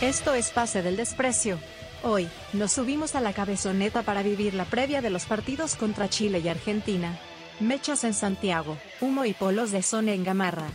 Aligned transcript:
Esto 0.00 0.32
es 0.32 0.48
Pase 0.48 0.80
del 0.80 0.96
Desprecio. 0.96 1.58
Hoy, 2.02 2.26
nos 2.54 2.72
subimos 2.72 3.14
a 3.16 3.20
la 3.20 3.34
cabezoneta 3.34 4.02
para 4.02 4.22
vivir 4.22 4.54
la 4.54 4.64
previa 4.64 5.02
de 5.02 5.10
los 5.10 5.26
partidos 5.26 5.76
contra 5.76 6.08
Chile 6.08 6.40
y 6.42 6.48
Argentina. 6.48 7.18
Mechas 7.60 8.04
en 8.04 8.14
Santiago, 8.14 8.78
humo 9.02 9.26
y 9.26 9.34
polos 9.34 9.72
de 9.72 9.82
zona 9.82 10.14
en 10.14 10.24
Gamarra. 10.24 10.68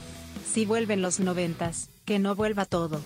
Si 0.46 0.68
vuelven 0.68 1.02
los 1.02 1.20
noventas, 1.20 1.90
que 2.06 2.20
no 2.20 2.36
vuelva 2.36 2.66
todo. 2.66 3.02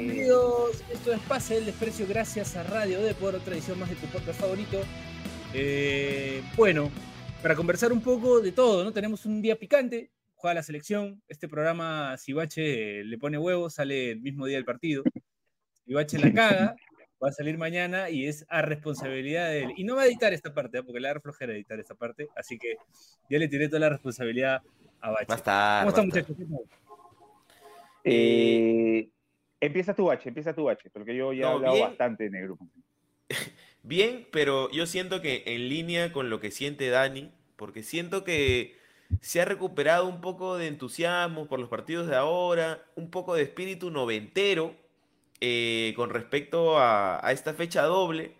Bienvenidos, 0.00 0.82
esto 0.92 1.12
es 1.12 1.20
Pase 1.28 1.54
del 1.54 1.66
Desprecio 1.66 2.08
gracias 2.08 2.56
a 2.56 2.64
Radio 2.64 3.00
Depor, 3.00 3.36
otra 3.36 3.54
edición 3.54 3.78
más 3.78 3.88
de 3.88 3.94
tu 3.94 4.08
podcast 4.08 4.40
favorito. 4.40 4.80
Eh, 5.54 6.42
bueno, 6.56 6.90
para 7.42 7.54
conversar 7.54 7.92
un 7.92 8.00
poco 8.02 8.40
de 8.40 8.52
todo, 8.52 8.84
¿no? 8.84 8.92
Tenemos 8.92 9.24
un 9.26 9.40
día 9.40 9.58
picante, 9.58 10.10
juega 10.34 10.54
la 10.54 10.62
selección, 10.62 11.22
este 11.28 11.48
programa, 11.48 12.16
si 12.18 12.32
Bache 12.32 13.04
le 13.04 13.18
pone 13.18 13.38
huevos, 13.38 13.74
sale 13.74 14.12
el 14.12 14.20
mismo 14.20 14.46
día 14.46 14.56
del 14.56 14.64
partido. 14.64 15.02
Si 15.84 15.94
Bache 15.94 16.18
la 16.18 16.32
caga, 16.32 16.76
va 17.22 17.28
a 17.28 17.32
salir 17.32 17.56
mañana 17.56 18.10
y 18.10 18.26
es 18.26 18.44
a 18.48 18.62
responsabilidad 18.62 19.48
de 19.50 19.64
él. 19.64 19.72
Y 19.76 19.84
no 19.84 19.96
va 19.96 20.02
a 20.02 20.06
editar 20.06 20.32
esta 20.32 20.52
parte, 20.52 20.78
¿eh? 20.78 20.82
porque 20.82 21.00
le 21.00 21.08
da 21.08 21.20
flojera 21.20 21.54
editar 21.54 21.80
esta 21.80 21.94
parte, 21.94 22.28
así 22.36 22.58
que 22.58 22.76
ya 23.30 23.38
le 23.38 23.48
tiré 23.48 23.68
toda 23.68 23.80
la 23.80 23.88
responsabilidad 23.88 24.62
a 25.00 25.10
Bache. 25.10 25.26
Va 25.30 25.34
a 25.34 25.84
¿Cómo 25.84 25.90
están, 25.90 26.08
va 26.08 26.20
a 26.20 26.24
muchachos? 26.24 26.36
Eh, 28.04 29.08
empieza 29.60 29.94
tu 29.94 30.06
bache, 30.06 30.28
empieza 30.28 30.54
tu 30.54 30.64
bache, 30.64 30.88
porque 30.90 31.14
yo 31.16 31.32
ya 31.32 31.42
No, 31.46 31.50
he 31.50 31.54
hablado 31.54 31.74
bien. 31.74 31.88
bastante 31.88 32.26
en 32.26 32.34
el 32.34 32.42
grupo. 32.44 32.66
Bien, 33.88 34.28
pero 34.30 34.70
yo 34.70 34.84
siento 34.84 35.22
que 35.22 35.44
en 35.46 35.70
línea 35.70 36.12
con 36.12 36.28
lo 36.28 36.40
que 36.40 36.50
siente 36.50 36.90
Dani, 36.90 37.32
porque 37.56 37.82
siento 37.82 38.22
que 38.22 38.76
se 39.22 39.40
ha 39.40 39.46
recuperado 39.46 40.06
un 40.06 40.20
poco 40.20 40.58
de 40.58 40.66
entusiasmo 40.66 41.48
por 41.48 41.58
los 41.58 41.70
partidos 41.70 42.06
de 42.06 42.14
ahora, 42.14 42.84
un 42.96 43.10
poco 43.10 43.34
de 43.34 43.44
espíritu 43.44 43.90
noventero 43.90 44.76
eh, 45.40 45.94
con 45.96 46.10
respecto 46.10 46.78
a, 46.78 47.22
esta 47.32 47.54
fecha 47.54 47.84
doble. 47.84 48.34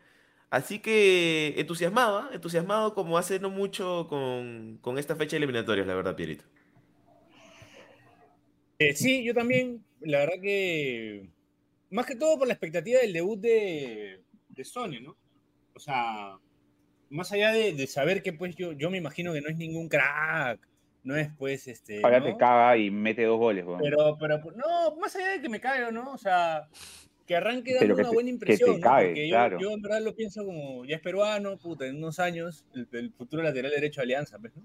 Así 0.50 0.80
que 0.80 1.54
entusiasmado, 1.56 2.30
entusiasmado 2.30 2.92
como 2.92 3.16
hace 3.16 3.40
no 3.40 3.48
mucho 3.48 4.06
con, 4.10 4.78
con 4.82 4.98
esta 4.98 5.16
fecha 5.16 5.38
eliminatoria, 5.38 5.86
la 5.86 5.94
verdad, 5.94 6.14
Pierito. 6.14 6.44
Eh, 8.78 8.94
sí, 8.94 9.24
yo 9.24 9.32
también, 9.32 9.82
la 10.02 10.18
verdad 10.18 10.42
que, 10.42 11.30
más 11.88 12.04
que 12.04 12.16
todo 12.16 12.36
por 12.36 12.46
la 12.46 12.52
expectativa 12.52 13.00
del 13.00 13.14
debut 13.14 13.40
de, 13.40 14.20
de 14.50 14.64
Sony, 14.66 15.00
¿no? 15.00 15.16
O 15.78 15.80
sea, 15.80 16.38
más 17.08 17.30
allá 17.30 17.52
de, 17.52 17.72
de 17.72 17.86
saber 17.86 18.20
que 18.20 18.32
pues 18.32 18.56
yo, 18.56 18.72
yo 18.72 18.90
me 18.90 18.98
imagino 18.98 19.32
que 19.32 19.40
no 19.40 19.48
es 19.48 19.56
ningún 19.56 19.88
crack, 19.88 20.58
no 21.04 21.14
es 21.14 21.28
pues 21.38 21.68
este... 21.68 22.00
Ahora 22.02 22.18
¿no? 22.18 22.26
te 22.26 22.36
caga 22.36 22.76
y 22.76 22.90
mete 22.90 23.22
dos 23.22 23.38
goles, 23.38 23.64
weón. 23.64 23.78
Pero, 23.80 24.18
pero, 24.18 24.38
no, 24.56 24.96
más 24.96 25.14
allá 25.14 25.28
de 25.28 25.40
que 25.40 25.48
me 25.48 25.60
caiga, 25.60 25.92
¿no? 25.92 26.12
O 26.12 26.18
sea, 26.18 26.66
que 27.28 27.36
arranque 27.36 27.74
dando 27.74 27.94
que 27.94 28.00
una 28.00 28.08
te- 28.10 28.14
buena 28.16 28.26
que 28.26 28.30
te 28.30 28.34
impresión, 28.34 28.80
¿no? 28.80 28.90
Porque 28.90 29.28
claro. 29.28 29.60
yo 29.60 29.70
en 29.70 29.82
verdad 29.82 30.02
lo 30.02 30.16
pienso 30.16 30.44
como, 30.44 30.84
ya 30.84 30.96
es 30.96 31.00
peruano, 31.00 31.56
puta, 31.58 31.86
en 31.86 31.98
unos 31.98 32.18
años, 32.18 32.66
el, 32.74 32.88
el 32.90 33.12
futuro 33.12 33.44
lateral 33.44 33.70
derecho 33.70 34.00
de 34.00 34.06
Alianza, 34.06 34.36
pues, 34.40 34.52
¿no? 34.56 34.64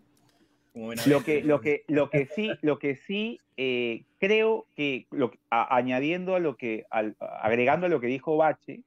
Lo 1.05 1.23
que, 1.23 1.43
lo 1.43 1.61
que, 1.61 1.83
lo 1.87 2.09
que 2.09 2.25
sí, 2.25 2.49
lo 2.63 2.79
que 2.79 2.95
sí 2.95 3.39
eh, 3.57 4.05
creo 4.17 4.65
que, 4.75 5.05
lo, 5.11 5.29
que- 5.29 5.37
a- 5.51 5.75
añadiendo 5.77 6.33
a 6.33 6.39
lo 6.39 6.57
que, 6.57 6.85
al- 6.89 7.15
agregando 7.19 7.85
a 7.85 7.89
lo 7.89 8.01
que 8.01 8.07
dijo 8.07 8.35
Bache, 8.37 8.81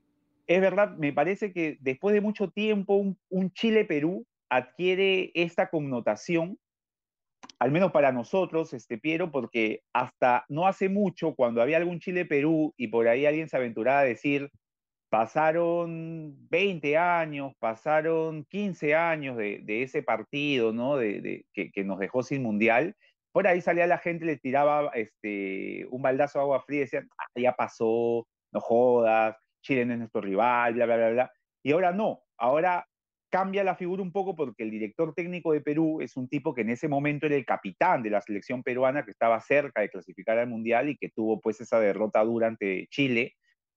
es 0.47 0.61
verdad, 0.61 0.97
me 0.97 1.12
parece 1.12 1.52
que 1.52 1.77
después 1.80 2.14
de 2.14 2.20
mucho 2.20 2.50
tiempo 2.50 2.94
un, 3.28 3.50
Chile-Perú 3.52 4.27
adquiere 4.48 5.33
esta 5.34 5.69
connotación, 5.69 6.58
al 7.58 7.72
menos 7.72 7.91
para 7.91 8.12
nosotros, 8.12 8.72
este 8.72 8.98
Piero, 8.98 9.30
porque 9.30 9.80
hasta 9.92 10.45
no 10.48 10.67
hace 10.67 10.89
mucho, 10.89 11.35
cuando 11.35 11.62
había 11.62 11.79
algún 11.79 12.01
Chile-Perú 12.01 12.74
y 12.77 12.89
por 12.89 13.08
ahí 13.08 13.27
alguien 13.27 13.48
se 13.48 13.56
aventuraba 13.56 14.01
a 14.01 14.05
decir, 14.05 14.51
pasaron 15.08 16.36
20 16.48 16.96
años, 16.96 17.52
pasaron 17.58 18.45
15 18.45 18.95
años 18.95 19.36
de, 19.36 19.64
ese 19.83 20.02
partido, 20.02 20.73
¿no? 20.73 20.96
De, 20.96 21.45
que 21.52 21.85
nos 21.85 21.98
dejó 21.98 22.23
sin 22.23 22.42
mundial. 22.42 22.95
Por 23.33 23.46
ahí 23.46 23.61
salía 23.61 23.86
la 23.86 23.98
gente, 23.98 24.24
le 24.24 24.36
tiraba 24.36 24.90
este, 24.95 25.86
un 25.90 26.02
baldazo 26.02 26.39
de 26.39 26.42
agua 26.42 26.62
fría 26.62 26.79
y 26.79 26.80
decían, 26.83 27.08
"Ah, 27.18 27.27
ya 27.35 27.52
pasó, 27.52 28.27
no 28.52 28.61
jodas, 28.61 29.36
Chile 29.67 29.85
no 29.85 29.95
es 29.95 29.99
nuestro 29.99 30.21
rival, 30.21 30.75
bla, 30.75 30.87
bla, 30.87 30.97
bla, 30.97 31.11
bla. 31.11 31.33
Y 31.63 31.73
ahora 31.73 31.93
no, 31.93 32.21
ahora 32.39 32.87
cambia 33.31 33.65
la 33.65 33.75
figura 33.75 34.03
un 34.03 34.13
poco 34.13 34.37
porque 34.37 34.63
el 34.63 34.71
director 34.71 35.13
técnico 35.13 35.53
de 35.53 35.61
Perú 35.61 36.01
es 36.01 36.17
un 36.17 36.29
tipo 36.29 36.55
que 36.55 36.61
en 36.61 36.71
ese 36.71 36.89
momento 36.89 37.27
era 37.27 37.35
el 37.35 37.45
capitán 37.45 38.03
de 38.03 38.11
la 38.11 38.21
selección 38.21 38.63
peruana 38.63 39.05
que 39.05 39.11
estaba 39.11 39.41
cerca 39.41 39.81
de 39.81 39.91
clasificar 39.91 40.39
al 40.39 40.49
mundial 40.49 40.89
y 40.89 40.97
que 40.97 41.11
tuvo 41.11 41.41
pues 41.41 41.61
esa 41.61 41.81
derrota 41.81 42.23
dura 42.23 42.47
ante 42.47 42.87
Chile 42.91 43.35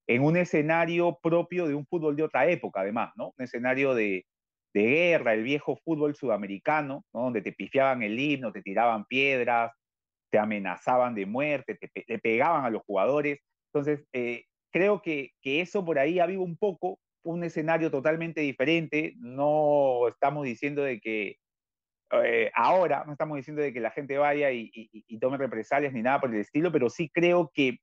en 0.08 0.24
un 0.24 0.38
escenario 0.38 1.20
propio 1.22 1.68
de 1.68 1.76
un 1.76 1.86
fútbol 1.86 2.16
de 2.16 2.24
otra 2.24 2.48
época, 2.48 2.82
además, 2.82 3.12
¿no? 3.16 3.34
Un 3.38 3.44
escenario 3.44 3.94
de, 3.94 4.26
de 4.74 4.84
guerra, 4.84 5.34
el 5.34 5.44
viejo 5.44 5.78
fútbol 5.84 6.16
sudamericano, 6.16 7.04
¿no? 7.14 7.22
Donde 7.22 7.42
te 7.42 7.52
pifiaban 7.52 8.02
el 8.02 8.20
himno, 8.20 8.52
te 8.52 8.62
tiraban 8.62 9.06
piedras, 9.06 9.72
te 10.32 10.40
amenazaban 10.40 11.16
de 11.16 11.26
muerte, 11.26 11.76
te, 11.76 11.90
le 12.08 12.20
pegaban 12.20 12.66
a 12.66 12.70
los 12.70 12.84
jugadores. 12.84 13.40
Entonces, 13.72 14.08
eh, 14.14 14.46
creo 14.72 15.02
que, 15.02 15.32
que 15.42 15.62
eso 15.62 15.84
por 15.86 16.00
ahí 16.00 16.20
ha 16.20 16.24
habido 16.24 16.42
un 16.42 16.58
poco, 16.58 17.00
un 17.24 17.44
escenario 17.44 17.92
totalmente 17.92 18.42
diferente. 18.42 19.14
No 19.18 20.08
estamos 20.08 20.46
diciendo 20.46 20.84
de 20.84 21.00
que 21.00 21.38
eh, 22.12 22.52
ahora, 22.56 23.04
no 23.06 23.12
estamos 23.14 23.38
diciendo 23.38 23.62
de 23.62 23.74
que 23.74 23.80
la 23.80 23.92
gente 23.92 24.18
vaya 24.18 24.52
y, 24.52 24.72
tome 25.20 25.38
represalias 25.38 25.94
ni 25.94 26.02
nada 26.02 26.20
por 26.22 26.34
el 26.34 26.42
estilo, 26.42 26.72
pero 26.72 26.90
sí 26.90 27.10
creo 27.10 27.52
que 27.54 27.78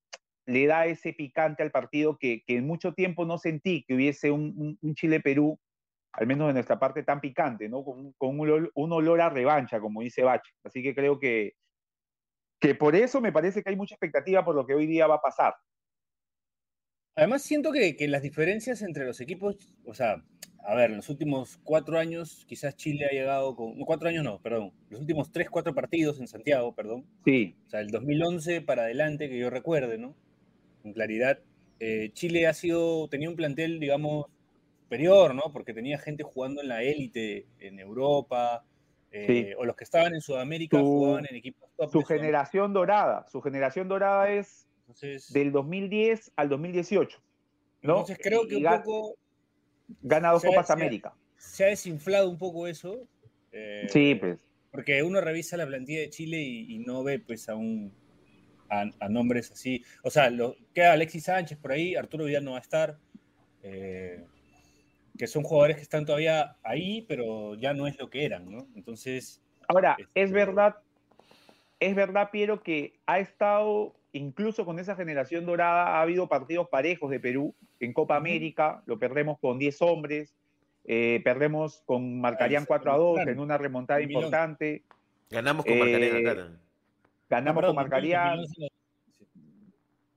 le 0.47 0.67
da 0.67 0.87
ese 0.87 1.13
picante 1.13 1.63
al 1.63 1.71
partido 1.71 2.17
que, 2.19 2.43
que 2.47 2.57
en 2.57 2.67
mucho 2.67 2.93
tiempo 2.95 3.25
no 3.25 3.39
sentí 3.39 3.85
que 3.87 3.95
hubiese 3.95 4.31
un, 4.31 4.55
un- 4.57 4.79
un 4.81 4.95
Chile-Perú, 4.95 5.59
al 6.13 6.27
menos 6.27 6.49
de 6.49 6.55
nuestra 6.55 6.79
parte, 6.79 7.03
tan 7.03 7.21
picante, 7.21 7.69
¿no? 7.69 7.85
Con, 7.85 8.13
con 8.15 8.31
un, 8.31 8.41
olor, 8.41 8.73
un 8.75 8.93
olor 8.93 9.21
a 9.21 9.29
revancha, 9.31 9.81
como 9.81 10.03
dice 10.03 10.23
Bach. 10.23 10.43
Así 10.65 10.83
que 10.83 10.95
creo 10.95 11.19
que, 11.19 11.55
que 12.61 12.75
por 12.75 12.95
eso 12.97 13.21
me 13.21 13.33
parece 13.33 13.63
que 13.63 13.71
hay 13.71 13.77
mucha 13.77 13.95
expectativa 13.95 14.45
por 14.45 14.55
lo 14.55 14.67
que 14.67 14.75
hoy 14.75 14.87
día 14.87 15.07
va 15.07 15.17
a 15.17 15.21
pasar. 15.21 15.55
Además, 17.17 17.43
siento 17.43 17.73
que, 17.73 17.97
que 17.97 18.09
las 18.09 18.23
diferencias 18.23 18.83
entre 18.83 19.07
los 19.07 19.21
equipos, 19.23 19.57
o 19.87 19.95
sea, 19.95 20.23
a 20.63 20.75
ver, 20.75 20.91
en 20.91 20.97
los 20.97 21.09
últimos 21.09 21.59
cuatro 21.65 21.99
años, 21.99 22.45
quizás 22.47 22.77
Chile 22.77 23.07
ha 23.07 23.13
llegado 23.15 23.57
con. 23.57 23.79
No, 23.79 23.87
cuatro 23.87 24.09
años 24.09 24.23
no, 24.25 24.39
perdón. 24.41 24.73
Los 24.91 25.01
últimos 25.01 25.33
tres, 25.33 25.49
cuatro 25.49 25.75
partidos 25.75 26.21
en 26.21 26.29
Santiago, 26.29 26.75
perdón. 26.75 27.07
Sí, 27.25 27.55
O 27.67 27.71
sea, 27.71 27.81
el 27.81 27.89
2011 27.89 28.61
para 28.61 28.83
adelante, 28.83 29.29
que 29.31 29.39
yo 29.39 29.49
recuerde, 29.49 29.97
¿no? 29.99 30.15
Con 30.83 30.93
claridad. 30.93 31.39
eh, 31.81 32.11
Chile 32.13 32.47
ha 32.47 32.53
sido. 32.55 33.09
Tenía 33.09 33.29
un 33.31 33.37
plantel, 33.37 33.79
digamos, 33.81 34.27
superior, 34.83 35.35
¿no? 35.35 35.53
Porque 35.53 35.73
tenía 35.73 35.99
gente 35.99 36.23
jugando 36.23 36.61
en 36.63 36.69
la 36.69 36.83
élite 36.83 37.47
en 37.61 37.79
Europa. 37.81 38.63
eh, 39.13 39.27
Sí. 39.27 39.55
O 39.57 39.65
los 39.65 39.77
que 39.77 39.85
estaban 39.85 40.15
en 40.15 40.21
Sudamérica 40.21 40.79
Su- 40.79 40.85
jugaban 40.85 41.27
en 41.31 41.37
equipos 41.37 41.71
top. 41.77 41.93
su 41.93 42.03
generación 42.03 42.73
dorada, 42.75 43.25
su 43.31 43.41
generación 43.41 43.89
dorada 43.89 44.29
es 44.31 44.66
Entonces, 44.87 45.33
del 45.33 45.51
2010 45.51 46.33
al 46.37 46.49
2018, 46.49 47.19
¿no? 47.83 47.93
entonces 47.93 48.19
creo 48.23 48.47
que 48.47 48.57
un 48.57 48.63
poco 48.65 49.17
Gana 50.03 50.31
dos 50.31 50.43
se 50.43 50.49
ha- 50.49 50.51
Copas 50.51 50.71
ha- 50.71 50.75
América. 50.75 51.15
se 51.37 51.65
ha 51.65 51.69
desinflado 51.69 52.31
un 52.31 52.39
poco 52.39 52.67
eso. 52.69 53.07
eh, 53.53 53.87
Sí, 53.91 54.15
pues. 54.15 54.39
Porque 54.71 55.03
uno 55.03 55.21
revisa 55.21 55.57
la 55.57 55.67
plantilla 55.67 56.01
de 56.01 56.11
Chile 56.11 56.39
y, 56.39 56.75
y 56.75 56.79
no 56.79 57.03
ve 57.03 57.19
pues 57.19 57.49
a 57.49 57.55
un 57.57 57.93
a, 58.69 58.85
a 59.01 59.09
nombres 59.09 59.51
así. 59.53 59.85
O 60.03 60.11
sea, 60.11 60.29
lo, 60.31 60.57
queda 60.75 60.93
Alexis 60.93 61.25
Sánchez 61.25 61.57
por 61.59 61.73
ahí, 61.73 61.95
Arturo 61.95 62.25
Vidal 62.25 62.45
no 62.45 62.53
va 62.53 62.59
a 62.59 62.61
estar. 62.61 62.99
eh, 63.63 64.25
que 65.19 65.27
son 65.27 65.43
jugadores 65.45 65.77
que 65.77 65.83
están 65.83 66.05
todavía 66.05 66.57
ahí, 66.63 67.03
pero 67.09 67.55
ya 67.55 67.73
no 67.73 67.87
es 67.87 67.99
lo 67.99 68.11
que 68.11 68.25
eran, 68.27 68.51
¿no? 68.51 68.69
Entonces, 68.77 69.41
Ahora, 69.69 69.97
Este- 69.99 70.23
es 70.23 70.31
verdad, 70.31 70.77
es 71.81 71.95
verdad, 71.97 72.31
Piero, 72.31 72.63
que 72.63 72.99
ha 73.07 73.19
estado, 73.19 73.95
incluso 74.17 74.65
con 74.65 74.79
esa 74.79 74.97
generación 74.97 75.47
dorada, 75.47 75.97
ha 75.99 76.03
habido 76.03 76.29
partidos 76.29 76.69
parejos 76.69 77.11
de 77.11 77.21
Perú 77.21 77.55
en 77.81 77.93
Copa. 77.93 78.17
América, 78.17 78.83
lo 78.87 78.99
perdemos 78.99 79.39
con 79.39 79.59
10 79.59 79.81
hombres, 79.83 80.35
eh, 80.85 81.21
perdemos 81.25 81.83
con 81.87 82.21
Marcarían 82.21 82.63
Ahí, 82.63 82.67
4 82.67 82.93
a 82.93 82.97
2 82.97 83.15
claro. 83.17 83.31
en 83.31 83.41
una 83.41 83.59
remontada 83.59 84.01
2011. 84.01 84.27
importante, 84.27 84.83
Ganamos 85.29 85.65
con 85.65 85.75
Eh, 85.75 85.79
Marcarían 85.81 86.17
acá. 86.17 86.35
también. 86.37 86.61
ganamos 87.29 87.61
perdón, 87.61 87.75
con 87.77 87.83
Marcarían, 87.83 88.37
2011 88.39 88.61
no- 88.61 88.69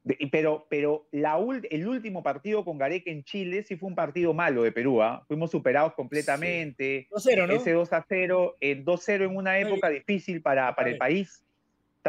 De- 0.04 0.18
y- 0.20 0.28
pero, 0.28 0.66
pero 0.70 1.06
la 1.12 1.38
el 1.70 1.88
último 1.88 2.24
partido 2.24 2.64
con 2.64 2.78
Gareca 2.78 3.12
en 3.12 3.24
Chile 3.24 3.64
sí 3.64 3.76
fue 3.76 3.90
un 3.90 3.96
partido 3.96 4.34
malo 4.34 4.64
de 4.64 4.72
Perú, 4.72 5.02
¿ah? 5.04 5.24
fuimos 5.28 5.52
superados 5.52 5.94
completamente. 5.94 7.08
2-0, 7.12 7.46
¿no? 7.48 7.54
Ese 7.54 7.74
2 7.74 7.92
a 7.94 8.04
0, 8.08 8.56
el 8.62 8.86
2-0 8.86 9.26
en 9.26 9.36
una 9.36 9.60
época 9.60 9.90
difícil 9.90 10.42
para, 10.42 10.74
para 10.76 10.90
el 10.90 10.98
país. 10.98 11.44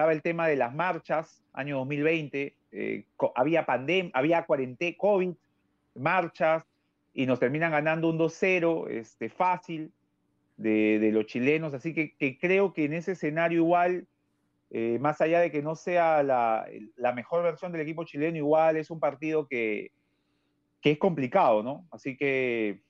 Estaba 0.01 0.15
el 0.15 0.23
tema 0.23 0.49
de 0.49 0.57
las 0.57 0.75
marchas, 0.75 1.45
año 1.53 1.77
2020, 1.77 2.57
eh, 2.73 3.05
había 3.35 3.67
pandemia, 3.67 4.11
había 4.15 4.47
cuarentena, 4.47 4.97
COVID, 4.97 5.35
marchas, 5.95 6.65
y 7.13 7.27
nos 7.27 7.39
terminan 7.39 7.73
ganando 7.73 8.09
un 8.09 8.19
2-0, 8.19 8.89
este, 8.89 9.29
fácil. 9.29 9.93
de, 10.57 11.11
los 11.13 11.27
chilenos, 11.27 11.75
así 11.75 11.93
que, 11.93 12.39
creo 12.39 12.73
que 12.73 12.87
en 12.87 12.95
ese 12.95 13.13
escenario 13.13 13.59
igual, 13.59 14.07
eh, 14.71 14.97
más 15.03 15.21
allá 15.21 15.39
de 15.41 15.51
que 15.51 15.61
no 15.61 15.75
sea 15.75 16.23
la, 16.23 16.67
mejor 17.15 17.43
versión 17.43 17.71
del 17.71 17.83
equipo 17.83 18.05
chileno, 18.05 18.39
igual 18.39 18.79
es 18.79 18.91
un 18.91 19.01
partido 19.01 19.47
que, 19.47 19.93
que 20.81 20.93
es 20.93 20.99
complicado, 20.99 21.63
¿no? 21.63 21.87
Así 21.91 22.17
que 22.17 22.81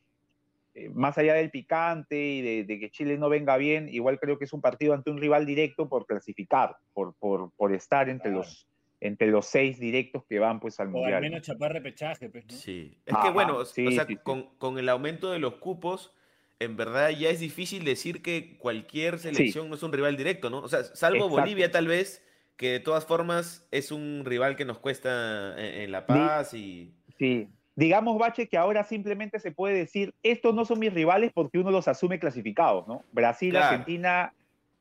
más 0.92 1.18
allá 1.18 1.34
del 1.34 1.50
picante 1.50 2.16
y 2.16 2.64
de, 2.64 2.78
que 2.78 2.90
Chile 2.90 3.18
no 3.18 3.28
venga 3.28 3.56
bien, 3.56 3.88
igual 3.88 4.18
creo 4.20 4.38
que 4.38 4.44
es 4.44 4.52
un 4.52 4.60
partido 4.60 4.94
ante 4.94 5.10
un 5.10 5.18
rival 5.18 5.46
directo 5.46 5.88
por 5.88 6.06
clasificar, 6.06 6.76
por, 6.92 7.14
por, 7.14 7.50
por 7.56 7.74
estar 7.74 8.08
entre 8.08 8.30
los 8.30 8.66
entre 9.02 9.28
los 9.28 9.46
seis 9.46 9.80
directos 9.80 10.24
que 10.28 10.38
van 10.38 10.60
pues 10.60 10.78
al 10.78 10.88
o 10.88 10.90
mundial. 10.90 11.14
al 11.14 11.22
menos 11.22 11.40
chapar 11.40 11.72
repechaje, 11.72 12.28
pues, 12.28 12.44
Sí, 12.48 12.98
es 13.06 13.16
que 13.16 13.30
bueno, 13.30 13.56
o 13.56 13.64
sea, 13.64 14.06
con, 14.22 14.54
con, 14.58 14.78
el 14.78 14.90
aumento 14.90 15.30
de 15.30 15.38
los 15.38 15.54
cupos, 15.54 16.12
en 16.58 16.76
verdad 16.76 17.08
ya 17.08 17.30
es 17.30 17.40
difícil 17.40 17.84
decir 17.84 18.20
que 18.20 18.58
cualquier 18.58 19.18
selección 19.18 19.70
no 19.70 19.76
es 19.76 19.82
un 19.82 19.92
rival 19.92 20.18
directo, 20.18 20.50
¿no? 20.50 20.58
O 20.58 20.68
sea, 20.68 20.84
salvo 20.84 21.30
Bolivia 21.30 21.70
tal 21.70 21.86
vez, 21.86 22.22
que 22.56 22.72
de 22.72 22.80
todas 22.80 23.06
formas 23.06 23.66
es 23.70 23.90
un 23.90 24.22
rival 24.26 24.54
que 24.54 24.66
nos 24.66 24.78
cuesta 24.78 25.58
en, 25.58 25.80
en 25.80 25.92
La 25.92 26.04
Paz 26.04 26.52
y... 26.52 26.94
Sí, 27.18 27.48
digamos, 27.76 28.18
Bache, 28.18 28.48
que 28.48 28.56
ahora 28.56 28.84
simplemente 28.84 29.38
se 29.38 29.52
puede 29.52 29.76
decir, 29.76 30.14
estos 30.22 30.54
no 30.54 30.64
son 30.64 30.78
mis 30.78 30.92
rivales 30.92 31.32
porque 31.32 31.58
uno 31.58 31.70
los 31.70 31.88
asume 31.88 32.18
clasificados, 32.18 32.86
¿no? 32.86 33.02
Brasil, 33.12 33.56
Argentina. 33.56 34.32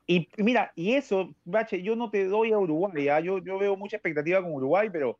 Y 0.06 0.28
mira, 0.38 0.72
y 0.74 0.94
eso, 0.94 1.32
Bache, 1.44 1.82
yo 1.82 1.94
no 1.96 2.10
te 2.10 2.24
doy 2.26 2.52
a 2.52 2.58
Uruguay, 2.58 3.08
¿ah? 3.08 3.20
yo, 3.20 3.38
yo 3.38 3.58
veo 3.58 3.76
mucha 3.76 3.96
expectativa 3.96 4.42
con 4.42 4.52
Uruguay, 4.52 4.88
pero 4.92 5.18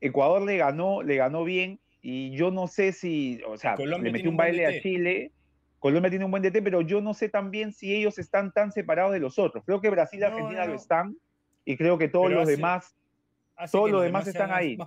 Ecuador 0.00 0.42
le 0.42 0.56
ganó, 0.56 1.02
le 1.02 1.16
ganó 1.16 1.44
bien, 1.44 1.78
y 2.02 2.30
yo 2.36 2.50
no 2.50 2.66
sé 2.66 2.92
si, 2.92 3.40
o 3.46 3.56
sea, 3.56 3.76
le 3.76 3.98
metió 3.98 4.30
un 4.30 4.36
baile 4.36 4.66
a 4.66 4.80
Chile. 4.80 5.32
Colombia 5.78 6.10
tiene 6.10 6.24
un 6.24 6.30
buen 6.30 6.42
DT, 6.42 6.62
pero 6.62 6.82
yo 6.82 7.00
no 7.00 7.14
sé 7.14 7.28
también 7.28 7.72
si 7.72 7.94
ellos 7.94 8.18
están 8.18 8.52
tan 8.52 8.70
separados 8.70 9.12
de 9.12 9.18
los 9.18 9.38
otros. 9.38 9.64
Creo 9.64 9.80
que 9.80 9.90
Brasil 9.90 10.20
y 10.20 10.24
Argentina 10.24 10.64
lo 10.66 10.74
están, 10.74 11.16
y 11.64 11.76
creo 11.76 11.98
que 11.98 12.08
todos 12.08 12.30
los 12.30 12.46
demás, 12.46 12.94
todos 13.70 13.90
los 13.90 14.02
demás, 14.02 14.26
están 14.26 14.52
ahí. 14.52 14.78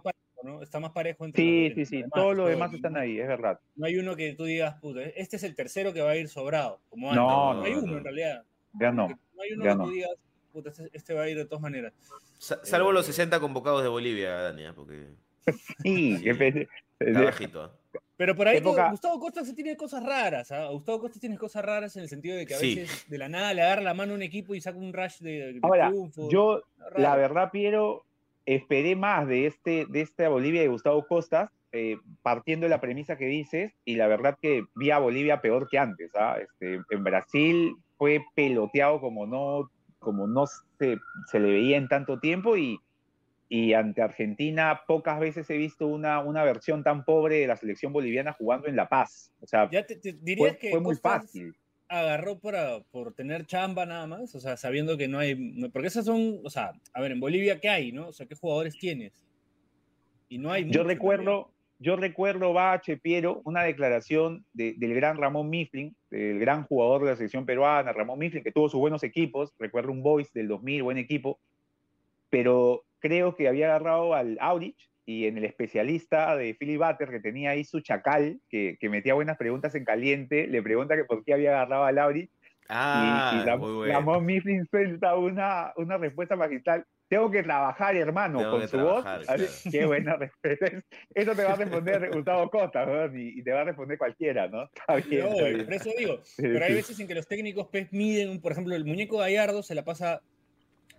Está 0.61 0.79
más 0.79 0.91
parejo 0.91 1.25
entre 1.25 1.41
Sí, 1.41 1.71
sí, 1.75 1.85
sí, 1.85 2.03
todos 2.13 2.35
los 2.35 2.49
demás 2.49 2.73
están 2.73 2.97
ahí, 2.97 3.19
es 3.19 3.27
verdad. 3.27 3.59
No 3.75 3.85
hay 3.85 3.97
uno 3.97 4.15
que 4.15 4.33
tú 4.33 4.45
digas, 4.45 4.79
puta, 4.79 5.01
este 5.01 5.37
es 5.37 5.43
el 5.43 5.55
tercero 5.55 5.93
que 5.93 6.01
va 6.01 6.11
a 6.11 6.15
ir 6.15 6.29
sobrado. 6.29 6.79
Como 6.89 7.13
no, 7.13 7.53
no, 7.53 7.63
hay 7.63 7.73
uno 7.73 7.97
en 7.97 8.03
realidad. 8.03 8.43
Ya 8.79 8.91
no. 8.91 9.07
No 9.07 9.41
hay 9.41 9.53
uno 9.53 9.63
que 9.63 9.83
tú 9.83 9.91
digas, 9.91 10.11
puta, 10.51 10.69
este, 10.69 10.89
este, 10.93 11.13
va 11.13 11.23
a 11.23 11.29
ir 11.29 11.37
de 11.37 11.45
todas 11.45 11.61
maneras. 11.61 11.93
salvo 12.39 12.91
los 12.91 13.05
60 13.05 13.35
eh, 13.35 13.39
convocados 13.39 13.83
de 13.83 13.89
Bolivia, 13.89 14.33
Dania, 14.33 14.69
¿eh? 14.69 14.73
porque. 14.75 15.07
sí, 15.83 16.21
está 16.99 17.21
bajito. 17.21 17.65
¿eh? 17.65 17.99
Pero 18.15 18.35
por 18.35 18.47
ahí 18.47 18.59
Gustavo 18.61 19.19
Costa 19.19 19.43
se 19.43 19.53
tiene 19.53 19.75
cosas 19.75 20.03
raras. 20.03 20.51
¿ah? 20.51 20.67
Gustavo 20.69 21.01
Costa 21.01 21.19
tiene 21.19 21.37
cosas 21.37 21.65
raras 21.65 21.95
en 21.95 22.03
el 22.03 22.09
sentido 22.09 22.37
de 22.37 22.45
que 22.45 22.53
a 22.55 22.59
veces 22.59 23.05
de 23.09 23.17
la 23.17 23.27
nada 23.27 23.53
le 23.53 23.61
agarra 23.61 23.81
la 23.81 23.93
mano 23.93 24.13
a 24.13 24.15
un 24.15 24.21
equipo 24.21 24.53
y 24.53 24.61
saca 24.61 24.77
un 24.77 24.93
rush 24.93 25.19
de, 25.19 25.59
Ahora, 25.63 25.91
Yo, 26.29 26.61
la 26.95 27.15
verdad, 27.15 27.49
Piero, 27.51 28.05
esperé 28.45 28.95
más 28.95 29.27
de, 29.27 29.47
este, 29.47 29.85
de 29.89 30.01
esta 30.01 30.29
Bolivia 30.29 30.61
de 30.61 30.67
Gustavo 30.67 31.05
Costas, 31.07 31.49
eh, 31.71 31.97
partiendo 32.21 32.65
de 32.65 32.69
la 32.69 32.81
premisa 32.81 33.17
que 33.17 33.25
dices, 33.25 33.73
y 33.85 33.95
la 33.95 34.07
verdad 34.07 34.37
que 34.41 34.65
vi 34.75 34.91
a 34.91 34.99
Bolivia 34.99 35.41
peor 35.41 35.67
que 35.69 35.79
antes. 35.79 36.11
¿ah? 36.15 36.37
Este, 36.39 36.81
en 36.89 37.03
Brasil 37.03 37.75
fue 37.97 38.23
peloteado 38.35 38.99
como 38.99 39.25
no, 39.25 39.71
como 39.99 40.27
no 40.27 40.45
se, 40.47 40.97
se 41.31 41.39
le 41.39 41.49
veía 41.49 41.77
en 41.77 41.87
tanto 41.87 42.19
tiempo 42.19 42.57
y, 42.57 42.79
y 43.49 43.73
ante 43.73 44.01
Argentina 44.01 44.81
pocas 44.87 45.19
veces 45.19 45.49
he 45.49 45.57
visto 45.57 45.87
una, 45.87 46.19
una 46.19 46.43
versión 46.43 46.83
tan 46.83 47.05
pobre 47.05 47.39
de 47.39 47.47
la 47.47 47.55
selección 47.55 47.93
boliviana 47.93 48.33
jugando 48.33 48.67
en 48.67 48.75
La 48.75 48.89
Paz. 48.89 49.31
O 49.41 49.47
sea, 49.47 49.69
ya 49.71 49.85
te, 49.85 49.99
dirías 50.21 50.57
que 50.57 50.69
fue 50.69 50.79
muy 50.79 50.95
fácil 50.95 51.55
agarró 51.99 52.39
para, 52.39 52.79
por 52.91 53.13
tener 53.13 53.45
chamba 53.45 53.85
nada 53.85 54.07
más, 54.07 54.33
o 54.35 54.39
sea, 54.39 54.57
sabiendo 54.57 54.97
que 54.97 55.07
no 55.07 55.19
hay, 55.19 55.35
porque 55.69 55.87
esas 55.87 56.05
son, 56.05 56.39
o 56.43 56.49
sea, 56.49 56.73
a 56.93 57.01
ver, 57.01 57.11
en 57.11 57.19
Bolivia, 57.19 57.59
¿qué 57.59 57.69
hay, 57.69 57.91
no? 57.91 58.07
O 58.07 58.13
sea, 58.13 58.25
¿qué 58.25 58.35
jugadores 58.35 58.77
tienes? 58.77 59.23
Y 60.27 60.39
no 60.39 60.51
hay... 60.51 60.69
Yo 60.69 60.83
recuerdo, 60.83 61.51
yo 61.77 61.95
recuerdo, 61.95 62.51
Bache, 62.53 62.97
Piero, 62.97 63.41
una 63.45 63.63
declaración 63.63 64.45
del 64.53 64.95
gran 64.95 65.17
Ramón 65.17 65.49
Mifflin, 65.49 65.95
del 66.09 66.39
gran 66.39 66.63
jugador 66.63 67.03
de 67.03 67.11
la 67.11 67.15
selección 67.15 67.45
peruana, 67.45 67.93
Ramón 67.93 68.19
Mifflin, 68.19 68.43
que 68.43 68.51
tuvo 68.51 68.69
sus 68.69 68.79
buenos 68.79 69.03
equipos, 69.03 69.53
recuerdo 69.59 69.91
un 69.91 70.01
Boys 70.01 70.33
del 70.33 70.47
2000, 70.47 70.83
buen 70.83 70.97
equipo, 70.97 71.39
pero 72.29 72.83
creo 72.99 73.35
que 73.35 73.47
había 73.47 73.67
agarrado 73.67 74.15
al 74.15 74.37
Aurich 74.41 74.89
y 75.05 75.25
en 75.25 75.37
el 75.37 75.45
especialista 75.45 76.35
de 76.35 76.55
Philly 76.55 76.77
Butter, 76.77 77.09
que 77.09 77.19
tenía 77.19 77.51
ahí 77.51 77.63
su 77.63 77.81
chacal, 77.81 78.39
que, 78.49 78.77
que, 78.79 78.89
metía 78.89 79.13
buenas 79.13 79.37
preguntas 79.37 79.75
en 79.75 79.83
caliente, 79.83 80.47
le 80.47 80.61
pregunta 80.63 80.95
que 80.95 81.03
por 81.03 81.23
qué 81.23 81.33
había 81.33 81.51
agarrado 81.51 81.83
a 81.85 81.91
Lauri. 81.91 82.29
Ah, 82.69 83.41
y, 83.41 83.45
la, 83.45 83.57
muy 83.57 83.73
bueno. 83.73 84.21
Mifflin 84.21 84.65
suelta 84.65 85.15
una, 85.15 85.73
una 85.75 85.97
respuesta 85.97 86.35
magistral. 86.35 86.85
Tengo 87.09 87.29
que 87.29 87.43
trabajar, 87.43 87.95
hermano, 87.95 88.49
con 88.49 88.67
su 88.67 88.77
voz. 88.77 89.05
Qué 89.69 89.85
buena 89.85 90.15
respuesta. 90.17 90.67
Eso 91.13 91.35
te 91.35 91.43
va 91.43 91.53
a 91.53 91.55
responder 91.57 92.09
Gustavo 92.11 92.49
Costa, 92.49 92.85
¿no? 92.85 93.05
y, 93.15 93.43
te 93.43 93.51
va 93.51 93.61
a 93.61 93.65
responder 93.65 93.97
cualquiera, 93.97 94.47
¿no? 94.47 94.63
Está 94.63 94.95
bien, 94.95 95.65
Por 95.65 95.73
eso 95.73 95.89
digo, 95.97 96.19
pero 96.37 96.65
hay 96.65 96.73
veces 96.73 96.99
en 96.99 97.07
que 97.07 97.15
los 97.15 97.27
técnicos 97.27 97.67
pues, 97.71 97.91
miden, 97.91 98.41
por 98.41 98.53
ejemplo, 98.53 98.73
el 98.73 98.85
muñeco 98.85 99.17
Gallardo 99.17 99.61
se 99.61 99.75
la 99.75 99.83
pasa 99.83 100.21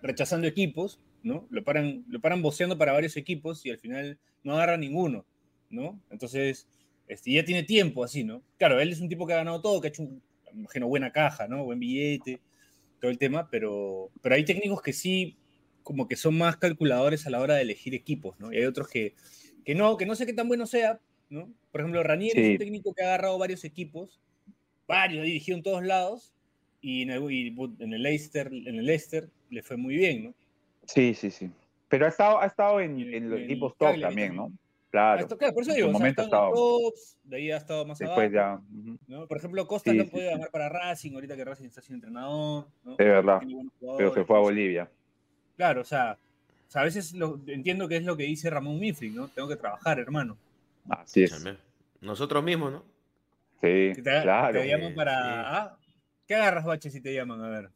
rechazando 0.02 0.46
equipos, 0.46 1.00
¿no? 1.24 1.48
Lo 1.50 1.64
paran, 1.64 2.04
lo 2.08 2.20
paran 2.20 2.42
boceando 2.42 2.78
para 2.78 2.92
varios 2.92 3.16
equipos 3.16 3.64
y 3.66 3.70
al 3.70 3.78
final 3.78 4.18
no 4.44 4.54
agarra 4.54 4.76
ninguno, 4.76 5.26
¿no? 5.70 6.00
Entonces, 6.10 6.68
este, 7.08 7.32
ya 7.32 7.44
tiene 7.44 7.64
tiempo 7.64 8.04
así, 8.04 8.22
¿no? 8.22 8.42
Claro, 8.58 8.78
él 8.78 8.92
es 8.92 9.00
un 9.00 9.08
tipo 9.08 9.26
que 9.26 9.32
ha 9.32 9.38
ganado 9.38 9.60
todo, 9.60 9.80
que 9.80 9.88
ha 9.88 9.90
hecho, 9.90 10.02
un, 10.02 10.22
imagino, 10.52 10.86
buena 10.86 11.10
caja, 11.10 11.48
¿no? 11.48 11.64
Buen 11.64 11.80
billete, 11.80 12.40
todo 13.00 13.10
el 13.10 13.18
tema, 13.18 13.48
pero, 13.50 14.10
pero 14.22 14.34
hay 14.34 14.44
técnicos 14.44 14.82
que 14.82 14.92
sí, 14.92 15.38
como 15.82 16.06
que 16.06 16.16
son 16.16 16.36
más 16.36 16.58
calculadores 16.58 17.26
a 17.26 17.30
la 17.30 17.40
hora 17.40 17.54
de 17.54 17.62
elegir 17.62 17.94
equipos, 17.94 18.38
¿no? 18.38 18.52
Y 18.52 18.58
hay 18.58 18.66
otros 18.66 18.88
que, 18.88 19.14
que 19.64 19.74
no, 19.74 19.96
que 19.96 20.06
no 20.06 20.14
sé 20.14 20.26
qué 20.26 20.34
tan 20.34 20.46
bueno 20.46 20.66
sea, 20.66 21.00
¿no? 21.30 21.52
Por 21.72 21.80
ejemplo, 21.80 22.02
Ranier 22.02 22.38
es 22.38 22.50
un 22.52 22.58
técnico 22.58 22.94
que 22.94 23.02
ha 23.02 23.06
agarrado 23.06 23.38
varios 23.38 23.64
equipos, 23.64 24.20
varios, 24.86 25.22
ha 25.22 25.24
dirigido 25.24 25.56
en 25.56 25.62
todos 25.62 25.82
lados, 25.82 26.34
y 26.82 27.00
en 27.00 27.10
el, 27.10 27.54
en 27.78 27.92
el 27.94 28.02
Leicester, 28.02 28.48
en 28.48 28.76
el 28.76 28.84
Leicester 28.84 29.30
le 29.48 29.62
fue 29.62 29.78
muy 29.78 29.96
bien, 29.96 30.24
¿no? 30.24 30.34
Sí, 30.86 31.14
sí, 31.14 31.30
sí. 31.30 31.50
Pero 31.88 32.06
ha 32.06 32.08
estado, 32.08 32.40
ha 32.40 32.46
estado 32.46 32.80
en, 32.80 32.98
en 33.00 33.30
los 33.30 33.40
equipos 33.40 33.76
top 33.76 34.00
también, 34.00 34.34
¿no? 34.34 34.52
Claro. 34.94 35.26
claro, 35.26 35.54
por 35.54 35.64
eso 35.64 35.74
digo, 35.74 35.90
momento 35.90 36.22
ha 36.22 36.24
estado, 36.24 36.52
tops, 36.52 37.18
de 37.24 37.36
ahí 37.36 37.50
ha 37.50 37.56
estado 37.56 37.84
más 37.84 37.98
Después 37.98 38.32
abajo. 38.32 38.62
Ya. 38.70 38.94
¿no? 39.08 39.26
Por 39.26 39.38
ejemplo, 39.38 39.66
Costa 39.66 39.92
no 39.92 40.06
puede 40.06 40.30
ganar 40.30 40.50
para 40.52 40.68
Racing, 40.68 41.14
ahorita 41.14 41.34
que 41.34 41.44
Racing 41.44 41.64
está 41.64 41.82
siendo 41.82 42.06
entrenador. 42.06 42.66
¿no? 42.84 42.92
Es 42.92 42.98
verdad, 42.98 43.40
pero 43.96 44.14
se 44.14 44.24
fue 44.24 44.36
a 44.36 44.40
Bolivia. 44.40 44.88
Claro, 45.56 45.80
o 45.80 45.84
sea, 45.84 46.16
o 46.68 46.70
sea 46.70 46.82
a 46.82 46.84
veces 46.84 47.12
lo, 47.12 47.40
entiendo 47.48 47.88
que 47.88 47.96
es 47.96 48.04
lo 48.04 48.16
que 48.16 48.22
dice 48.22 48.48
Ramón 48.50 48.78
Mifrin, 48.78 49.16
¿no? 49.16 49.26
Tengo 49.26 49.48
que 49.48 49.56
trabajar, 49.56 49.98
hermano. 49.98 50.36
Así 50.88 51.24
es. 51.24 51.44
Nosotros 52.00 52.44
mismos, 52.44 52.70
¿no? 52.70 52.84
Sí, 53.60 54.00
claro. 54.00 54.60
Te 54.60 54.68
llaman 54.68 54.94
para... 54.94 55.58
Ah, 55.58 55.78
¿Qué 56.28 56.36
agarras, 56.36 56.64
Bache, 56.64 56.90
si 56.90 57.00
te 57.00 57.12
llaman? 57.12 57.42
A 57.42 57.48
ver. 57.48 57.70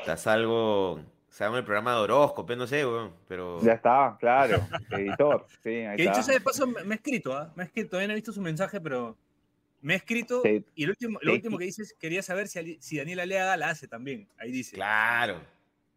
Estás 0.00 0.26
algo 0.26 1.00
se 1.38 1.44
llama 1.44 1.58
el 1.58 1.64
programa 1.64 1.92
de 1.92 1.98
horóscopo, 2.00 2.56
no 2.56 2.66
sé, 2.66 2.84
weón, 2.84 3.12
pero... 3.28 3.62
Ya 3.62 3.74
está, 3.74 4.16
claro, 4.18 4.58
editor, 4.90 5.46
sí, 5.62 5.68
ahí 5.68 5.96
que 5.96 6.02
dicho 6.02 6.20
sea 6.20 6.34
de 6.34 6.40
paso, 6.40 6.66
me 6.66 6.80
ha 6.92 6.96
escrito, 6.96 7.32
¿ah? 7.32 7.52
Me 7.54 7.62
ha 7.62 7.66
escrito, 7.66 7.90
todavía 7.90 8.08
no 8.08 8.12
he 8.14 8.16
visto 8.16 8.32
su 8.32 8.40
mensaje, 8.40 8.80
pero 8.80 9.16
me 9.80 9.92
ha 9.94 9.96
escrito, 9.98 10.42
y 10.74 10.84
lo 10.84 10.90
último, 10.90 11.20
lo 11.22 11.32
último 11.32 11.56
que 11.56 11.66
dice 11.66 11.82
es, 11.82 11.92
quería 11.92 12.22
saber 12.22 12.48
si, 12.48 12.78
si 12.80 12.96
Daniela 12.96 13.24
Leaga 13.24 13.56
la 13.56 13.68
hace 13.68 13.86
también, 13.86 14.26
ahí 14.36 14.50
dice. 14.50 14.74
Claro. 14.74 15.40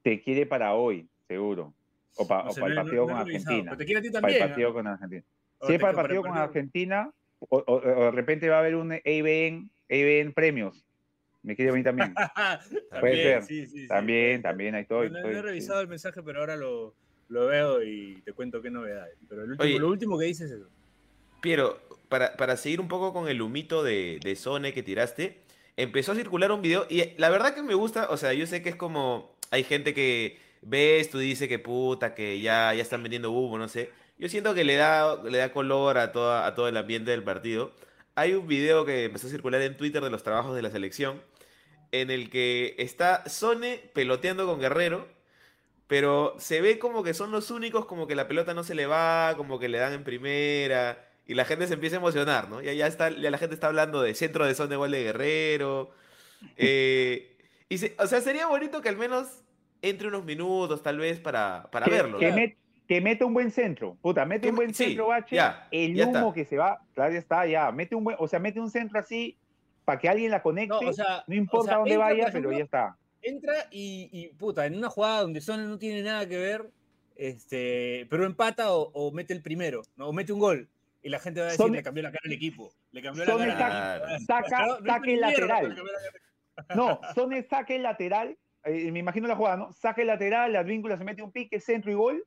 Te 0.04 0.22
quiere 0.22 0.46
para 0.46 0.76
hoy, 0.76 1.10
seguro, 1.28 1.74
o, 2.18 2.28
para 2.28 2.48
el 2.48 2.76
partido 2.76 3.08
con 3.08 3.16
Argentina. 3.16 3.76
te 3.76 3.86
quiere 3.86 4.00
a 4.00 4.04
ti 4.04 4.12
también. 4.12 4.36
Para 4.36 4.46
el 4.46 4.50
partido 4.52 4.74
con 4.76 4.86
Argentina. 4.86 5.24
Si 5.64 5.74
es 5.74 5.80
para 5.80 5.90
el 5.90 5.96
partido 5.96 6.22
con 6.22 6.38
Argentina, 6.38 7.12
o, 7.50 7.82
de 7.82 8.12
repente 8.12 8.48
va 8.48 8.58
a 8.58 8.60
haber 8.60 8.76
un 8.76 8.92
ABN, 8.92 9.72
ABN 9.90 10.34
Premios, 10.34 10.86
me 11.44 11.56
quiere 11.56 11.72
a 11.72 11.74
mí 11.74 11.84
también. 11.84 12.14
Puede 13.00 13.24
ser. 13.24 13.44
Sí, 13.44 13.66
sí, 13.66 13.88
también, 13.88 14.42
también, 14.42 14.76
ahí 14.76 14.84
estoy. 14.84 15.10
No, 15.10 15.20
he 15.20 15.42
revisado 15.42 15.82
el 15.82 15.88
mensaje, 15.88 16.22
pero 16.24 16.40
ahora 16.40 16.56
lo, 16.56 16.96
lo, 17.30 17.48
veo 17.48 17.84
y 17.84 18.22
te 18.24 18.34
cuento 18.34 18.62
qué 18.62 18.70
novedades. 18.70 19.18
Pero 19.28 19.44
el 19.44 19.52
último, 19.52 19.80
lo 19.80 19.88
último 19.88 20.20
que 20.20 20.26
dices 20.26 20.52
es 20.52 20.58
eso. 20.58 20.70
Piero, 21.42 21.80
para, 22.10 22.38
para 22.38 22.58
seguir 22.58 22.80
un 22.80 22.88
poco 22.88 23.14
con 23.14 23.28
el 23.28 23.42
humito 23.42 23.84
de, 23.84 24.20
de 24.24 24.36
Sone 24.36 24.74
que 24.74 24.84
tiraste, 24.84 25.40
empezó 25.78 26.12
a 26.12 26.16
circular 26.16 26.52
un 26.52 26.62
video 26.62 26.86
y 26.90 27.18
la 27.18 27.30
verdad 27.30 27.56
que 27.56 27.64
me 27.64 27.74
gusta, 27.74 28.10
o 28.10 28.18
sea, 28.18 28.34
yo 28.34 28.46
sé 28.46 28.62
que 28.62 28.70
es 28.70 28.76
como, 28.76 29.36
hay 29.50 29.64
gente 29.64 29.96
que 29.96 30.38
ve 30.62 31.00
esto 31.00 31.20
y 31.20 31.26
dice 31.26 31.48
que 31.48 31.58
puta, 31.58 32.14
que 32.14 32.40
ya, 32.40 32.74
ya 32.76 32.84
están 32.84 33.02
vendiendo 33.02 33.32
humo, 33.32 33.58
no 33.58 33.68
sé. 33.68 33.90
Yo 34.20 34.30
siento 34.30 34.54
que 34.54 34.64
le 34.64 34.76
da, 34.76 35.24
le 35.24 35.40
da 35.40 35.52
color 35.52 35.98
a, 35.98 36.12
toda, 36.12 36.46
a 36.46 36.54
todo 36.54 36.68
el 36.68 36.78
ambiente 36.78 37.10
del 37.10 37.24
partido. 37.24 37.72
Hay 38.14 38.34
un 38.36 38.46
video 38.46 38.86
que 38.86 39.06
empezó 39.06 39.26
a 39.26 39.32
circular 39.32 39.60
en 39.64 39.76
Twitter 39.76 40.04
de 40.04 40.12
los 40.12 40.22
trabajos 40.22 40.56
de 40.56 40.62
la 40.62 40.70
selección 40.70 41.20
en 41.92 42.10
el 42.10 42.30
que 42.30 42.76
está 42.78 43.28
Sone 43.30 43.80
peloteando 43.94 44.46
con 44.46 44.60
Guerrero, 44.60 45.08
pero 45.88 46.36
se 46.38 46.62
ve 46.62 46.80
como 46.80 47.04
que 47.04 47.14
son 47.14 47.32
los 47.32 47.52
únicos, 47.52 47.86
como 47.86 48.08
que 48.08 48.16
la 48.16 48.28
pelota 48.28 48.54
no 48.54 48.64
se 48.64 48.76
le 48.76 48.86
va, 48.86 49.34
como 49.36 49.60
que 49.60 49.68
le 49.68 49.78
dan 49.78 49.94
en 49.94 50.04
primera. 50.04 51.06
y 51.28 51.34
la 51.34 51.46
gente 51.46 51.68
se 51.68 51.74
empieza 51.74 51.98
a 51.98 52.00
emocionar, 52.00 52.50
¿no? 52.50 52.62
Ya, 52.62 52.74
ya, 52.74 52.88
está, 52.88 53.10
ya 53.10 53.30
la 53.30 53.38
gente 53.38 53.56
está 53.56 53.68
hablando 53.68 54.02
de 54.02 54.16
centro 54.16 54.46
de 54.46 54.54
de 54.54 54.76
gol 54.76 54.92
de 54.92 55.04
Guerrero. 55.04 55.92
Eh, 56.58 57.38
y 57.70 57.76
o 57.98 58.08
sea, 58.08 58.22
sería 58.22 58.48
bonito 58.48 58.82
que 58.82 58.90
al 58.90 58.98
menos 58.98 59.44
entre 59.82 60.08
unos 60.08 60.24
minutos, 60.24 60.82
tal 60.82 60.98
vez, 60.98 61.20
para, 61.20 61.70
para 61.72 61.88
verlo. 61.88 62.20
Que, 62.20 62.56
que, 62.88 63.02
mete 63.02 63.24
un 63.24 63.34
buen 63.34 63.52
centro. 63.52 63.98
Puta, 64.02 64.26
mete 64.26 64.50
un 64.50 64.56
buen 64.56 64.74
centro, 64.74 65.08
bache. 65.08 65.38
el 65.72 66.02
humo 66.02 66.34
que 66.34 66.46
se 66.46 66.58
va, 66.58 66.82
claro, 66.94 67.14
ya 67.14 67.20
está, 67.20 67.46
ya. 67.46 67.72
Mete 67.72 67.96
un 67.96 68.04
buen, 68.04 68.18
o 68.20 68.28
sea, 68.28 68.40
mete 68.40 68.60
un 68.60 68.70
centro 68.70 69.00
así 69.00 69.38
para 69.86 70.00
que 70.00 70.10
alguien 70.10 70.32
la 70.32 70.42
conecte. 70.42 70.76
No, 71.28 71.36
importa 71.36 71.78
dónde 71.78 71.98
vaya, 71.98 72.30
pero 72.32 72.52
ya 72.52 72.64
está. 72.64 72.98
Entra 73.22 73.68
y, 73.72 74.30
puta, 74.38 74.66
en 74.66 74.76
una 74.76 74.90
jugada 74.90 75.22
donde 75.22 75.42
Son 75.42 75.70
no 75.70 75.78
tiene 75.78 76.02
nada 76.02 76.28
que 76.28 76.38
ver, 76.38 76.70
este, 77.16 78.08
pero 78.10 78.26
empata 78.26 78.72
o, 78.72 79.12
mete 79.12 79.34
el 79.34 79.42
primero, 79.42 79.84
¿no? 79.96 80.10
o 80.10 80.14
mete 80.14 80.34
un 80.34 80.40
gol. 80.40 80.70
Y 81.04 81.10
la 81.10 81.20
gente 81.20 81.40
va 81.42 81.48
a 81.48 81.52
decir, 81.52 81.70
le 81.70 81.82
cambió 81.82 82.04
la 82.04 82.12
cara 82.12 82.22
al 82.26 82.32
equipo. 82.32 82.74
Le 82.92 83.02
cambió 83.02 83.26
la 83.26 83.58
cara. 83.58 84.20
Saca, 84.20 84.80
saque 84.86 85.18
lateral. 85.18 85.76
No, 86.76 87.00
Son 87.16 87.32
saque 87.50 87.80
lateral. 87.80 88.38
Eh, 88.64 88.92
me 88.92 89.00
imagino 89.00 89.28
la 89.28 89.36
jugada, 89.36 89.58
¿no? 89.58 89.74
Saque 89.74 90.06
lateral, 90.06 90.54
la 90.54 90.62
víncula 90.62 90.98
se 90.98 91.04
mete 91.04 91.24
un 91.24 91.32
pique, 91.32 91.60
centro 91.60 91.92
y 91.92 91.96
gol. 91.96 92.24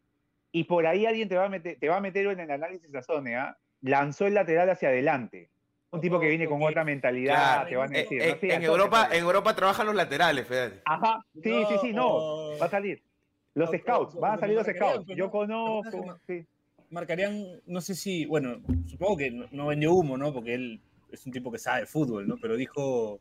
Y 0.50 0.64
por 0.64 0.86
ahí 0.86 1.06
alguien 1.06 1.28
te 1.28 1.36
va 1.36 1.46
a 1.46 1.48
meter, 1.48 1.78
te 1.78 1.88
va 1.88 1.96
a 1.96 2.00
meter 2.00 2.26
en 2.26 2.40
el 2.40 2.50
análisis 2.50 2.90
de 2.90 3.02
Sone, 3.02 3.36
¿ah? 3.36 3.56
Lanzó 3.80 4.26
el 4.26 4.34
lateral 4.34 4.70
hacia 4.70 4.88
adelante. 4.88 5.50
Un 5.94 6.00
tipo 6.00 6.18
que 6.20 6.28
viene 6.28 6.46
con 6.46 6.62
otra 6.62 6.84
mentalidad, 6.84 7.66
te 7.66 7.76
van 7.76 7.94
a 7.94 7.98
decir. 7.98 8.20
en, 8.22 8.62
Europa, 8.62 9.08
en 9.12 9.22
Europa 9.22 9.54
trabajan 9.54 9.86
los 9.86 9.94
laterales, 9.94 10.46
Fede. 10.46 10.82
Ajá, 10.84 11.24
sí, 11.42 11.64
sí, 11.68 11.74
sí, 11.80 11.92
no, 11.92 12.58
va 12.60 12.66
a 12.66 12.70
salir. 12.70 13.02
Los 13.54 13.70
scouts, 13.70 14.16
van 14.16 14.34
a 14.34 14.38
salir 14.38 14.56
los 14.56 14.66
scouts. 14.66 15.06
Yo 15.14 15.30
conozco, 15.30 16.18
sí 16.26 16.44
marcarían, 16.94 17.44
no 17.66 17.80
sé 17.80 17.94
si, 17.94 18.24
bueno, 18.24 18.62
supongo 18.86 19.16
que 19.18 19.30
no, 19.30 19.66
vendió 19.66 19.92
humo, 19.92 20.16
¿no? 20.16 20.32
Porque 20.32 20.54
él 20.54 20.80
es 21.10 21.26
un 21.26 21.32
tipo 21.32 21.50
que 21.50 21.58
sabe 21.58 21.86
fútbol, 21.86 22.26
¿no? 22.26 22.36
Pero 22.40 22.56
dijo, 22.56 23.20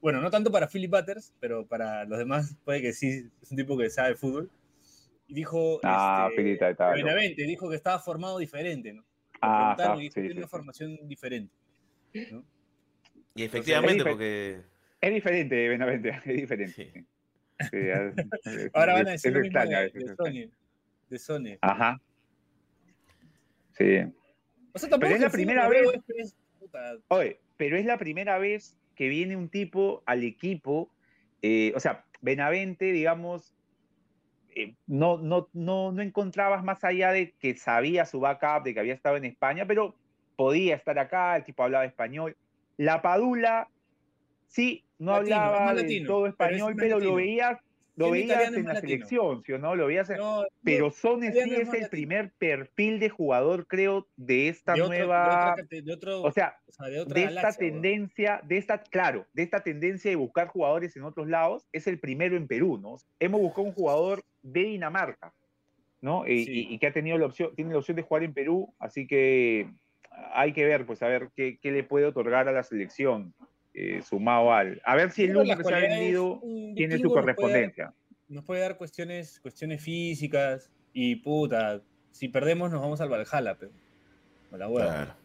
bueno, 0.00 0.20
no 0.20 0.30
tanto 0.30 0.52
para 0.52 0.68
Philip 0.68 0.90
Butters, 0.90 1.32
pero 1.40 1.66
para 1.66 2.04
los 2.04 2.18
demás 2.18 2.56
puede 2.64 2.82
que 2.82 2.92
sí, 2.92 3.28
es 3.42 3.50
un 3.50 3.56
tipo 3.56 3.76
que 3.76 3.90
sabe 3.90 4.14
fútbol. 4.14 4.50
Y 5.26 5.34
dijo, 5.34 5.80
ah, 5.82 6.28
este, 6.30 6.74
Benavente, 6.94 7.42
dijo 7.42 7.68
que 7.68 7.76
estaba 7.76 7.98
formado 7.98 8.38
diferente, 8.38 8.92
¿no? 8.92 9.04
Ah, 9.40 9.96
y 10.00 10.10
tiene 10.10 10.38
una 10.38 10.48
formación 10.48 10.98
diferente, 11.08 11.52
¿no? 12.12 12.44
Y 13.34 13.42
efectivamente, 13.44 14.04
porque... 14.04 14.62
Es 15.00 15.14
diferente, 15.14 15.68
Benavente, 15.68 16.08
es 16.24 16.36
diferente. 16.36 17.04
Ahora 18.72 18.94
van 18.94 19.08
a 19.08 19.10
decir 19.12 19.32
lo 19.32 19.40
mismo 19.40 19.60
de, 19.60 19.90
de, 19.90 20.14
Sony, 20.16 20.50
de 21.08 21.18
Sony. 21.18 21.58
Ajá. 21.60 22.00
Sí. 23.72 24.00
pero 25.00 25.14
es 25.14 25.20
la 25.20 25.30
primera 25.30 25.68
vez. 25.68 25.86
Oye, 27.08 27.40
pero 27.56 27.76
es 27.76 27.84
la 27.84 27.98
primera 27.98 28.38
vez 28.38 28.76
que 28.94 29.08
viene 29.08 29.36
un 29.36 29.48
tipo 29.48 30.02
al 30.06 30.24
equipo. 30.24 30.90
Eh, 31.42 31.72
o 31.76 31.80
sea, 31.80 32.04
Benavente, 32.20 32.92
digamos, 32.92 33.54
eh, 34.56 34.74
no, 34.86 35.18
no, 35.18 35.48
no, 35.52 35.92
no 35.92 36.02
encontrabas 36.02 36.64
más 36.64 36.82
allá 36.82 37.12
de 37.12 37.32
que 37.38 37.56
sabía 37.56 38.04
su 38.04 38.18
backup, 38.18 38.64
de 38.64 38.74
que 38.74 38.80
había 38.80 38.94
estado 38.94 39.16
en 39.16 39.24
España, 39.24 39.66
pero 39.66 39.94
podía 40.38 40.76
estar 40.76 40.96
acá, 41.00 41.36
el 41.36 41.44
tipo 41.44 41.64
hablaba 41.64 41.84
español. 41.84 42.36
La 42.76 43.02
Padula, 43.02 43.68
sí, 44.46 44.84
no 45.00 45.12
hablaba 45.16 45.74
todo 46.06 46.28
español, 46.28 46.74
pero, 46.78 47.00
lo 47.00 47.16
veías 47.16 47.58
lo 47.96 48.12
veías 48.12 48.52
en 48.52 48.64
la 48.64 48.80
selección, 48.80 49.42
¿sí 49.44 49.52
o 49.54 49.58
no? 49.58 49.74
Lo 49.74 49.88
veías 49.88 50.08
Pero 50.62 50.92
Son 50.92 51.20
sí 51.20 51.26
es 51.26 51.74
el 51.74 51.88
primer 51.88 52.30
perfil 52.30 53.00
de 53.00 53.08
jugador, 53.08 53.66
creo, 53.66 54.06
de 54.16 54.48
esta 54.48 54.76
nueva... 54.76 55.56
o 56.22 56.30
sea, 56.30 56.60
de, 57.08 57.24
esta 57.24 57.52
tendencia, 57.52 58.40
de 58.44 58.58
esta, 58.58 58.80
claro, 58.80 59.26
de 59.32 59.42
esta 59.42 59.64
tendencia 59.64 60.08
de 60.08 60.16
buscar 60.16 60.46
jugadores 60.46 60.96
en 60.96 61.02
otros 61.02 61.26
lados, 61.26 61.66
es 61.72 61.88
el 61.88 61.98
primero 61.98 62.36
en 62.36 62.46
Perú, 62.46 62.78
¿no? 62.78 62.98
Hemos 63.18 63.40
buscado 63.40 63.66
un 63.66 63.72
jugador 63.72 64.22
de 64.44 64.62
Dinamarca, 64.62 65.34
¿no? 66.00 66.22
Y, 66.28 66.78
que 66.78 66.86
ha 66.86 66.92
tenido 66.92 67.18
la 67.18 67.26
opción, 67.26 67.52
tiene 67.56 67.72
la 67.72 67.78
opción 67.78 67.96
de 67.96 68.04
jugar 68.04 68.22
en 68.22 68.32
Perú, 68.32 68.72
así 68.78 69.08
que 69.08 69.68
hay 70.32 70.52
que 70.52 70.64
ver, 70.64 70.86
pues, 70.86 71.02
a 71.02 71.08
ver 71.08 71.30
qué, 71.34 71.58
qué 71.60 71.70
le 71.70 71.84
puede 71.84 72.06
otorgar 72.06 72.48
a 72.48 72.52
la 72.52 72.62
selección. 72.62 73.34
Eh, 73.80 74.02
sumado 74.02 74.52
al. 74.52 74.82
A 74.84 74.96
ver 74.96 75.12
si 75.12 75.22
el 75.22 75.36
único 75.36 75.58
que 75.58 75.62
se 75.62 75.72
ha 75.72 75.78
vendido 75.78 76.40
tiene 76.74 76.98
su 76.98 77.10
correspondencia. 77.10 77.94
Nos 78.26 78.44
puede, 78.44 78.60
dar, 78.60 78.76
cuestiones, 78.76 79.38
cuestiones 79.38 79.80
físicas 79.80 80.68
y 80.92 81.14
puta. 81.16 81.80
Si 82.10 82.28
perdemos, 82.28 82.72
nos 82.72 82.80
vamos 82.80 83.00
al 83.00 83.08
Valhalla, 83.08 83.56
pero. 83.56 83.70
La 84.50 85.16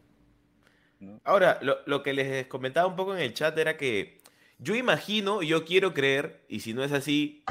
Ahora, 1.24 1.60
lo, 1.62 2.04
que 2.04 2.14
les 2.14 2.46
comentaba 2.46 2.86
un 2.86 2.96
poco 2.96 3.16
en 3.16 3.24
el 3.24 3.34
chat 3.34 3.58
era 3.58 3.76
que 3.76 4.20
yo 4.60 4.76
imagino, 4.76 5.42
yo 5.42 5.66
quiero 5.66 5.96
creer, 5.96 6.42
y 6.48 6.60
si 6.60 6.76
no 6.76 6.84
es 6.84 6.92
así, 6.92 7.44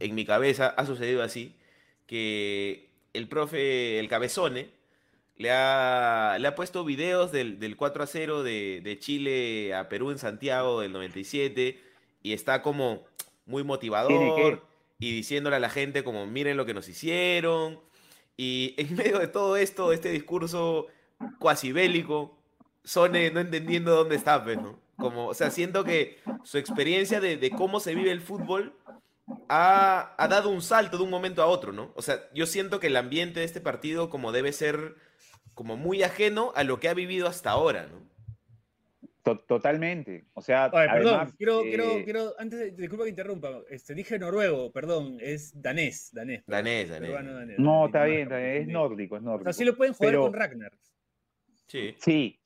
en 0.00 0.14
mi 0.14 0.24
cabeza 0.24 0.68
ha 0.68 0.86
sucedido 0.86 1.22
así, 1.22 1.54
que 2.06 2.88
el 3.12 3.28
profe, 3.28 3.98
el 3.98 4.08
cabezone, 4.08 4.70
le 5.38 5.50
ha, 5.50 6.36
le 6.40 6.48
ha 6.48 6.54
puesto 6.54 6.84
videos 6.84 7.30
del, 7.30 7.58
del 7.58 7.76
4 7.76 8.02
a 8.02 8.06
0 8.06 8.42
de, 8.42 8.80
de, 8.82 8.98
Chile 8.98 9.74
a 9.74 9.88
Perú 9.88 10.10
en 10.10 10.18
Santiago 10.18 10.80
del 10.80 10.92
97 10.92 11.78
y 12.22 12.32
está 12.32 12.62
como 12.62 13.04
muy 13.44 13.62
motivador 13.62 14.62
y 14.98 15.12
diciéndole 15.12 15.56
a 15.56 15.60
la 15.60 15.68
gente 15.68 16.04
como 16.04 16.26
miren 16.26 16.56
lo 16.56 16.64
que 16.64 16.74
nos 16.74 16.88
hicieron. 16.88 17.80
Y 18.36 18.74
en 18.78 18.96
medio 18.96 19.18
de 19.18 19.28
todo 19.28 19.56
esto, 19.56 19.92
este 19.92 20.10
discurso 20.10 20.86
cuasi 21.38 21.72
bélico, 21.72 22.38
Sone 22.84 23.30
no 23.30 23.40
entendiendo 23.40 23.94
dónde 23.94 24.16
está, 24.16 24.42
pues, 24.44 24.60
¿no? 24.60 24.78
Como, 24.96 25.26
o 25.26 25.34
sea, 25.34 25.50
siento 25.50 25.84
que 25.84 26.20
su 26.44 26.56
experiencia 26.56 27.20
de, 27.20 27.36
de 27.36 27.50
cómo 27.50 27.80
se 27.80 27.94
vive 27.94 28.10
el 28.10 28.22
fútbol 28.22 28.74
ha, 29.48 30.14
ha, 30.16 30.28
dado 30.28 30.48
un 30.48 30.62
salto 30.62 30.96
de 30.96 31.02
un 31.02 31.10
momento 31.10 31.42
a 31.42 31.46
otro, 31.46 31.72
¿no? 31.72 31.92
O 31.96 32.02
sea, 32.02 32.28
yo 32.32 32.46
siento 32.46 32.80
que 32.80 32.86
el 32.86 32.96
ambiente 32.96 33.40
de 33.40 33.46
este 33.46 33.60
partido 33.60 34.08
como 34.08 34.32
debe 34.32 34.52
ser 34.52 34.96
como 35.56 35.78
muy 35.78 36.02
ajeno 36.02 36.52
a 36.54 36.64
lo 36.64 36.78
que 36.78 36.88
ha 36.88 36.94
vivido 36.94 37.26
hasta 37.26 37.50
ahora, 37.50 37.86
¿no? 37.86 38.06
Totalmente. 39.48 40.26
O 40.34 40.42
sea, 40.42 40.70
perdón, 40.70 41.32
quiero, 41.36 41.62
quiero, 41.62 42.04
quiero, 42.04 42.34
antes 42.38 42.58
de, 42.60 42.70
disculpa 42.72 43.04
que 43.04 43.10
interrumpa, 43.10 43.62
este, 43.70 43.94
dije 43.94 44.18
noruego, 44.18 44.70
perdón, 44.70 45.16
es 45.18 45.50
danés, 45.60 46.10
danés. 46.12 46.44
Danés, 46.46 46.90
danés. 46.90 47.58
no, 47.58 47.86
está 47.86 48.04
bien, 48.04 48.30
es 48.30 48.68
nórdico, 48.68 49.16
es 49.16 49.22
nórdico. 49.22 49.48
Así 49.48 49.64
lo 49.64 49.74
pueden 49.74 49.94
jugar 49.94 50.16
con 50.16 50.32
Ragnar. 50.34 50.72
Sí. 51.66 51.96
Sí, 51.98 52.38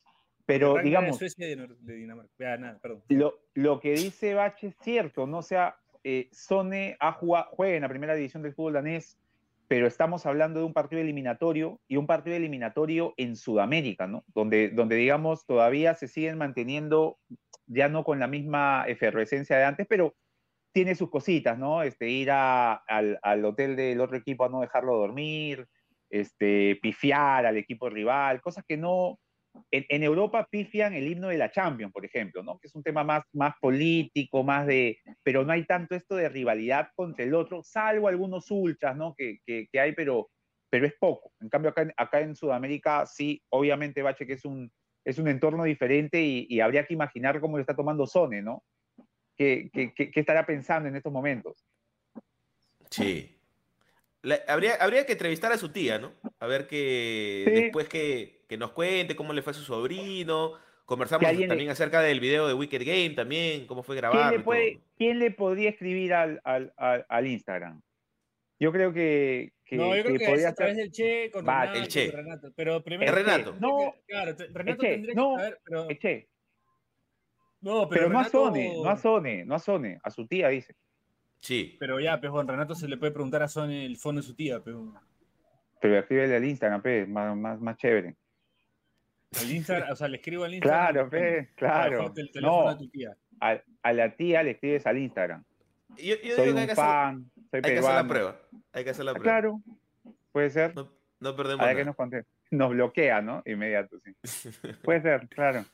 pero 0.46 0.76
digamos. 0.80 1.18
Suecia 1.18 1.48
de, 1.48 1.68
Dinamarca. 1.80 2.56
nada, 2.56 2.78
perdón. 2.80 3.02
Lo, 3.08 3.40
lo, 3.54 3.80
que 3.80 3.92
dice 3.92 4.34
Bach 4.34 4.62
es 4.62 4.76
cierto, 4.80 5.26
¿no? 5.26 5.38
O 5.38 5.42
sea, 5.42 5.76
eh, 6.04 6.28
Sone 6.30 6.96
ha 7.00 7.12
jugado, 7.12 7.48
juega 7.50 7.74
en 7.74 7.82
la 7.82 7.88
primera 7.88 8.14
división 8.14 8.42
del 8.42 8.54
fútbol 8.54 8.74
danés, 8.74 9.18
pero 9.70 9.86
estamos 9.86 10.26
hablando 10.26 10.58
de 10.58 10.66
un 10.66 10.72
partido 10.72 11.00
eliminatorio 11.00 11.80
y 11.86 11.96
un 11.96 12.08
partido 12.08 12.34
eliminatorio 12.34 13.14
en 13.16 13.36
Sudamérica, 13.36 14.08
¿no? 14.08 14.24
Donde, 14.34 14.70
donde 14.70 14.96
digamos, 14.96 15.46
todavía 15.46 15.94
se 15.94 16.08
siguen 16.08 16.38
manteniendo, 16.38 17.20
ya 17.66 17.88
no 17.88 18.02
con 18.02 18.18
la 18.18 18.26
misma 18.26 18.84
efervescencia 18.88 19.56
de 19.56 19.62
antes, 19.62 19.86
pero 19.88 20.16
tiene 20.72 20.96
sus 20.96 21.08
cositas, 21.08 21.56
¿no? 21.56 21.84
Este, 21.84 22.08
ir 22.08 22.32
al, 22.32 22.80
al, 23.22 23.44
hotel 23.44 23.76
del 23.76 24.00
otro 24.00 24.16
equipo 24.16 24.44
a 24.44 24.48
no 24.48 24.60
dejarlo 24.60 24.96
dormir, 24.96 25.68
este, 26.10 26.76
pifiar 26.82 27.46
al 27.46 27.56
equipo 27.56 27.88
rival, 27.88 28.40
cosas 28.40 28.64
que 28.66 28.76
no, 28.76 29.20
en, 29.70 30.02
Europa 30.02 30.46
pifian 30.50 30.94
el 30.94 31.08
himno 31.08 31.28
de 31.28 31.38
la 31.38 31.50
Champions, 31.50 31.92
por 31.92 32.04
ejemplo, 32.04 32.42
que 32.60 32.68
es 32.68 32.74
un 32.74 32.82
tema 32.82 33.04
más, 33.04 33.22
más 33.32 33.54
político, 33.60 34.42
más 34.42 34.66
de, 34.66 34.98
pero 35.22 35.44
no 35.44 35.52
hay 35.52 35.64
tanto 35.64 35.94
esto 35.94 36.16
de 36.16 36.28
rivalidad 36.28 36.88
contra 36.94 37.24
el 37.24 37.34
otro, 37.34 37.62
salvo 37.62 38.08
algunos 38.08 38.50
ultras 38.50 38.96
¿no? 38.96 39.14
que, 39.16 39.38
que, 39.46 39.80
hay, 39.80 39.92
pero, 39.92 40.30
pero 40.68 40.86
es 40.86 40.94
poco. 40.98 41.32
En 41.40 41.48
cambio, 41.48 41.72
acá, 41.96 42.20
en 42.20 42.34
Sudamérica 42.34 43.06
sí, 43.06 43.42
obviamente, 43.50 44.02
Bache, 44.02 44.26
que 44.26 44.34
es 44.34 44.44
un, 44.44 44.70
es 45.04 45.18
un 45.18 45.28
entorno 45.28 45.64
diferente 45.64 46.20
y, 46.20 46.60
habría 46.60 46.86
que 46.86 46.94
imaginar 46.94 47.40
cómo 47.40 47.56
lo 47.56 47.60
está 47.60 47.74
tomando 47.74 48.06
Sone, 48.06 48.42
¿no? 48.42 48.64
¿Qué, 49.36 49.70
qué, 49.72 50.10
estará 50.14 50.44
pensando 50.44 50.88
en 50.88 50.96
estos 50.96 51.12
momentos? 51.12 51.64
Sí. 52.90 53.39
Habría, 54.48 54.74
habría 54.74 55.06
que 55.06 55.12
entrevistar 55.12 55.52
a 55.52 55.58
su 55.58 55.70
tía, 55.70 55.98
¿no? 55.98 56.12
A 56.38 56.46
ver 56.46 56.66
que 56.66 57.44
después 57.46 57.88
que 57.88 58.40
que 58.50 58.58
nos 58.58 58.72
cuente 58.72 59.14
cómo 59.14 59.32
le 59.32 59.42
fue 59.42 59.52
a 59.52 59.54
su 59.54 59.62
sobrino. 59.62 60.54
Conversamos 60.84 61.24
también 61.46 61.70
acerca 61.70 62.02
del 62.02 62.18
video 62.18 62.48
de 62.48 62.54
Wicked 62.54 62.84
Game 62.84 63.10
también, 63.10 63.64
cómo 63.68 63.84
fue 63.84 63.94
grabado. 63.94 64.42
¿Quién 64.98 65.20
le, 65.20 65.30
podría 65.30 65.70
escribir 65.70 66.12
al, 66.12 66.42
al, 66.44 67.26
Instagram? 67.28 67.80
Yo 68.58 68.72
creo 68.72 68.92
que, 68.92 69.52
no, 69.70 69.94
yo 69.94 70.02
creo 70.02 70.18
que, 70.18 70.26
podría 70.26 70.48
a 70.48 70.54
través 70.54 70.76
del 70.76 70.90
Che 70.90 71.30
con 71.30 71.46
Renato, 71.46 71.78
el 71.78 71.86
che. 71.86 72.10
Renato. 72.10 72.52
Pero 72.56 72.82
primero. 72.82 73.14
Renato. 73.14 73.56
No, 73.60 73.94
claro, 74.04 74.34
Renato 74.52 74.82
tendría 74.82 75.14
no, 75.14 75.36
que 75.36 75.42
saber, 75.42 75.60
pero. 75.64 75.88
El 75.88 75.98
che. 76.00 76.28
No, 77.60 77.88
pero, 77.88 78.00
pero 78.02 78.08
no 78.10 78.18
a 78.18 78.24
Sone, 78.24 78.74
no 78.74 78.90
a 78.90 78.96
Sone, 78.96 79.44
no 79.44 79.54
a 79.54 79.58
Sone, 79.60 80.00
a 80.02 80.10
su 80.10 80.26
tía 80.26 80.48
dice. 80.48 80.74
Sí. 81.40 81.76
Pero 81.80 81.98
ya, 82.00 82.20
pues 82.20 82.32
Renato 82.46 82.74
se 82.74 82.86
le 82.88 82.96
puede 82.96 83.12
preguntar 83.12 83.42
a 83.42 83.48
Sone 83.48 83.86
el 83.86 83.96
fondo 83.96 84.20
de 84.20 84.26
su 84.26 84.34
tía, 84.34 84.60
pero. 84.62 84.92
Pero 85.80 85.98
escríbele 85.98 86.36
al 86.36 86.44
Instagram, 86.44 86.82
pe, 86.82 87.06
más, 87.06 87.34
más, 87.36 87.60
más 87.60 87.76
chévere. 87.78 88.16
Al 89.40 89.50
Instagram, 89.50 89.92
o 89.92 89.96
sea, 89.96 90.08
le 90.08 90.16
escribo 90.18 90.44
al 90.44 90.54
Instagram. 90.54 90.92
Claro, 90.92 91.10
fe, 91.10 91.50
claro. 91.56 92.12
El 92.16 92.30
teléfono 92.32 92.62
No, 92.64 92.68
a 92.68 92.76
tu 92.76 92.88
tía. 92.88 93.16
a, 93.40 93.58
a 93.82 93.92
la 93.92 94.14
tía 94.16 94.42
le 94.42 94.50
escribes 94.52 94.86
al 94.86 94.98
Instagram. 94.98 95.44
Yo, 95.96 96.16
yo 96.16 96.16
Soy 96.16 96.22
digo 96.22 96.36
que 96.36 96.42
hay 96.42 96.50
un 96.50 96.54
que, 96.56 96.60
hacer, 96.62 96.74
fan, 96.76 97.30
soy 97.34 97.44
hay 97.56 97.62
que 97.62 97.78
hacer 97.78 97.94
la 97.94 98.08
prueba. 98.08 98.40
Hay 98.72 98.84
que 98.84 98.90
hacer 98.90 99.04
la 99.04 99.10
Ah, 99.12 99.14
prueba. 99.14 99.32
claro, 99.40 99.62
puede 100.32 100.50
ser. 100.50 100.74
No, 100.76 100.92
no 101.20 101.36
perdemos 101.36 101.60
A 101.62 101.66
ver 101.66 101.74
nada. 101.74 101.76
qué 101.76 101.84
nos 101.86 101.96
conté. 101.96 102.24
Nos 102.50 102.70
bloquea, 102.70 103.22
¿no? 103.22 103.42
Inmediato, 103.46 103.98
sí. 104.00 104.12
Puede 104.84 105.00
ser, 105.02 105.28
claro. 105.28 105.64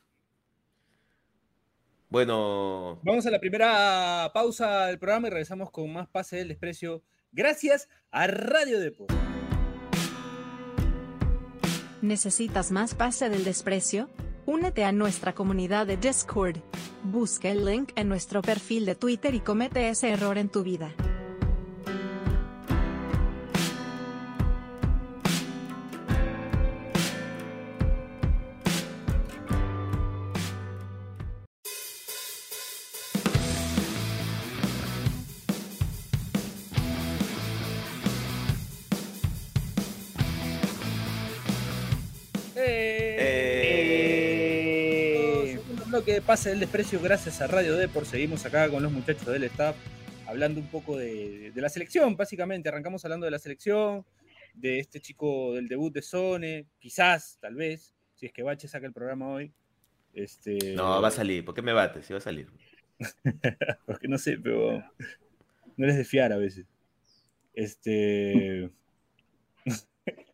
Bueno, 2.09 3.01
Vamos 3.03 3.27
a 3.27 3.31
la 3.31 3.41
primera 3.41 4.31
pausa 4.33 4.87
del 4.87 4.99
programa 4.99 5.27
y 5.27 5.31
regresamos 5.31 5.71
con 5.71 5.93
más 5.93 6.09
Pase 6.09 6.37
del 6.37 6.49
Desprecio. 6.49 7.03
Gracias 7.33 7.89
a 8.11 8.27
Radio 8.27 8.79
Deport. 8.81 9.13
¿Necesitas 12.03 12.71
más 12.71 12.95
pase 12.95 13.29
del 13.29 13.43
desprecio? 13.45 14.09
Únete 14.45 14.85
a 14.85 14.93
nuestra 14.93 15.35
comunidad 15.35 15.87
de 15.87 15.97
Discord. 15.97 16.59
Busca 17.03 17.49
el 17.49 17.65
link 17.65 17.91
en 17.97 18.09
nuestro 18.09 18.43
perfil 18.43 18.87
de 18.87 18.95
Twitter 18.95 19.35
y 19.35 19.41
comete 19.41 19.89
ese 19.89 20.11
error 20.11 20.39
en 20.39 20.49
tu 20.49 20.63
vida. 20.63 20.95
De 46.07 46.23
Pase 46.23 46.51
del 46.51 46.61
Desprecio, 46.61 47.01
gracias 47.01 47.41
a 47.43 47.49
Radio 47.49 47.75
Deport. 47.77 48.07
Seguimos 48.07 48.47
acá 48.47 48.71
con 48.71 48.81
los 48.83 48.93
muchachos 48.93 49.27
del 49.27 49.43
staff 49.45 49.77
hablando 50.27 50.61
un 50.61 50.69
poco 50.69 50.97
de, 50.97 51.51
de 51.51 51.61
la 51.61 51.69
selección, 51.69 52.17
básicamente. 52.17 52.69
Arrancamos 52.69 53.05
hablando 53.05 53.25
de 53.25 53.33
la 53.33 53.41
selección, 53.41 54.05
de 54.55 54.79
este 54.79 55.01
chico 55.01 55.55
del 55.55 55.67
debut 55.67 55.93
de 55.93 56.03
Sone, 56.03 56.67
quizás, 56.79 57.39
tal 57.41 57.57
vez, 57.57 57.93
si 58.15 58.27
es 58.27 58.33
que 58.33 58.45
Bache 58.45 58.69
saca 58.69 58.87
el 58.87 58.93
programa 58.93 59.29
hoy. 59.29 59.53
Este, 60.15 60.75
no, 60.75 61.03
va 61.03 61.09
a 61.09 61.11
salir. 61.11 61.45
¿Por 61.45 61.55
qué 61.55 61.63
me 61.63 61.73
bates? 61.73 62.07
Sí 62.07 62.13
va 62.13 62.19
a 62.19 62.23
salir. 62.23 62.49
Porque 63.87 64.07
no 64.07 64.17
sé, 64.17 64.39
pero 64.39 64.83
no 65.77 65.85
eres 65.85 65.97
de 65.97 66.05
fiar 66.05 66.33
a 66.33 66.37
veces. 66.39 66.67
Este. 67.53 68.71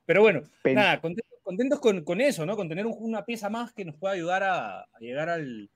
Pero 0.04 0.20
bueno, 0.20 0.42
Pen- 0.62 0.74
nada, 0.74 1.00
contentos, 1.00 1.31
contentos 1.42 1.80
con, 1.80 2.02
con 2.04 2.20
eso, 2.20 2.46
¿no? 2.46 2.56
Con 2.56 2.68
tener 2.68 2.86
un- 2.86 2.96
una 2.98 3.24
pieza 3.24 3.48
más 3.50 3.72
que 3.72 3.84
nos 3.84 3.96
pueda 3.96 4.14
ayudar 4.14 4.42
a, 4.42 4.86
llegar 5.00 5.28
al, 5.28 5.70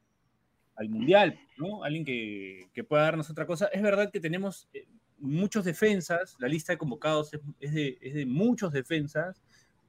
al 0.77 0.89
Mundial, 0.89 1.39
¿no? 1.59 1.85
Alguien 1.85 2.05
que, 2.05 2.69
que 2.73 2.85
pueda 2.85 3.03
darnos 3.05 3.31
otra 3.31 3.47
cosa. 3.47 3.67
Es 3.73 3.83
verdad 3.83 4.11
que 4.11 4.21
tenemos 4.21 4.69
eh, 4.75 4.87
muchos 5.19 5.65
defensas, 5.65 6.37
la 6.39 6.49
lista 6.49 6.73
de 6.73 6.79
convocados 6.79 7.33
es, 7.35 7.41
es 7.61 7.73
de, 7.75 7.99
es 8.01 8.15
de 8.15 8.27
muchos 8.27 8.73
defensas, 8.73 9.43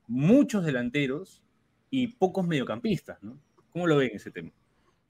muchos 0.07 0.63
delanteros 0.65 1.43
y 1.89 2.07
pocos 2.07 2.46
mediocampistas, 2.48 3.22
¿no? 3.22 3.38
¿Cómo 3.72 3.88
lo 3.88 3.98
ven 3.98 4.12
ese 4.13 4.31
tema? 4.31 4.51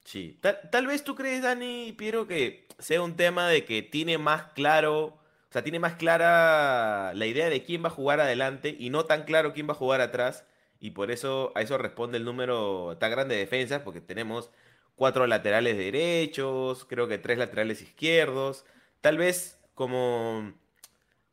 Sí. 0.04 0.38
Tal, 0.40 0.58
tal 0.70 0.86
vez 0.86 1.04
tú 1.04 1.14
crees, 1.14 1.42
Dani, 1.42 1.92
Piero, 1.96 2.26
que 2.26 2.66
sea 2.78 3.02
un 3.02 3.14
tema 3.16 3.48
de 3.48 3.64
que 3.64 3.82
tiene 3.82 4.18
más 4.18 4.52
claro, 4.54 5.04
o 5.06 5.52
sea, 5.52 5.62
tiene 5.62 5.78
más 5.78 5.94
clara 5.94 7.12
la 7.14 7.26
idea 7.26 7.48
de 7.48 7.62
quién 7.62 7.82
va 7.82 7.88
a 7.88 7.90
jugar 7.92 8.20
adelante 8.20 8.74
y 8.78 8.90
no 8.90 9.04
tan 9.04 9.24
claro 9.24 9.52
quién 9.52 9.68
va 9.68 9.72
a 9.72 9.76
jugar 9.76 10.00
atrás. 10.00 10.44
Y 10.80 10.92
por 10.92 11.10
eso 11.10 11.52
a 11.54 11.62
eso 11.62 11.76
responde 11.78 12.18
el 12.18 12.24
número 12.24 12.96
tan 12.98 13.10
grande 13.10 13.34
de 13.34 13.40
defensas, 13.40 13.82
porque 13.82 14.00
tenemos 14.00 14.50
cuatro 14.94 15.26
laterales 15.26 15.76
derechos, 15.76 16.84
creo 16.84 17.08
que 17.08 17.18
tres 17.18 17.38
laterales 17.38 17.82
izquierdos. 17.82 18.64
Tal 19.00 19.18
vez 19.18 19.58
como 19.74 20.52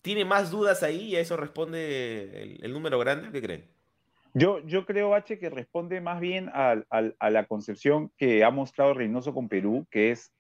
tiene 0.02 0.26
más 0.26 0.52
dudas 0.52 0.84
ahí 0.84 1.10
y 1.10 1.16
a 1.16 1.20
eso 1.20 1.38
responde 1.38 2.42
el, 2.44 2.60
el 2.64 2.74
número 2.74 3.00
grande, 3.00 3.32
¿qué 3.32 3.42
creen? 3.42 3.66
Yo, 4.34 4.60
yo 4.66 4.86
creo, 4.86 5.16
H, 5.16 5.40
que 5.40 5.50
responde 5.50 6.02
más 6.02 6.20
bien 6.20 6.50
al- 6.54 6.86
a 6.90 7.30
la 7.30 7.46
concepción 7.48 8.12
que 8.18 8.44
ha 8.44 8.52
mostrado 8.52 8.94
Reynoso 8.94 9.34
con 9.34 9.48
Perú, 9.48 9.88
que 9.90 10.12
es 10.12 10.32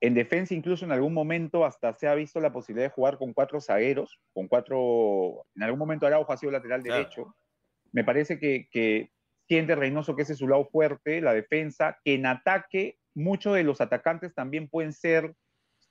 en 0.00 0.14
defensa, 0.14 0.54
incluso 0.54 0.84
en 0.84 0.92
algún 0.92 1.12
momento 1.12 1.64
hasta 1.64 1.92
se 1.94 2.06
ha 2.08 2.14
visto 2.14 2.40
la 2.40 2.52
posibilidad 2.52 2.86
de 2.88 2.94
jugar 2.94 3.18
con 3.18 3.32
cuatro 3.34 3.60
zagueros, 3.60 4.18
con 4.32 4.46
cuatro, 4.48 5.44
en 5.56 5.62
algún 5.64 5.78
momento 5.78 6.06
Araujo 6.06 6.32
ha 6.32 6.36
sido 6.36 6.52
lateral 6.52 6.82
Claro. 6.82 7.00
derecho. 7.00 7.34
Me 7.92 8.04
parece 8.04 8.38
que, 8.38 8.68
que 8.70 9.10
siente 9.48 9.74
Reynoso 9.74 10.14
que 10.14 10.22
ese 10.22 10.34
es 10.34 10.38
su 10.38 10.48
lado 10.48 10.68
fuerte, 10.70 11.20
la 11.20 11.32
defensa, 11.32 11.98
que 12.04 12.14
en 12.14 12.26
ataque 12.26 12.98
muchos 13.14 13.54
de 13.54 13.64
los 13.64 13.80
atacantes 13.80 14.34
también 14.34 14.68
pueden 14.68 14.92
ser 14.92 15.34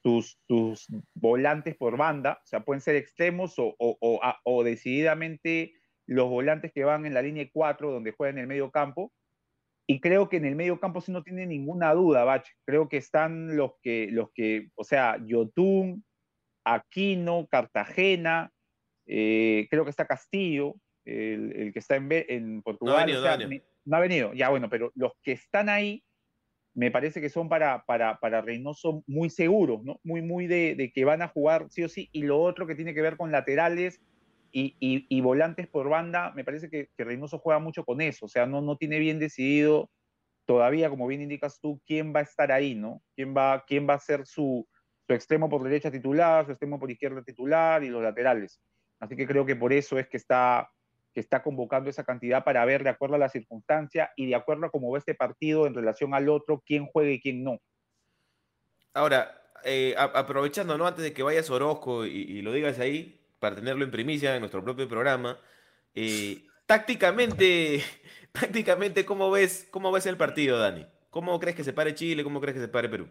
sus 0.04 0.38
volantes 1.16 1.76
por 1.76 1.98
banda, 1.98 2.40
o 2.42 2.48
sea, 2.48 2.62
pueden 2.62 2.80
ser 2.80 2.96
extremos 2.96 3.56
o 3.58 4.64
decididamente 4.64 5.74
los 6.08 6.30
volantes 6.30 6.72
que 6.72 6.86
van 6.86 7.06
en 7.06 7.14
la 7.14 7.22
línea 7.22 7.48
4, 7.52 7.92
donde 7.92 8.14
juegan 8.14 8.38
en 8.38 8.44
el 8.44 8.48
medio 8.48 8.72
campo. 8.72 9.14
Y 9.86 10.00
creo 10.00 10.28
que 10.28 10.38
en 10.38 10.46
el 10.46 10.56
medio 10.56 10.80
campo 10.80 11.02
sí 11.02 11.12
no 11.12 11.24
tiene 11.24 11.46
ninguna 11.46 11.94
duda, 11.94 12.24
Bach. 12.24 12.46
Creo 12.66 12.90
que 12.90 12.98
están 12.98 13.56
los 13.56 13.74
que, 13.82 14.08
los 14.12 14.32
que 14.34 14.70
o 14.76 14.84
sea, 14.84 15.18
Yotun, 15.26 16.04
Aquino, 16.66 17.48
Cartagena, 17.48 18.52
eh, 19.06 19.68
creo 19.70 19.84
que 19.84 19.90
está 19.90 20.06
Castillo, 20.06 20.76
el, 21.08 21.54
el 21.56 21.74
que 21.74 21.80
está 21.80 21.96
en, 21.96 22.08
en 22.12 22.62
Portugal. 22.62 23.06
venido, 23.06 23.20
o 23.20 23.24
sea, 23.24 23.32
no 23.38 23.44
ha 23.44 23.48
venido. 23.48 23.64
me- 23.64 23.68
no 23.86 23.98
ha 23.98 24.00
venido, 24.02 24.34
ya 24.34 24.50
bueno, 24.50 24.70
pero 24.70 24.92
los 24.96 25.14
que 25.24 25.32
están 25.32 25.70
ahí 25.70 26.04
me 26.76 26.92
parece 26.92 27.22
que 27.22 27.30
son 27.30 27.50
para, 27.50 27.84
para, 27.86 28.20
para 28.20 28.42
Reynoso 28.42 29.04
muy 29.08 29.30
seguros, 29.30 29.84
¿no? 29.84 30.00
Muy, 30.04 30.22
muy 30.22 30.46
de, 30.46 30.76
de 30.76 30.92
que 30.92 31.06
van 31.06 31.22
a 31.24 31.28
jugar 31.30 31.68
sí 31.70 31.84
o 31.84 31.90
sí. 31.90 32.10
Y 32.12 32.24
lo 32.24 32.40
otro 32.40 32.68
que 32.68 32.76
tiene 32.76 32.94
que 32.94 33.02
ver 33.02 33.18
con 33.18 33.32
laterales 33.32 34.00
y, 34.52 34.76
y- 34.80 35.08
y 35.10 35.22
volantes 35.22 35.68
por 35.68 35.90
banda, 35.90 36.32
me 36.36 36.44
parece 36.44 36.70
que, 36.70 36.90
que 36.96 37.04
Reynoso 37.04 37.40
juega 37.40 37.60
mucho 37.60 37.84
con 37.84 38.00
eso. 38.02 38.26
O 38.26 38.30
sea, 38.30 38.46
no, 38.46 38.62
no 38.62 38.78
tiene 38.78 39.00
bien 39.00 39.18
decidido 39.20 39.90
todavía, 40.46 40.90
como 40.90 41.08
bien 41.08 41.22
indicas 41.22 41.60
tú, 41.60 41.82
quién 41.86 42.14
va 42.16 42.20
a 42.20 42.24
estar 42.24 42.52
ahí, 42.52 42.76
¿no? 42.76 43.02
¿Quién 43.16 43.36
va, 43.36 43.64
quién 43.66 43.88
va 43.90 43.96
a 43.96 44.00
ser 44.00 44.26
su, 44.26 44.68
su 45.08 45.14
extremo 45.14 45.50
por 45.50 45.64
derecha 45.64 45.90
titular, 45.92 46.46
su 46.46 46.52
extremo 46.52 46.80
por 46.80 46.92
izquierda 46.92 47.24
titular 47.24 47.84
y 47.84 47.90
los 47.90 48.04
laterales. 48.04 48.62
Así 49.00 49.16
que 49.16 49.26
creo 49.28 49.46
que 49.46 49.56
por 49.56 49.74
eso 49.74 49.98
es 49.98 50.08
que 50.08 50.18
está, 50.18 50.70
que 51.18 51.22
está 51.22 51.42
convocando 51.42 51.90
esa 51.90 52.04
cantidad 52.04 52.44
para 52.44 52.64
ver 52.64 52.84
de 52.84 52.92
acuerdo 52.92 53.16
a 53.16 53.18
la 53.18 53.28
circunstancia 53.28 54.12
y 54.16 54.28
de 54.28 54.36
acuerdo 54.36 54.68
a 54.68 54.70
cómo 54.70 54.92
va 54.92 55.00
este 55.00 55.16
partido 55.16 55.66
en 55.66 55.74
relación 55.74 56.14
al 56.14 56.30
otro, 56.30 56.62
quién 56.64 56.86
juega 56.86 57.10
y 57.10 57.20
quién 57.20 57.44
no. 57.44 57.58
Ahora, 58.94 59.42
eh, 59.64 59.96
a- 59.98 60.04
aprovechando, 60.20 60.78
¿no? 60.78 60.86
Antes 60.86 61.04
de 61.04 61.14
que 61.14 61.24
vayas 61.24 61.50
Orozco 61.50 62.06
y, 62.06 62.12
y 62.12 62.44
lo 62.44 62.52
digas 62.54 62.78
ahí, 62.78 63.20
para 63.40 63.56
tenerlo 63.56 63.84
en 63.84 63.90
primicia 63.90 64.36
en 64.36 64.42
nuestro 64.42 64.64
propio 64.64 64.88
programa, 64.88 65.40
eh, 65.96 66.46
tácticamente, 66.68 67.82
tácticamente, 68.32 69.04
¿cómo 69.04 69.32
ves, 69.32 69.68
¿cómo 69.72 69.92
ves 69.92 70.06
el 70.06 70.18
partido, 70.18 70.60
Dani? 70.60 70.86
¿Cómo 71.10 71.40
crees 71.40 71.56
que 71.56 71.64
se 71.64 71.74
pare 71.74 71.96
Chile? 71.96 72.24
¿Cómo 72.24 72.40
crees 72.40 72.54
que 72.54 72.62
se 72.62 72.68
pare 72.68 72.90
Perú? 72.90 73.10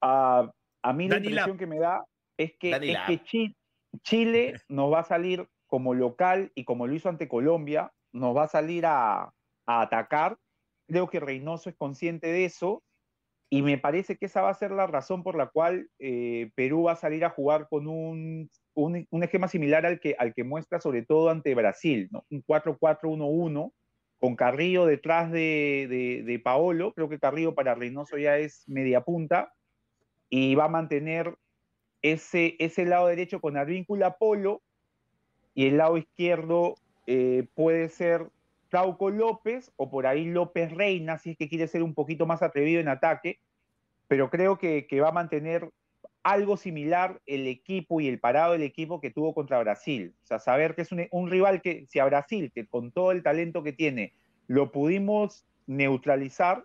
a, 0.00 0.50
a 0.82 0.92
mí 0.92 1.06
la 1.08 1.18
impresión 1.18 1.56
que 1.56 1.66
me 1.68 1.78
da 1.78 2.04
es 2.36 2.52
que, 2.58 2.72
es 2.72 2.98
que 3.06 3.22
Chi- 3.22 3.56
Chile 4.02 4.56
nos 4.68 4.92
va 4.92 5.00
a 5.00 5.04
salir 5.04 5.48
como 5.66 5.94
local 5.94 6.52
y 6.54 6.64
como 6.64 6.86
lo 6.86 6.94
hizo 6.94 7.08
ante 7.08 7.28
Colombia, 7.28 7.92
nos 8.12 8.36
va 8.36 8.44
a 8.44 8.48
salir 8.48 8.86
a, 8.86 9.32
a 9.66 9.80
atacar. 9.80 10.38
Creo 10.88 11.08
que 11.08 11.20
Reynoso 11.20 11.68
es 11.68 11.76
consciente 11.76 12.28
de 12.28 12.44
eso 12.44 12.82
y 13.48 13.62
me 13.62 13.78
parece 13.78 14.16
que 14.16 14.26
esa 14.26 14.42
va 14.42 14.50
a 14.50 14.54
ser 14.54 14.72
la 14.72 14.86
razón 14.86 15.22
por 15.22 15.36
la 15.36 15.46
cual 15.46 15.88
eh, 15.98 16.50
Perú 16.54 16.84
va 16.84 16.92
a 16.92 16.96
salir 16.96 17.24
a 17.24 17.30
jugar 17.30 17.68
con 17.68 17.86
un, 17.86 18.50
un, 18.74 19.22
esquema 19.22 19.48
similar 19.48 19.86
al 19.86 20.00
que, 20.00 20.16
al 20.18 20.34
que 20.34 20.42
muestra 20.42 20.80
sobre 20.80 21.02
todo 21.02 21.30
ante 21.30 21.54
Brasil, 21.54 22.08
¿no? 22.10 22.24
un 22.30 22.42
4-4-1-1 22.44 23.72
con 24.18 24.34
Carrillo 24.34 24.86
detrás 24.86 25.30
de, 25.30 25.86
de, 25.88 26.22
de 26.24 26.38
Paolo. 26.40 26.92
Creo 26.94 27.08
que 27.08 27.20
Carrillo 27.20 27.54
para 27.54 27.74
Reynoso 27.74 28.18
ya 28.18 28.36
es 28.38 28.64
media 28.66 29.02
punta 29.02 29.52
y 30.28 30.56
va 30.56 30.64
a 30.64 30.68
mantener 30.68 31.36
ese, 32.02 32.56
ese 32.58 32.84
lado 32.84 33.06
derecho 33.06 33.40
con 33.40 33.56
Advíncula 33.56 34.16
Polo 34.16 34.62
y 35.56 35.66
el 35.66 35.78
lado 35.78 35.96
izquierdo 35.96 36.76
eh, 37.06 37.48
puede 37.54 37.88
ser 37.88 38.28
Trauco 38.68 39.10
López 39.10 39.72
o 39.76 39.90
por 39.90 40.06
ahí 40.06 40.26
López 40.26 40.70
Reina, 40.70 41.16
si 41.16 41.30
es 41.30 41.38
que 41.38 41.48
quiere 41.48 41.66
ser 41.66 41.82
un 41.82 41.94
poquito 41.94 42.26
más 42.26 42.42
atrevido 42.42 42.78
en 42.78 42.88
ataque, 42.88 43.40
pero 44.06 44.28
creo 44.28 44.58
que, 44.58 44.86
va 45.00 45.08
a 45.08 45.12
mantener 45.12 45.70
algo 46.22 46.58
similar 46.58 47.22
el 47.24 47.46
equipo 47.46 48.02
y 48.02 48.08
el 48.08 48.20
parado 48.20 48.52
del 48.52 48.62
equipo 48.62 49.00
que 49.00 49.10
tuvo 49.10 49.32
contra 49.32 49.58
Brasil. 49.60 50.14
O 50.24 50.26
sea, 50.26 50.38
saber 50.40 50.74
que 50.74 50.82
es 50.82 50.90
un, 50.92 51.30
rival 51.30 51.62
que, 51.62 51.86
si 51.86 52.00
a 52.00 52.04
Brasil, 52.04 52.52
que 52.54 52.66
con 52.66 52.92
todo 52.92 53.12
el 53.12 53.22
talento 53.22 53.62
que 53.62 53.72
tiene, 53.72 54.12
lo 54.48 54.70
pudimos 54.72 55.46
neutralizar, 55.66 56.64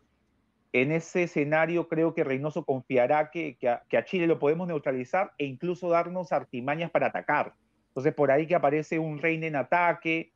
en 0.73 0.91
ese 0.91 1.23
escenario 1.23 1.87
creo 1.87 2.13
que 2.13 2.25
Reynoso 2.25 2.65
confiará 2.65 3.31
que, 3.31 3.57
a, 3.65 4.03
Chile 4.03 4.27
lo 4.27 4.37
podemos 4.37 4.67
neutralizar 4.67 5.31
e 5.37 5.45
incluso 5.45 5.89
darnos 5.89 6.33
artimañas 6.33 6.91
para 6.91 7.07
atacar. 7.07 7.53
Entonces 7.91 8.13
por 8.13 8.31
ahí 8.31 8.47
que 8.47 8.55
aparece 8.55 8.99
un 8.99 9.19
Reina 9.19 9.47
en 9.47 9.57
ataque 9.57 10.31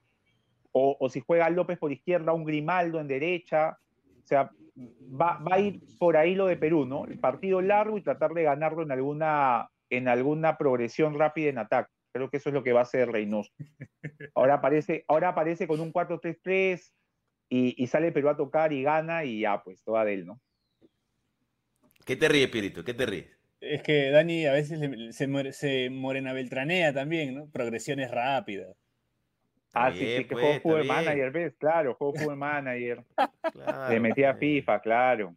o, 0.77 1.09
si 1.09 1.21
juega 1.21 1.49
López 1.49 1.77
por 1.77 1.93
izquierda, 1.93 2.33
un 2.33 2.43
Grimaldo 2.43 2.99
en 2.99 3.07
derecha. 3.07 3.79
O 4.21 4.27
sea, 4.27 4.51
va, 4.77 5.37
va, 5.37 5.55
a 5.55 5.59
ir 5.59 5.79
por 5.97 6.17
ahí 6.17 6.35
lo 6.35 6.47
de 6.47 6.57
Perú, 6.57 6.85
¿no? 6.85 7.05
El 7.05 7.17
partido 7.17 7.61
largo 7.61 7.97
y 7.97 8.01
tratar 8.01 8.33
de 8.33 8.43
ganarlo 8.43 8.83
en 8.83 8.91
alguna, 8.91 9.69
en 9.89 10.09
alguna 10.09 10.57
progresión 10.57 11.17
rápida 11.17 11.49
en 11.49 11.59
ataque. 11.59 11.93
Creo 12.11 12.29
que 12.29 12.37
eso 12.37 12.49
es 12.49 12.53
lo 12.53 12.61
que 12.61 12.73
va 12.73 12.81
a 12.81 12.83
hacer 12.83 13.09
Reynoso. 13.09 13.51
Ahora 14.35 14.55
aparece, 14.55 15.05
ahora 15.07 15.29
aparece 15.29 15.65
con 15.65 15.79
un 15.79 15.93
4-3-3 15.93 16.91
y, 17.47 17.81
y, 17.81 17.87
sale 17.87 18.11
Perú 18.11 18.27
a 18.27 18.35
tocar 18.35 18.73
y 18.73 18.83
gana 18.83 19.23
y 19.23 19.41
ya, 19.41 19.63
pues, 19.63 19.81
toda 19.81 20.03
de 20.03 20.15
él, 20.15 20.25
¿no? 20.25 20.41
¿Qué 22.05 22.17
te 22.17 22.27
ríe, 22.27 22.49
Pirito? 22.49 22.83
¿Qué 22.83 22.93
te 22.93 23.05
ríes? 23.05 23.35
Es 23.65 23.82
que 23.82 24.10
Dani 24.10 24.45
a 24.45 24.54
veces 24.54 24.80
se, 25.15 25.51
se 25.54 25.89
morena 25.89 26.34
beltranea 26.34 26.93
también, 26.93 27.36
¿no? 27.36 27.47
Progresiones 27.47 28.12
rápidas. 28.12 28.75
Ah, 29.73 29.91
sí, 29.91 29.99
sí, 29.99 30.23
que 30.23 30.36
pues, 30.36 30.43
juego 30.43 30.60
fútbol 30.62 30.86
manager, 30.86 31.32
¿ves? 31.32 31.54
Claro, 31.58 31.95
juego 31.95 32.13
fútbol 32.13 32.38
manager. 32.38 33.04
Le 33.89 33.99
metía 33.99 34.30
a 34.32 34.36
FIFA, 34.36 34.80
claro. 34.80 35.36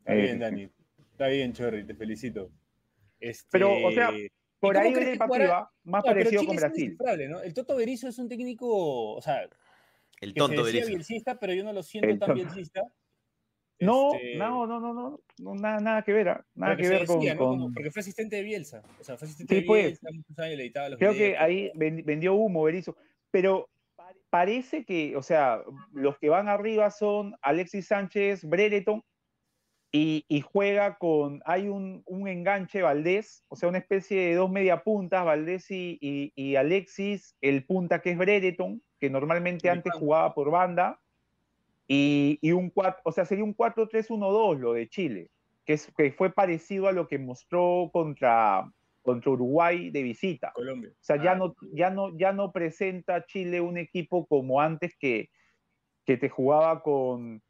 Está 0.00 0.14
bien, 0.14 0.38
Dani. 0.40 0.68
Está 1.12 1.28
bien, 1.28 1.52
Chorri, 1.52 1.86
te 1.86 1.94
felicito. 1.94 2.50
Este... 3.20 3.46
Pero, 3.52 3.86
o 3.86 3.92
sea, 3.92 4.10
por 4.58 4.76
ahí 4.76 4.92
viene 4.92 5.12
el 5.12 5.18
partido 5.18 5.70
más 5.84 6.02
parecido 6.02 6.44
con 6.44 6.56
Brasil. 6.56 6.98
¿no? 7.28 7.40
El 7.40 7.54
Toto 7.54 7.76
Berizzo 7.76 8.08
es 8.08 8.18
un 8.18 8.28
técnico, 8.28 9.14
o 9.14 9.22
sea, 9.22 9.48
el 10.20 10.34
tonto 10.34 10.64
Berizzo. 10.64 11.38
pero 11.40 11.52
yo 11.52 11.62
no 11.62 11.72
lo 11.72 11.82
siento 11.82 12.18
tan 12.18 12.34
bielcista. 12.34 12.82
No, 13.84 14.14
este 14.14 14.36
no, 14.36 14.66
no, 14.66 14.80
no, 14.80 15.20
no, 15.38 15.54
nada, 15.54 15.80
nada 15.80 16.02
que 16.02 16.12
ver, 16.12 16.28
¿ah? 16.28 16.44
nada 16.54 16.76
que 16.76 16.88
ver 16.88 17.06
con, 17.06 17.72
Porque 17.72 17.90
fue 17.90 18.00
asistente 18.00 18.36
de 18.36 18.42
Bielsa, 18.42 18.82
o 19.00 19.04
sea, 19.04 19.16
fue 19.16 19.26
asistente 19.26 19.54
de 19.54 19.62
pues. 19.62 19.84
Bielsa, 19.84 20.08
muchos 20.12 20.38
años 20.38 20.56
le 20.56 20.62
editaba 20.64 20.88
los 20.90 20.98
Creo 20.98 21.12
que 21.12 21.36
ahí 21.36 21.70
vendió 21.74 22.34
humo 22.34 22.64
Berizzo, 22.64 22.96
pero 23.30 23.68
parece 24.30 24.84
que, 24.84 25.16
o 25.16 25.22
sea, 25.22 25.62
los 25.92 26.18
que 26.18 26.28
van 26.28 26.48
arriba 26.48 26.90
son 26.90 27.36
Alexis 27.40 27.86
Sánchez, 27.86 28.44
Brereton, 28.44 29.02
y, 29.92 30.24
y, 30.26 30.40
juega 30.40 30.98
con, 30.98 31.40
hay 31.44 31.68
un, 31.68 32.02
un, 32.06 32.26
enganche 32.26 32.82
Valdés, 32.82 33.44
o 33.46 33.54
sea, 33.54 33.68
una 33.68 33.78
especie 33.78 34.20
de 34.20 34.34
dos 34.34 34.50
media 34.50 34.82
puntas, 34.82 35.24
Valdés 35.24 35.70
y, 35.70 36.00
y, 36.34 36.56
Alexis, 36.56 37.36
el 37.40 37.64
punta 37.64 38.02
que 38.02 38.10
es 38.10 38.18
Brereton, 38.18 38.82
que 38.98 39.08
normalmente 39.08 39.70
antes 39.70 39.92
jugaba 39.94 40.34
por 40.34 40.50
banda, 40.50 41.00
y, 41.86 42.38
y 42.40 42.52
un 42.52 42.70
4, 42.70 43.02
o 43.04 43.12
sea, 43.12 43.24
sería 43.24 43.44
un 43.44 43.56
4-3-1-2 43.56 44.58
lo 44.58 44.72
de 44.72 44.88
Chile, 44.88 45.30
que, 45.64 45.74
es, 45.74 45.92
que 45.96 46.12
fue 46.12 46.30
parecido 46.30 46.88
a 46.88 46.92
lo 46.92 47.08
que 47.08 47.18
mostró 47.18 47.90
contra, 47.92 48.70
contra 49.02 49.30
Uruguay 49.32 49.90
de 49.90 50.02
visita. 50.02 50.52
Colombia. 50.54 50.90
O 50.92 51.04
sea, 51.04 51.22
ya, 51.22 51.32
ah, 51.32 51.36
no, 51.36 51.54
ya, 51.72 51.90
no, 51.90 52.16
ya 52.16 52.32
no 52.32 52.52
presenta 52.52 53.26
Chile 53.26 53.60
un 53.60 53.76
equipo 53.76 54.26
como 54.26 54.60
antes 54.60 54.96
que, 54.98 55.28
que 56.06 56.16
te 56.16 56.28
jugaba 56.28 56.82
con, 56.82 57.42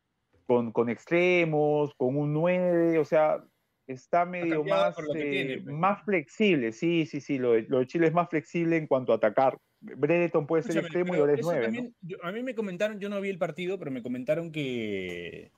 con, 0.46 0.72
con 0.72 0.88
extremos, 0.88 1.94
con 1.94 2.16
un 2.16 2.32
9, 2.32 2.98
o 2.98 3.04
sea, 3.04 3.44
está 3.86 4.24
medio 4.24 4.64
más, 4.64 4.96
eh, 5.14 5.60
pues. 5.62 5.76
más 5.76 6.02
flexible. 6.04 6.72
Sí, 6.72 7.06
sí, 7.06 7.20
sí, 7.20 7.38
lo 7.38 7.52
de, 7.52 7.62
lo 7.62 7.80
de 7.80 7.86
Chile 7.86 8.06
es 8.06 8.12
más 8.12 8.28
flexible 8.28 8.76
en 8.76 8.86
cuanto 8.86 9.12
a 9.12 9.16
atacar. 9.16 9.58
Bredeton 9.80 10.46
puede 10.46 10.62
ser 10.62 10.78
extremo 10.78 11.14
y 11.14 11.18
ahora 11.18 11.34
es 11.34 11.40
9. 11.42 11.92
a 12.22 12.32
mí 12.32 12.42
me 12.42 12.54
comentaron, 12.54 12.98
yo 12.98 13.08
no 13.08 13.20
vi 13.20 13.28
el 13.28 13.38
partido, 13.38 13.78
pero 13.78 13.90
me 13.90 14.02
comentaron 14.02 14.50
que. 14.50 15.50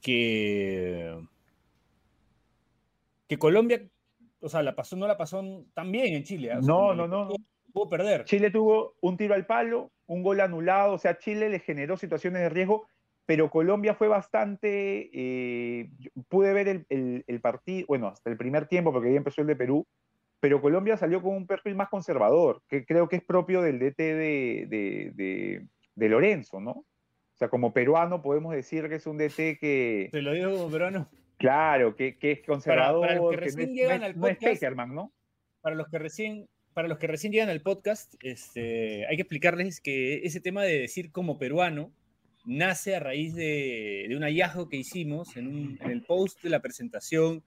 que. 0.00 1.18
que 3.26 3.38
Colombia, 3.38 3.82
o 4.40 4.48
sea, 4.48 4.62
la 4.62 4.76
pasó, 4.76 4.96
no 4.96 5.08
la 5.08 5.16
pasó 5.16 5.42
tan 5.74 5.90
bien 5.90 6.14
en 6.14 6.22
Chile. 6.22 6.52
¿ah? 6.52 6.60
no, 6.62 6.94
no, 6.94 7.08
no, 7.08 7.28
Pudo 7.72 7.88
perder. 7.88 8.24
Chile 8.24 8.52
tuvo 8.52 8.94
un 9.00 9.16
tiro 9.16 9.34
al 9.34 9.46
palo, 9.46 9.90
un 10.06 10.22
gol 10.22 10.40
anulado, 10.40 10.92
o 10.92 10.98
sea, 10.98 11.18
Chile 11.18 11.48
le 11.48 11.58
generó 11.58 11.96
situaciones 11.96 12.42
de 12.42 12.48
riesgo, 12.48 12.86
pero 13.26 13.50
Colombia 13.50 13.94
fue 13.94 14.08
bastante. 14.08 15.10
Eh, 15.12 15.90
pude 16.28 16.52
ver 16.52 16.84
el, 16.88 17.24
el 17.26 17.40
partido, 17.40 17.86
bueno, 17.88 18.08
hasta 18.08 18.30
el 18.30 18.36
primer 18.36 18.66
tiempo, 18.66 18.92
porque 18.92 19.08
ahí 19.08 19.16
empezó 19.16 19.40
el 19.40 19.46
de 19.46 19.56
Perú 19.56 19.86
pero 20.44 20.60
Colombia 20.60 20.98
salió 20.98 21.22
con 21.22 21.34
un 21.34 21.46
perfil 21.46 21.74
más 21.74 21.88
conservador, 21.88 22.60
que 22.68 22.84
creo 22.84 23.08
que 23.08 23.16
es 23.16 23.24
propio 23.24 23.62
del 23.62 23.78
DT 23.78 23.96
de, 23.96 25.64
de, 25.96 26.08
Lorenzo, 26.10 26.60
¿no? 26.60 26.72
O 26.72 27.36
sea, 27.36 27.48
como 27.48 27.72
peruano 27.72 28.20
podemos 28.20 28.54
decir 28.54 28.90
que 28.90 28.96
es 28.96 29.06
un 29.06 29.16
DT 29.16 29.58
que... 29.58 30.10
Te 30.12 30.20
lo 30.20 30.34
digo 30.34 30.54
como 30.54 30.70
peruano. 30.70 31.08
Claro, 31.38 31.96
que, 31.96 32.18
que 32.18 32.32
es 32.32 32.42
conservador, 32.42 33.06
para, 33.06 33.14
los 33.14 33.30
que, 33.30 33.36
recién 33.38 33.72
llegan 33.72 34.02
al 34.04 34.14
podcast, 34.16 34.62
¿no? 34.88 35.14
Para 35.62 35.76
los 35.76 35.88
que 35.88 35.98
recién, 35.98 36.46
para 36.74 36.88
los 36.88 36.98
que 36.98 37.06
recién 37.06 37.32
llegan 37.32 37.48
al 37.48 37.62
podcast, 37.62 38.12
este, 38.20 39.06
hay 39.06 39.16
que 39.16 39.22
explicarles 39.22 39.80
que 39.80 40.26
ese 40.26 40.42
tema 40.42 40.62
de 40.62 40.78
decir 40.78 41.10
como 41.10 41.38
peruano 41.38 41.90
nace 42.44 42.94
a 42.94 43.00
raíz 43.00 43.34
de, 43.34 44.06
de 44.08 44.16
un 44.16 44.22
hallazgo 44.22 44.68
que 44.68 44.76
hicimos 44.76 45.36
en, 45.36 45.48
un, 45.48 45.78
en 45.80 45.90
el 45.90 46.02
post 46.02 46.42
de 46.42 46.50
la 46.50 46.60
presentación 46.60 47.42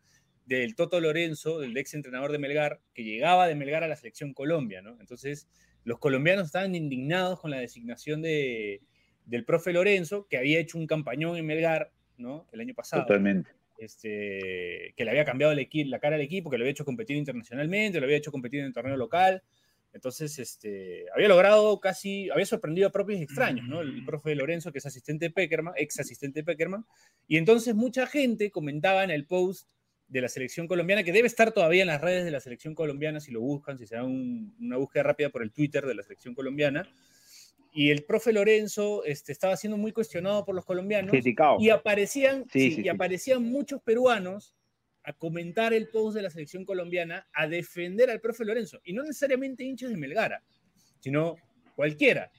del 0.45 0.75
Toto 0.75 0.99
Lorenzo, 0.99 1.59
del 1.59 1.75
ex 1.77 1.93
entrenador 1.93 2.31
de 2.31 2.39
Melgar, 2.39 2.79
que 2.93 3.03
llegaba 3.03 3.47
de 3.47 3.55
Melgar 3.55 3.83
a 3.83 3.87
la 3.87 3.95
selección 3.95 4.33
Colombia, 4.33 4.81
¿no? 4.81 4.97
Entonces, 4.99 5.47
los 5.83 5.99
colombianos 5.99 6.45
estaban 6.45 6.73
indignados 6.73 7.39
con 7.39 7.51
la 7.51 7.59
designación 7.59 8.21
de, 8.21 8.81
del 9.25 9.43
profe 9.43 9.73
Lorenzo, 9.73 10.25
que 10.29 10.37
había 10.37 10.59
hecho 10.59 10.77
un 10.77 10.87
campañón 10.87 11.37
en 11.37 11.45
Melgar, 11.45 11.91
¿no? 12.17 12.47
El 12.51 12.61
año 12.61 12.73
pasado. 12.73 13.03
Totalmente. 13.03 13.51
Este, 13.77 14.93
que 14.95 15.05
le 15.05 15.11
había 15.11 15.23
cambiado 15.23 15.53
el 15.53 15.67
la 15.89 15.99
cara 15.99 16.15
al 16.15 16.21
equipo, 16.21 16.49
que 16.49 16.57
lo 16.57 16.63
había 16.63 16.71
hecho 16.71 16.85
competir 16.85 17.15
internacionalmente, 17.17 17.99
lo 17.99 18.05
había 18.05 18.17
hecho 18.17 18.31
competir 18.31 18.61
en 18.61 18.67
el 18.67 18.73
torneo 18.73 18.97
local. 18.97 19.43
Entonces, 19.97 20.37
este, 20.37 21.05
había 21.15 21.27
logrado 21.27 21.79
casi, 21.79 22.29
había 22.29 22.45
sorprendido 22.45 22.87
a 22.87 22.91
propios 22.91 23.19
extraños, 23.19 23.67
¿no? 23.67 23.81
El, 23.81 24.05
profe 24.05 24.35
Lorenzo, 24.35 24.71
que 24.71 24.77
es 24.77 24.85
asistente 24.85 25.25
de 25.25 25.31
Peckerman, 25.31 25.73
ex 25.75 25.99
asistente 25.99 26.41
de 26.41 26.43
Peckerman. 26.43 26.85
Y 27.27 27.37
entonces 27.37 27.73
mucha 27.73 28.05
gente 28.05 28.51
comentaba 28.51 29.03
en 29.03 29.09
el 29.09 29.25
post 29.25 29.67
de 30.07 30.21
la 30.21 30.29
selección 30.29 30.67
colombiana, 30.67 31.03
que 31.03 31.11
debe 31.11 31.27
estar 31.27 31.51
todavía 31.51 31.81
en 31.81 31.87
las 31.87 31.99
redes 31.99 32.25
de 32.25 32.31
la 32.31 32.39
selección 32.39 32.75
colombiana, 32.75 33.19
si 33.19 33.31
lo 33.31 33.41
buscan, 33.41 33.79
si 33.79 33.87
se 33.87 33.95
da 33.95 34.03
una 34.03 34.77
búsqueda 34.77 35.01
rápida 35.01 35.31
por 35.31 35.41
el 35.41 35.51
Twitter 35.51 35.83
de 35.87 35.95
la 35.95 36.03
selección 36.03 36.35
colombiana. 36.35 36.87
Y 37.73 37.89
el 37.89 38.03
profe 38.03 38.31
Lorenzo 38.31 39.03
este, 39.03 39.31
estaba 39.31 39.57
siendo 39.57 39.77
muy 39.77 39.91
cuestionado 39.91 40.45
por 40.45 40.53
los 40.53 40.63
colombianos. 40.63 41.11
Y 41.59 41.69
aparecían, 41.71 42.45
y 42.53 42.87
aparecían 42.87 43.41
muchos 43.41 43.81
peruanos 43.81 44.53
a 45.07 45.13
comentar 45.13 45.73
el 45.73 45.87
post 45.87 46.17
de 46.17 46.21
la 46.21 46.29
selección 46.29 46.65
colombiana, 46.65 47.25
a 47.33 47.47
defender 47.47 48.09
al 48.09 48.19
profe 48.19 48.43
Lorenzo. 48.43 48.81
Y 48.83 48.91
no 48.91 49.03
necesariamente 49.03 49.63
hinchas 49.63 49.89
de 49.89 49.95
Melgara, 49.95 50.43
sino 50.99 51.37
cualquiera. 51.77 52.29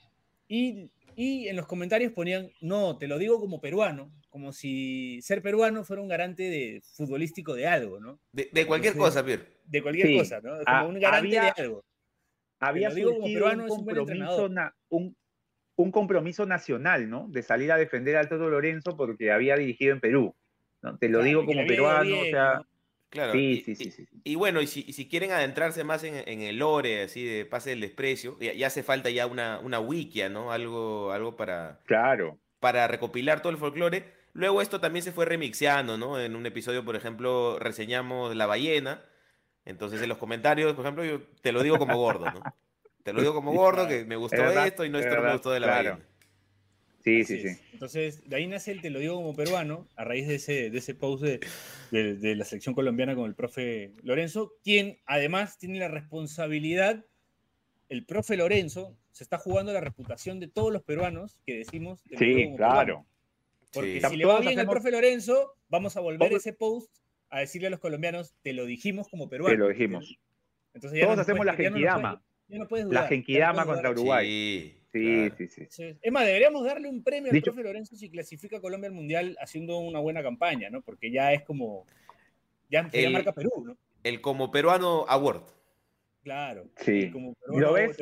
Y, 0.46 0.92
y 1.16 1.48
en 1.48 1.56
los 1.56 1.66
comentarios 1.66 2.12
ponían, 2.12 2.50
no, 2.60 2.98
te 2.98 3.08
lo 3.08 3.16
digo 3.16 3.40
como 3.40 3.58
peruano, 3.58 4.12
como 4.28 4.52
si 4.52 5.18
ser 5.22 5.40
peruano 5.40 5.82
fuera 5.82 6.02
un 6.02 6.08
garante 6.08 6.42
de 6.42 6.82
futbolístico 6.94 7.54
de 7.54 7.66
algo, 7.66 8.00
¿no? 8.00 8.20
De, 8.32 8.66
cualquier 8.66 8.98
cosa, 8.98 9.24
Pierre. 9.24 9.46
De 9.64 9.80
cualquier 9.80 10.18
cosa, 10.18 10.42
¿no? 10.42 10.50
Como 10.50 10.64
ah, 10.66 10.86
un 10.86 11.00
garante 11.00 11.28
de 11.28 11.38
algo. 11.38 11.86
Había 12.60 12.90
digo 12.90 13.14
como 13.14 13.24
peruano 13.28 13.62
un 13.62 13.68
compromiso, 13.70 14.50
un, 14.90 15.16
un, 15.76 15.90
compromiso 15.90 16.44
nacional, 16.44 17.08
¿no? 17.08 17.28
De 17.30 17.42
salir 17.42 17.72
a 17.72 17.78
defender 17.78 18.16
al 18.16 18.28
Toto 18.28 18.50
Lorenzo 18.50 18.94
porque 18.94 19.32
había 19.32 19.56
dirigido 19.56 19.94
en 19.94 20.00
Perú. 20.00 20.36
¿No? 20.82 20.96
Te 20.98 21.08
lo 21.08 21.22
digo 21.22 21.44
como 21.44 21.66
peruano, 21.66 22.20
o 22.20 22.24
sea... 22.24 22.62
Claro. 23.10 23.32
Sí, 23.32 23.62
sí, 23.64 23.74
sí, 23.74 24.06
y, 24.22 24.34
bueno, 24.34 24.60
y 24.60 24.66
si, 24.66 24.92
si, 24.92 25.08
quieren 25.08 25.32
adentrarse 25.32 25.82
más 25.82 26.04
en, 26.04 26.14
en, 26.28 26.42
el 26.42 26.58
lore, 26.58 27.04
así 27.04 27.24
de 27.24 27.46
pase 27.46 27.70
del 27.70 27.80
desprecio, 27.80 28.38
ya, 28.38 28.66
hace 28.66 28.82
falta 28.82 29.08
ya 29.08 29.26
una, 29.26 29.60
una 29.60 29.80
wikia, 29.80 30.28
¿no? 30.28 30.52
Algo, 30.52 31.10
algo 31.12 31.34
para, 31.34 31.80
claro. 31.86 32.38
para 32.60 32.86
recopilar 32.86 33.40
todo 33.40 33.50
el 33.50 33.56
folclore. 33.56 34.12
Luego 34.34 34.60
esto 34.60 34.78
también 34.78 35.02
se 35.02 35.12
fue 35.12 35.24
remixeando, 35.24 35.96
¿no? 35.96 36.20
En 36.20 36.36
un 36.36 36.44
episodio, 36.44 36.84
por 36.84 36.96
ejemplo, 36.96 37.58
reseñamos 37.58 38.36
La 38.36 38.44
ballena. 38.44 39.02
Entonces 39.64 40.02
en 40.02 40.10
los 40.10 40.18
comentarios, 40.18 40.74
por 40.74 40.84
ejemplo, 40.84 41.02
yo 41.02 41.22
te 41.40 41.52
lo 41.52 41.62
digo 41.62 41.78
como 41.78 41.96
gordo, 41.96 42.26
¿no? 42.26 42.42
Te 43.04 43.14
lo 43.14 43.22
digo 43.22 43.32
como 43.32 43.52
gordo, 43.54 43.88
que 43.88 44.04
me 44.04 44.16
gustó 44.16 44.42
esto 44.50 44.84
y 44.84 44.90
no 44.90 44.98
esto 44.98 45.18
me 45.22 45.32
gustó 45.32 45.50
de 45.50 45.60
la 45.60 45.66
ballena. 45.66 46.00
Sí, 47.08 47.24
sí, 47.24 47.40
sí. 47.40 47.58
Entonces, 47.72 48.28
de 48.28 48.36
ahí 48.36 48.46
nace 48.46 48.70
el 48.70 48.82
Te 48.82 48.90
lo 48.90 48.98
digo 48.98 49.16
como 49.16 49.34
peruano, 49.34 49.88
a 49.96 50.04
raíz 50.04 50.28
de 50.28 50.34
ese, 50.34 50.70
de 50.70 50.78
ese 50.78 50.94
post 50.94 51.22
de, 51.22 51.40
de, 51.90 52.36
la 52.36 52.44
selección 52.44 52.74
colombiana 52.74 53.14
con 53.14 53.26
el 53.26 53.34
profe 53.34 53.94
Lorenzo, 54.02 54.52
quien 54.62 54.98
además 55.06 55.58
tiene 55.58 55.78
la 55.78 55.88
responsabilidad, 55.88 57.04
el 57.88 58.04
profe 58.04 58.36
Lorenzo 58.36 58.96
se 59.12 59.24
está 59.24 59.38
jugando 59.38 59.72
la 59.72 59.80
reputación 59.80 60.38
de 60.38 60.48
todos 60.48 60.70
los 60.72 60.82
peruanos 60.82 61.38
que 61.46 61.56
decimos. 61.56 62.02
sí, 62.18 62.52
claro. 62.56 63.06
Porque 63.72 64.00
si 64.00 64.16
le 64.16 64.24
va 64.24 64.40
bien 64.40 64.58
al 64.58 64.66
profe 64.66 64.90
Lorenzo, 64.90 65.54
vamos 65.68 65.96
a 65.96 66.00
volver 66.00 66.32
ese 66.32 66.52
post 66.52 66.90
a 67.30 67.40
decirle 67.40 67.68
a 67.68 67.70
los 67.70 67.80
colombianos, 67.80 68.34
te 68.42 68.52
lo 68.52 68.64
dijimos 68.64 69.08
como 69.08 69.28
peruano. 69.28 69.54
Te 69.54 69.58
lo 69.58 69.68
dijimos. 69.68 70.18
Entonces 70.74 71.00
Todos 71.02 71.18
hacemos 71.18 71.44
la 71.44 71.54
genkidama. 71.54 72.22
la 72.48 73.06
genkidama 73.08 73.66
contra 73.66 73.90
Uruguay. 73.90 74.26
Sí, 74.26 74.77
sí, 74.92 75.30
sí, 75.68 75.96
Es 76.00 76.12
más, 76.12 76.24
deberíamos 76.26 76.64
darle 76.64 76.88
un 76.88 77.02
premio 77.02 77.32
al 77.32 77.40
profe 77.42 77.62
Lorenzo 77.62 77.96
si 77.96 78.10
clasifica 78.10 78.56
a 78.58 78.60
Colombia 78.60 78.88
al 78.88 78.94
Mundial 78.94 79.36
haciendo 79.40 79.78
una 79.78 80.00
buena 80.00 80.22
campaña, 80.22 80.70
¿no? 80.70 80.82
Porque 80.82 81.10
ya 81.10 81.32
es 81.32 81.42
como. 81.42 81.86
Ya, 82.70 82.88
el, 82.92 83.12
marca 83.12 83.32
Perú, 83.32 83.50
¿no? 83.64 83.76
El 84.02 84.20
como 84.20 84.50
peruano 84.50 85.04
award. 85.08 85.42
Claro. 86.22 86.68
Sí. 86.76 87.10
Como 87.10 87.34
peruano, 87.34 87.66
¿Lo 87.66 87.72
ves? 87.72 87.96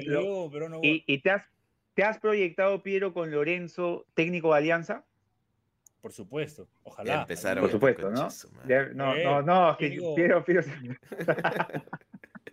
y, 0.82 1.04
y, 1.06 1.18
te 1.20 1.30
has 1.30 1.44
¿te 1.94 2.02
has 2.04 2.18
proyectado, 2.18 2.82
Piero, 2.82 3.14
con 3.14 3.30
Lorenzo, 3.30 4.04
técnico 4.14 4.52
de 4.52 4.58
Alianza? 4.58 5.04
Por 6.02 6.12
supuesto, 6.12 6.64
Ya 6.66 6.80
ojalá. 6.84 7.20
empezaron 7.22 7.62
Por 7.62 7.70
supuesto, 7.70 8.10
¿no? 8.10 8.28
Ya- 8.68 8.90
No, 8.94 9.14
Eh, 9.16 9.24
no, 9.24 9.42
no, 9.42 9.76
que 9.76 9.88
técnico- 9.90 10.14
Piero, 10.14 10.44
Piero- 10.44 10.62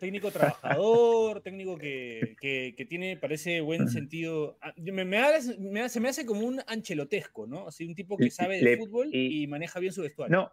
Técnico 0.03 0.31
trabajador, 0.31 1.39
técnico 1.39 1.77
que, 1.77 2.35
que- 2.41 2.73
que 2.75 2.85
tiene, 2.85 3.15
parece, 3.15 3.61
buen 3.61 3.87
sentido. 3.87 4.57
Ah, 4.61 4.73
Me, 4.75 5.05
me 5.05 5.21
me 5.59 5.87
se 5.87 5.99
me 6.01 6.09
hace 6.09 6.25
como 6.25 6.41
un 6.41 6.59
anchelotesco, 6.67 7.47
¿no? 7.47 7.69
Así 7.69 7.85
un 7.85 7.95
tipo 7.95 8.17
que 8.17 8.29
sabe 8.29 8.57
de 8.57 8.63
Le- 8.63 8.77
fútbol 8.77 9.07
y- 9.13 9.43
y 9.43 9.47
maneja 9.47 9.79
bien 9.79 9.93
su 9.93 10.01
vestuario. 10.01 10.35
No, 10.35 10.51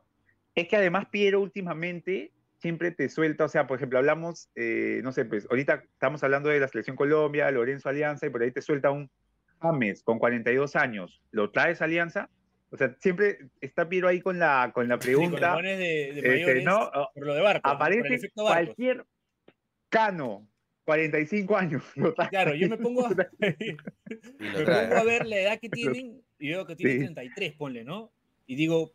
es 0.55 0.69
que 0.69 0.77
además 0.77 1.07
Piero 1.11 1.41
últimamente 1.41 2.31
siempre 2.59 2.93
te 2.93 3.09
suelta, 3.09 3.47
o 3.47 3.49
sea, 3.49 3.67
por 3.67 3.79
ejemplo, 3.79 3.99
hablamos, 3.99 4.51
eh, 4.55 5.01
no 5.03 5.11
sé, 5.11 5.25
pues 5.25 5.49
ahorita 5.51 5.83
estamos 5.95 6.23
hablando 6.23 6.49
de 6.49 6.61
la 6.61 6.69
selección 6.69 6.95
Colombia, 6.97 7.51
Lorenzo 7.51 7.89
Alianza, 7.89 8.27
y 8.27 8.31
por 8.31 8.43
ahí 8.43 8.53
te 8.53 8.63
suelta 8.63 8.93
un 8.93 9.11
James 9.61 10.05
con 10.05 10.21
42 10.21 10.77
años, 10.77 11.21
¿lo 11.33 11.51
traes 11.51 11.83
a 11.83 11.87
Alianza? 11.87 12.31
O 12.73 12.77
sea, 12.77 12.95
siempre 13.01 13.39
está 13.61 13.89
Piero 13.89 14.07
ahí 14.07 14.21
con 14.21 14.39
la, 14.39 14.71
con 14.73 14.87
la 14.87 14.95
Sí, 15.01 15.13
con 15.13 15.25
pregunta. 15.33 15.57
de, 15.61 15.77
de 15.77 16.41
este, 16.41 16.63
¿no? 16.63 16.89
Por 17.13 17.27
lo 17.27 17.35
de 17.35 17.41
el 17.41 17.61
Aparece 17.65 18.15
efecto 18.15 18.45
Barcos. 18.45 18.75
cualquier 18.77 19.05
cano, 19.91 20.49
45 20.85 21.57
años. 21.57 21.83
Claro, 22.31 22.55
yo 22.55 22.69
me 22.69 22.79
pongo, 22.79 23.07
a, 23.07 23.11
me 23.39 24.65
pongo 24.65 24.97
a 24.97 25.05
ver 25.05 25.27
la 25.27 25.39
edad 25.41 25.61
que 25.61 25.69
tienen 25.69 26.23
y 26.39 26.49
veo 26.49 26.65
que 26.65 26.75
tiene 26.77 26.93
Sí. 26.93 26.99
33, 27.01 27.53
ponle, 27.55 27.85
¿no? 27.85 28.11
Y 28.47 28.55
digo, 28.55 28.93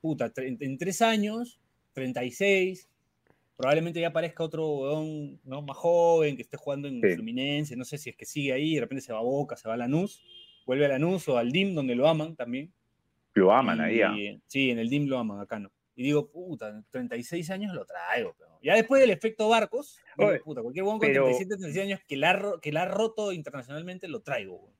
puta, 0.00 0.32
en 0.36 0.78
tres 0.78 1.02
años, 1.02 1.60
36, 1.94 2.88
probablemente 3.56 4.00
ya 4.00 4.08
aparezca 4.08 4.44
otro 4.44 4.66
weón, 4.68 5.40
¿no? 5.44 5.62
más 5.62 5.76
joven 5.76 6.36
que 6.36 6.42
esté 6.42 6.56
jugando 6.56 6.88
en 6.88 7.00
Sí. 7.00 7.14
Fluminense, 7.14 7.76
no 7.76 7.84
sé 7.84 7.98
si 7.98 8.10
es 8.10 8.16
que 8.16 8.24
sigue 8.24 8.52
ahí, 8.52 8.74
de 8.76 8.80
repente 8.82 9.02
se 9.02 9.12
va 9.12 9.18
a 9.18 9.22
Boca, 9.22 9.56
se 9.56 9.68
va 9.68 9.74
a 9.74 9.76
Lanús, 9.76 10.22
vuelve 10.66 10.86
a 10.86 10.88
Lanús 10.88 11.28
o 11.28 11.36
al 11.36 11.50
DIM, 11.52 11.74
donde 11.74 11.94
lo 11.94 12.08
aman 12.08 12.36
también. 12.36 12.72
Lo 13.34 13.52
aman 13.52 13.80
ahí. 13.80 14.00
ah. 14.00 14.14
Y, 14.16 14.40
Sí, 14.46 14.70
en 14.70 14.78
el 14.78 14.88
DIM 14.88 15.06
lo 15.08 15.18
aman, 15.18 15.40
acá 15.40 15.58
no. 15.58 15.70
Y 15.96 16.02
digo, 16.04 16.30
puta, 16.30 16.82
36 16.90 17.50
años 17.50 17.74
lo 17.74 17.84
traigo. 17.84 18.34
Pero... 18.38 18.53
Ya 18.64 18.74
después 18.74 19.00
del 19.00 19.10
efecto 19.10 19.48
Barcos, 19.48 20.00
Oye, 20.16 20.40
puta, 20.40 20.62
cualquier 20.62 20.84
huevón 20.84 20.98
con 20.98 21.08
pero- 21.08 21.24
37, 21.24 21.56
36 21.56 21.84
años 21.84 22.00
que 22.08 22.16
la, 22.16 22.58
que 22.62 22.72
la 22.72 22.82
ha 22.82 22.88
roto 22.88 23.30
internacionalmente 23.32 24.08
lo 24.08 24.22
traigo. 24.22 24.72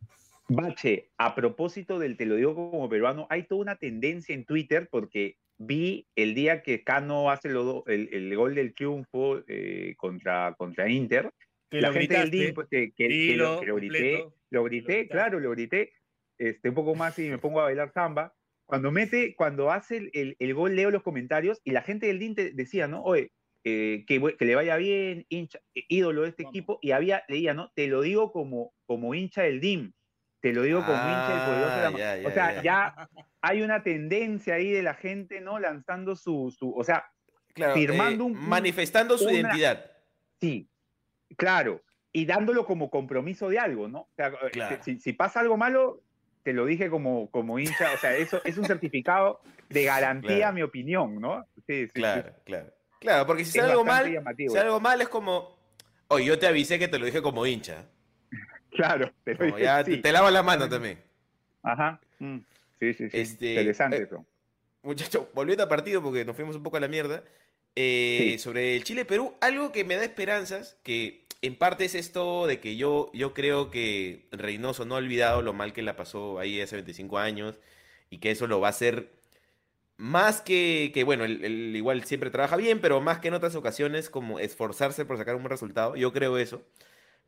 Bache, 0.48 1.10
a 1.18 1.34
propósito 1.34 1.98
del 1.98 2.16
te 2.16 2.26
lo 2.26 2.36
digo 2.36 2.54
como 2.54 2.88
peruano, 2.88 3.26
hay 3.30 3.44
toda 3.44 3.60
una 3.62 3.76
tendencia 3.76 4.34
en 4.34 4.44
Twitter 4.44 4.88
porque 4.90 5.36
vi 5.56 6.06
el 6.16 6.34
día 6.34 6.62
que 6.62 6.82
Cano 6.82 7.30
hace 7.30 7.48
lo 7.48 7.84
el, 7.86 8.08
el 8.12 8.34
gol 8.36 8.54
del 8.54 8.74
triunfo 8.74 9.42
eh, 9.48 9.94
contra, 9.96 10.54
contra 10.58 10.88
Inter, 10.88 11.30
Que 11.70 11.80
la 11.80 11.88
lo 11.88 11.94
gente 11.94 12.18
del 12.18 12.30
DIM, 12.30 12.54
pues, 12.54 12.68
que, 12.70 12.92
que- 12.92 13.08
que 13.08 13.36
lo, 13.36 13.60
que 13.60 13.66
lo 13.66 13.76
grité, 13.76 14.24
lo 14.50 14.64
grité, 14.64 14.86
gritaste. 14.92 15.08
claro, 15.08 15.40
lo 15.40 15.50
grité, 15.50 15.92
este, 16.38 16.68
un 16.70 16.74
poco 16.74 16.94
más 16.94 17.18
y 17.18 17.28
me 17.30 17.38
pongo 17.38 17.60
a 17.60 17.64
bailar 17.64 17.92
samba. 17.92 18.34
Cuando 18.66 18.90
mete, 18.90 19.34
cuando 19.36 19.70
hace 19.70 19.96
el, 19.98 20.10
el- 20.14 20.36
el 20.38 20.54
gol, 20.54 20.74
leo 20.76 20.90
los 20.90 21.02
comentarios 21.02 21.60
y 21.64 21.70
la 21.72 21.82
gente 21.82 22.06
del 22.06 22.18
DIM 22.18 22.34
te 22.34 22.50
decía, 22.52 22.86
¿no? 22.88 23.02
Oye, 23.02 23.30
eh, 23.64 24.04
que, 24.06 24.20
le 24.44 24.54
vaya 24.54 24.76
bien, 24.76 25.24
hincha, 25.28 25.58
eh, 25.74 25.84
ídolo 25.88 26.22
de 26.22 26.28
este 26.28 26.42
Vamos. 26.44 26.54
equipo, 26.54 26.78
y 26.82 26.90
había, 26.92 27.24
leía, 27.28 27.54
¿no? 27.54 27.70
Te 27.74 27.86
lo 27.88 28.02
digo 28.02 28.30
como, 28.32 28.72
como 28.86 29.14
hincha 29.14 29.42
del 29.42 29.60
DIM, 29.60 29.92
te 30.40 30.52
lo 30.52 30.62
digo 30.62 30.84
como 30.84 30.92
hincha 31.08 31.28
del 31.34 31.44
poderoso 31.46 31.76
de 31.76 31.82
la 31.82 31.88
Ah, 31.88 31.96
ya, 31.96 32.16
ya, 32.22 32.28
O 32.28 32.32
sea, 32.32 32.54
ya. 32.56 32.62
ya 32.62 32.94
hay 33.40 33.62
una 33.62 33.82
tendencia 33.82 34.54
ahí 34.54 34.70
de 34.70 34.82
la 34.82 34.94
gente, 34.94 35.40
¿no? 35.40 35.58
Lanzando 35.58 36.14
su, 36.16 36.54
su 36.56 36.72
o 36.76 36.84
sea, 36.84 37.04
Claro, 37.54 37.74
firmando 37.74 38.24
eh, 38.24 38.26
un- 38.26 38.48
manifestando 38.48 39.16
su 39.16 39.24
una- 39.24 39.32
identidad. 39.34 39.90
Sí, 40.40 40.68
claro. 41.36 41.80
Y 42.12 42.26
dándolo 42.26 42.66
como 42.66 42.90
compromiso 42.90 43.48
de 43.48 43.58
algo, 43.58 43.88
¿no? 43.88 44.00
O 44.02 44.10
sea, 44.16 44.32
Claro. 44.52 44.82
si, 44.84 45.00
si 45.00 45.12
pasa 45.14 45.40
algo 45.40 45.56
malo, 45.56 46.02
te 46.42 46.52
lo 46.52 46.66
dije 46.66 46.90
como, 46.90 47.30
como 47.30 47.58
hincha. 47.58 47.92
O 47.94 47.96
sea, 47.96 48.14
eso 48.16 48.40
es 48.44 48.58
un 48.58 48.64
certificado 48.66 49.40
de 49.70 49.84
garantía, 49.84 50.36
Claro. 50.36 50.48
a 50.48 50.52
mi 50.52 50.62
opinión, 50.62 51.16
¿no? 51.20 51.44
Sí, 51.66 51.86
sí, 51.86 51.90
sí. 51.94 52.00
Claro, 52.44 52.72
claro. 53.00 53.26
Porque 53.26 53.44
si 53.44 53.52
sale 53.52 53.72
algo 53.72 53.84
mal, 53.84 54.10
llamativo. 54.12 54.52
si 54.52 54.58
algo 54.58 54.80
mal 54.80 55.00
es 55.00 55.08
como, 55.08 55.56
oye, 56.08 56.26
yo 56.26 56.38
te 56.38 56.46
avisé 56.46 56.78
que 56.78 56.88
te 56.88 56.98
lo 56.98 57.06
dije 57.06 57.22
como 57.22 57.46
hincha. 57.46 57.86
Claro, 58.70 59.12
te 59.24 59.34
lo 59.34 59.44
dije, 59.46 59.62
ya 59.62 59.84
sí. 59.84 59.92
te, 59.92 59.98
te 59.98 60.12
lavo 60.12 60.28
la 60.30 60.42
mano 60.42 60.68
también. 60.68 61.00
Ajá. 61.62 62.00
mm, 62.18 62.38
Sí, 62.80 62.92
sí, 62.94 63.08
sí. 63.10 63.16
Este, 63.20 63.50
Interesante 63.50 63.98
eh, 63.98 64.02
eso. 64.02 64.26
Muchachos, 64.82 65.26
volviendo 65.32 65.62
al 65.62 65.68
partido 65.68 66.02
porque 66.02 66.24
nos 66.24 66.34
fuimos 66.36 66.56
un 66.56 66.62
poco 66.64 66.76
a 66.76 66.80
la 66.80 66.88
mierda. 66.88 67.22
eh, 67.76 68.36
Sí. 68.36 68.38
Sobre 68.38 68.76
el 68.76 68.84
Chile-Perú, 68.84 69.36
algo 69.40 69.70
que 69.72 69.84
me 69.84 69.96
da 69.96 70.02
esperanzas, 70.04 70.76
que 70.82 71.24
en 71.42 71.56
parte 71.56 71.84
es 71.84 71.94
esto 71.94 72.46
de 72.48 72.58
que 72.60 72.76
yo, 72.76 73.10
yo 73.14 73.32
creo 73.34 73.70
que 73.70 74.26
Reynoso 74.32 74.84
no 74.84 74.96
ha 74.96 74.98
olvidado 74.98 75.40
lo 75.42 75.52
mal 75.52 75.72
que 75.72 75.82
la 75.82 75.96
pasó 75.96 76.38
ahí 76.40 76.60
hace 76.60 76.76
25 76.76 77.18
años 77.18 77.58
y 78.10 78.18
que 78.18 78.30
eso 78.32 78.46
lo 78.48 78.60
va 78.60 78.68
a 78.68 78.70
hacer 78.70 79.12
más 79.96 80.40
que, 80.42 80.90
que 80.94 81.04
bueno, 81.04 81.24
él 81.24 81.74
igual 81.76 82.04
siempre 82.04 82.30
trabaja 82.30 82.56
bien, 82.56 82.80
pero 82.80 83.00
más 83.00 83.20
que 83.20 83.28
en 83.28 83.34
otras 83.34 83.54
ocasiones 83.54 84.10
como 84.10 84.38
esforzarse 84.40 85.04
por 85.04 85.16
sacar 85.18 85.36
un 85.36 85.42
buen 85.42 85.50
resultado. 85.50 85.96
Yo 85.96 86.12
creo 86.12 86.38
eso. 86.38 86.62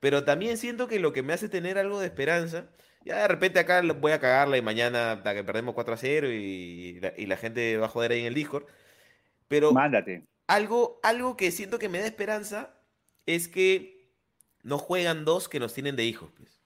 Pero 0.00 0.24
también 0.24 0.58
siento 0.58 0.88
que 0.88 1.00
lo 1.00 1.12
que 1.12 1.22
me 1.22 1.32
hace 1.32 1.48
tener 1.48 1.78
algo 1.78 2.00
de 2.00 2.06
esperanza, 2.06 2.70
ya 3.04 3.18
de 3.22 3.28
repente 3.28 3.58
acá 3.60 3.82
voy 3.82 4.12
a 4.12 4.20
cagarla 4.20 4.56
y 4.58 4.62
mañana 4.62 5.12
hasta 5.12 5.34
que 5.34 5.44
perdemos 5.44 5.74
4 5.74 5.94
a 5.94 5.96
0 5.96 6.30
y 6.32 7.00
la, 7.00 7.12
y 7.16 7.26
la 7.26 7.36
gente 7.36 7.76
va 7.78 7.86
a 7.86 7.88
joder 7.88 8.12
ahí 8.12 8.20
en 8.20 8.26
el 8.26 8.34
Discord. 8.34 8.66
Pero 9.48 9.72
Mándate. 9.72 10.26
algo, 10.48 11.00
algo 11.02 11.36
que 11.36 11.50
siento 11.52 11.78
que 11.78 11.88
me 11.88 11.98
da 12.00 12.06
esperanza 12.06 12.74
es 13.26 13.48
que 13.48 14.12
no 14.62 14.78
juegan 14.78 15.24
dos 15.24 15.48
que 15.48 15.60
nos 15.60 15.72
tienen 15.74 15.96
de 15.96 16.04
hijos. 16.04 16.30
pues. 16.36 16.60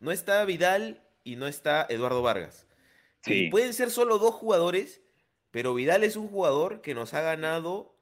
No 0.00 0.10
está 0.10 0.44
Vidal 0.44 1.02
y 1.22 1.36
no 1.36 1.46
está 1.46 1.86
Eduardo 1.88 2.22
Vargas. 2.22 2.66
Y 3.26 3.46
Sí. 3.46 3.48
pueden 3.50 3.72
ser 3.74 3.90
solo 3.90 4.18
dos 4.18 4.34
jugadores, 4.34 5.02
pero 5.54 5.72
Vidal 5.72 6.02
es 6.02 6.16
un 6.16 6.26
jugador 6.26 6.80
que 6.80 6.94
nos 6.94 7.14
ha 7.14 7.20
ganado 7.20 7.96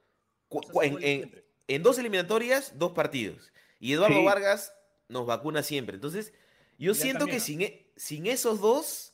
en, 0.81 1.83
dos 1.83 1.99
eliminatorias, 1.99 2.79
dos 2.79 2.93
partidos. 2.93 3.53
Y 3.79 3.93
Eduardo 3.93 4.17
Sí. 4.17 4.25
Vargas 4.25 4.73
nos 5.07 5.27
vacuna 5.27 5.61
siempre. 5.61 5.93
Entonces, 5.93 6.33
yo 6.79 6.93
Vidal 6.93 6.95
siento 6.95 7.25
que 7.27 7.39
sin, 7.39 7.61
e- 7.61 7.91
sin 7.95 8.25
esos 8.25 8.59
dos, 8.59 9.13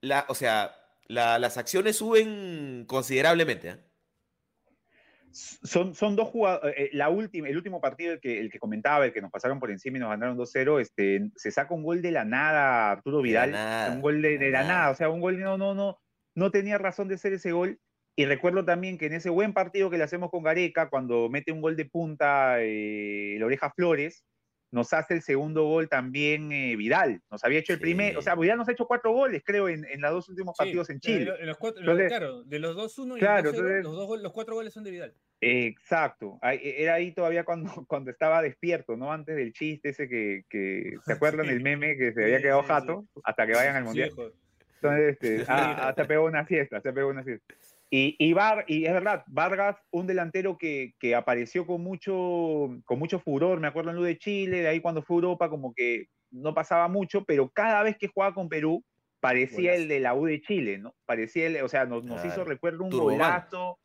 la, 0.00 0.26
o 0.28 0.34
sea, 0.34 0.74
la- 1.06 1.38
las 1.38 1.56
acciones 1.56 1.94
suben 1.96 2.84
considerablemente. 2.88 3.70
¿ah? 3.70 3.78
Son, 5.30 5.94
son 5.94 6.16
dos 6.16 6.28
jugadores. 6.30 6.74
eh, 6.76 6.90
la 6.94 7.10
última, 7.10 7.48
el 7.48 7.56
último 7.56 7.80
partido, 7.80 8.14
el 8.14 8.20
que, 8.20 8.40
el 8.40 8.50
que 8.50 8.58
comentaba, 8.58 9.04
el 9.06 9.12
que 9.12 9.20
nos 9.20 9.30
pasaron 9.30 9.60
por 9.60 9.70
encima 9.70 9.98
y 9.98 10.00
nos 10.00 10.08
ganaron 10.10 10.36
2-0, 10.36 10.80
este, 10.80 11.30
se 11.36 11.52
saca 11.52 11.74
un 11.74 11.84
gol 11.84 12.02
de 12.02 12.10
la 12.10 12.24
nada, 12.24 12.90
Arturo 12.90 13.18
De 13.18 13.22
Vidal. 13.22 13.52
nada, 13.52 13.92
un 13.92 14.00
gol 14.00 14.20
de, 14.20 14.30
de 14.36 14.36
la 14.38 14.44
de 14.46 14.50
la 14.50 14.62
nada. 14.62 14.74
nada. 14.80 14.90
O 14.90 14.94
sea, 14.96 15.10
un 15.10 15.20
gol 15.20 15.38
no, 15.38 15.56
no, 15.58 15.74
no, 15.74 16.00
no 16.38 16.50
tenía 16.50 16.78
razón 16.78 17.08
de 17.08 17.18
ser 17.18 17.32
ese 17.32 17.52
gol. 17.52 17.78
Y 18.16 18.24
recuerdo 18.24 18.64
también 18.64 18.98
que 18.98 19.06
en 19.06 19.12
ese 19.12 19.30
buen 19.30 19.52
partido 19.52 19.90
que 19.90 19.98
le 19.98 20.04
hacemos 20.04 20.30
con 20.30 20.42
Gareca, 20.42 20.88
cuando 20.90 21.28
mete 21.28 21.52
un 21.52 21.60
gol 21.60 21.76
de 21.76 21.84
punta 21.84 22.60
eh, 22.60 23.36
el 23.36 23.42
Oreja 23.44 23.70
Flores, 23.76 24.24
nos 24.70 24.92
hace 24.92 25.14
el 25.14 25.22
segundo 25.22 25.64
gol 25.64 25.88
también 25.88 26.50
eh, 26.52 26.76
Vidal. 26.76 27.22
Nos 27.30 27.42
había 27.44 27.60
hecho 27.60 27.72
el 27.72 27.78
Sí. 27.78 27.82
primer, 27.82 28.16
o 28.18 28.22
sea, 28.22 28.34
Vidal 28.34 28.58
nos 28.58 28.68
ha 28.68 28.72
hecho 28.72 28.86
cuatro 28.86 29.12
goles, 29.12 29.42
creo, 29.44 29.68
en, 29.68 29.84
en 29.84 30.00
los 30.00 30.10
dos 30.10 30.28
últimos 30.28 30.54
Sí, 30.56 30.64
partidos 30.64 30.90
en 30.90 30.96
de 30.96 31.00
Chile. 31.00 31.32
en 31.40 31.46
los 31.46 31.56
cuatro- 31.58 31.80
Entonces- 31.80 32.08
claro, 32.08 32.42
de 32.44 32.58
los 32.58 32.76
2-1 32.76 33.16
y 33.16 33.20
Claro, 33.20 33.50
el 33.50 33.54
2-0, 33.54 33.76
entonces- 33.78 33.84
los, 33.84 34.22
dos, 34.22 34.32
cuatro 34.32 34.54
goles 34.56 34.72
son 34.74 34.84
de 34.84 34.90
Vidal. 34.90 35.14
Exacto, 35.40 36.38
Ahí- 36.42 36.60
era 36.62 36.94
ahí 36.94 37.12
todavía 37.12 37.44
cuando, 37.44 37.70
cuando 37.88 38.10
estaba 38.10 38.42
despierto, 38.42 38.96
¿no? 38.96 39.12
Antes 39.12 39.36
del 39.36 39.52
chiste 39.52 39.90
ese 39.90 40.08
que, 40.08 40.44
que 40.50 40.96
¿se 41.04 41.12
acuerdan 41.22 41.46
Sí. 41.46 41.52
del 41.52 41.62
meme 41.62 41.96
que 41.96 42.12
se 42.12 42.24
había 42.24 42.42
quedado 42.42 42.62
jato 42.64 43.06
hasta 43.24 43.46
que 43.46 43.52
vayan 43.54 43.76
al 43.76 43.84
mundial? 43.84 44.10
joder. 44.10 44.32
Entonces, 44.82 45.18
este, 45.20 45.44
ah, 45.48 45.88
ah, 45.88 45.94
se 45.96 46.04
pegó 46.04 46.24
una 46.24 46.44
fiesta, 46.44 46.80
se 46.80 46.92
pegó 46.92 47.08
una 47.08 47.22
fiesta. 47.24 47.54
Y, 47.90 48.16
y, 48.18 48.32
Var- 48.34 48.64
y 48.68 48.84
es 48.84 48.92
verdad, 48.92 49.24
Vargas, 49.28 49.76
un 49.90 50.06
delantero 50.06 50.58
que, 50.58 50.92
que 51.00 51.14
apareció 51.14 51.66
con 51.66 51.82
mucho, 51.82 52.68
con 52.84 52.98
mucho 52.98 53.18
furor, 53.18 53.60
me 53.60 53.68
acuerdo 53.68 53.90
en 53.90 53.96
Luz 53.96 54.06
de 54.06 54.18
Chile, 54.18 54.60
de 54.60 54.68
ahí 54.68 54.80
cuando 54.80 55.02
fue 55.02 55.14
a 55.14 55.18
Europa 55.18 55.48
como 55.48 55.72
que 55.74 56.06
no 56.30 56.52
pasaba 56.54 56.88
mucho, 56.88 57.24
pero 57.24 57.48
cada 57.48 57.82
vez 57.82 57.96
que 57.96 58.08
jugaba 58.08 58.34
con 58.34 58.48
Perú 58.50 58.84
parecía 59.20 59.74
el 59.74 59.88
de 59.88 60.00
la 60.00 60.14
U 60.14 60.26
de 60.26 60.40
Chile, 60.42 60.76
¿no? 60.78 60.94
Parecía 61.06 61.46
el, 61.46 61.62
o 61.62 61.68
sea, 61.68 61.86
nos, 61.86 62.04
nos 62.04 62.22
hizo, 62.26 62.44
recuerdo, 62.44 62.84
un 62.84 62.90
Turboman. 62.90 63.16
golazo. 63.18 63.78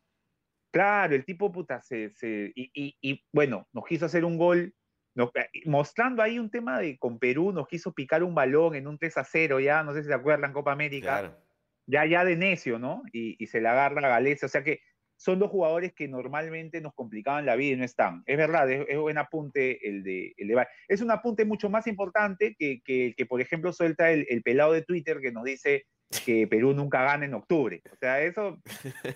Claro, 0.70 1.14
el 1.14 1.24
tipo, 1.24 1.50
puta, 1.52 1.80
se, 1.80 2.10
se- 2.10 2.52
y, 2.54 2.70
y- 2.74 2.96
y, 3.00 3.24
bueno, 3.32 3.66
nos 3.72 3.84
quiso 3.86 4.06
hacer 4.06 4.24
un 4.24 4.36
gol, 4.36 4.74
nos- 5.14 5.30
eh, 5.34 5.48
mostrando 5.66 6.22
ahí 6.22 6.38
un 6.38 6.50
tema 6.50 6.78
de 6.78 6.98
con 6.98 7.18
Perú, 7.18 7.52
nos 7.52 7.66
quiso 7.68 7.92
picar 7.92 8.22
un 8.22 8.34
balón 8.34 8.74
en 8.74 8.86
un 8.86 8.98
3 8.98 9.16
a 9.18 9.24
0 9.24 9.60
ya, 9.60 9.82
no 9.82 9.94
sé 9.94 10.02
si 10.02 10.08
se 10.08 10.14
acuerdan, 10.14 10.52
Copa 10.52 10.72
América 10.72 11.20
Claro. 11.20 11.38
ya, 11.86 12.04
ya 12.06 12.24
de 12.24 12.36
necio, 12.36 12.78
¿no? 12.78 13.02
Y, 13.12 13.36
y 13.42 13.46
se 13.46 13.60
la 13.60 13.72
agarra 13.72 14.06
a 14.06 14.10
Galeza. 14.10 14.46
O 14.46 14.48
sea 14.48 14.62
que 14.64 14.80
son 15.16 15.38
dos 15.38 15.50
jugadores 15.50 15.92
que 15.92 16.08
normalmente 16.08 16.80
nos 16.80 16.92
complicaban 16.94 17.46
la 17.46 17.54
vida 17.54 17.74
y 17.74 17.76
no 17.78 17.84
están. 17.84 18.22
Es 18.26 18.36
verdad, 18.36 18.68
es, 18.70 18.84
es 18.88 18.98
buen 18.98 19.16
apunte 19.16 19.88
el 19.88 20.02
de, 20.02 20.34
el 20.36 20.48
de 20.48 20.66
Es 20.88 21.00
un 21.02 21.10
apunte 21.12 21.44
mucho 21.44 21.70
más 21.70 21.86
importante 21.86 22.56
que, 22.58 22.80
que, 22.84 23.14
que, 23.16 23.24
por 23.24 23.40
ejemplo, 23.40 23.72
suelta 23.72 24.10
el, 24.10 24.26
el 24.28 24.42
pelado 24.42 24.72
de 24.72 24.82
Twitter 24.82 25.20
que 25.20 25.30
nos 25.30 25.44
dice 25.44 25.86
que 26.26 26.46
Perú 26.48 26.74
nunca 26.74 27.04
gana 27.04 27.24
en 27.24 27.34
octubre. 27.34 27.80
O 27.92 27.96
sea, 27.96 28.20
eso, 28.22 28.60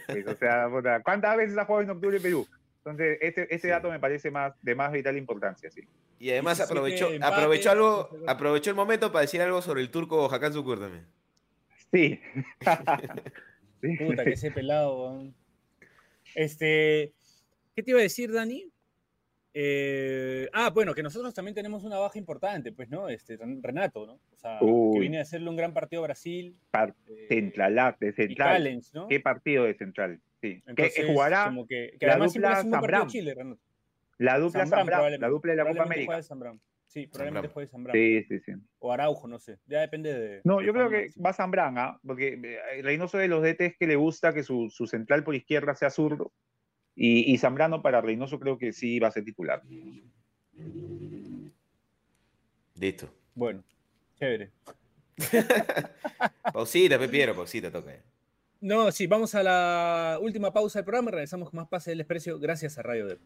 pues, 0.06 0.26
o 0.26 0.34
sea, 0.37 0.68
¿cuántas 1.04 1.37
veces 1.37 1.58
ha 1.58 1.64
jugado 1.64 1.82
en 1.82 1.90
octubre 1.90 2.20
Perú? 2.20 2.46
Entonces, 2.90 3.18
este, 3.20 3.42
este 3.42 3.59
Sí. 3.59 3.68
dato 3.68 3.90
me 3.90 3.98
parece 4.01 4.31
más 4.31 4.55
de 4.62 4.74
más 4.74 4.92
vital 4.92 5.16
importancia, 5.16 5.70
sí. 5.70 5.83
Y 6.18 6.31
además 6.31 6.59
17 6.59 6.72
aprovechó, 6.79 7.09
aprovechó 7.27 7.70
algo, 7.70 7.96
12 7.96 8.11
goles. 8.11 8.29
aprovechó 8.29 8.70
el 8.70 8.77
momento 8.77 9.12
para 9.12 9.22
decir 9.22 9.40
algo 9.42 9.62
sobre 9.62 9.83
el 9.83 9.90
turco 9.90 10.33
Hakan 10.33 10.53
Sukur 10.53 10.81
también. 10.81 11.07
Sí. 11.92 12.20
Sí. 13.81 13.96
Puta, 13.96 14.24
que 14.24 14.33
ese 14.33 14.51
pelado. 14.51 15.22
Este, 16.35 17.12
¿qué 17.77 17.83
te 17.85 17.92
iba 17.92 18.01
a 18.01 18.03
decir, 18.03 18.33
Dani? 18.33 18.70
Eh, 19.55 20.48
ah, 20.53 20.70
bueno, 20.70 20.94
que 20.94 21.03
nosotros 21.03 21.33
también 21.33 21.55
tenemos 21.55 21.85
una 21.85 21.96
baja 21.98 22.18
importante, 22.18 22.72
pues, 22.72 22.88
¿no? 22.90 23.09
Este, 23.09 23.37
Ren- 23.38 23.61
Renato, 23.62 24.05
¿no? 24.07 24.14
O 24.14 24.37
sea, 24.37 24.59
que 24.61 24.98
viene 25.01 25.18
a 25.18 25.22
hacerle 25.22 25.48
un 25.48 25.57
gran 25.57 25.72
partido 25.72 26.03
a 26.03 26.07
Brasil. 26.07 26.57
Par- 26.70 26.94
eh, 27.09 27.27
Central, 27.29 27.96
de 28.01 28.09
y 28.09 28.12
central. 28.12 28.48
Callens, 28.57 28.94
¿no? 28.94 29.09
¿Qué 29.09 29.20
partido 29.20 29.64
de 29.64 29.74
central? 29.74 30.20
Sí. 30.40 30.61
Que- 30.62 30.70
Entonces, 30.70 30.94
que 30.94 31.05
jugará 31.07 31.44
como 31.46 31.66
que, 31.66 31.96
que 31.98 32.07
la 32.07 32.12
además 32.12 32.33
dupla 32.35 32.62
Zambrano. 32.62 33.07
Chile, 33.09 33.35
Renato. 33.35 33.61
la 34.18 34.38
dupla 34.38 34.61
Zambrano, 34.66 34.85
la 34.85 34.90
probablemente. 34.96 35.27
dupla 35.29 35.53
de 35.53 35.57
la 35.57 35.64
Copa 35.64 35.83
América. 35.83 36.22
Sí, 36.87 37.07
probablemente 37.07 37.48
juegue 37.48 37.68
Zambrano. 37.68 37.94
Sí, 37.98 38.22
sí, 38.29 38.40
sí. 38.40 38.53
O 38.79 38.92
Araujo, 38.92 39.29
no 39.29 39.38
sé. 39.38 39.59
Ya 39.66 39.81
depende 39.81 40.14
de. 40.18 40.40
No, 40.44 40.59
de 40.59 40.66
yo 40.66 40.72
creo 40.72 40.88
que 40.88 41.11
va 41.24 41.33
Zambrano, 41.35 41.81
¿ah? 41.81 42.01
porque 42.07 42.40
eh, 42.42 42.83
Reynoso 42.83 43.18
de 43.18 43.29
los 43.29 43.42
DTs 43.42 43.77
que 43.79 43.87
le 43.87 43.96
gusta 43.96 44.33
que 44.33 44.42
su, 44.42 44.70
su 44.70 44.87
central 44.87 45.22
por 45.22 45.35
izquierda 45.35 45.74
sea 45.74 45.90
zurdo. 45.90 46.33
Y, 46.94 47.33
y 47.33 47.37
Zambrano 47.38 47.83
para 47.83 48.01
Reynoso 48.01 48.40
creo 48.40 48.57
que 48.59 48.72
sí 48.72 48.98
va 49.01 49.09
a 49.09 49.12
ser 49.12 49.24
titular. 49.24 49.62
Listo. 52.81 53.12
Bueno, 53.35 53.62
chévere. 54.16 54.51
Pausita, 56.53 56.98
Pepiero, 56.98 57.35
pausita, 57.35 57.70
toca. 57.70 57.92
No, 58.61 58.90
sí, 58.90 59.07
vamos 59.07 59.37
a 59.37 59.44
la 59.44 60.18
última 60.21 60.53
pausa 60.53 60.81
del 60.81 60.85
programa 60.85 61.12
regresamos 61.12 61.51
con 61.51 61.59
más 61.59 61.68
Pase 61.68 61.92
del 61.92 61.99
Desprecio 61.99 62.40
gracias 62.40 62.77
a 62.77 62.83
Radio 62.83 63.07
Dep. 63.07 63.21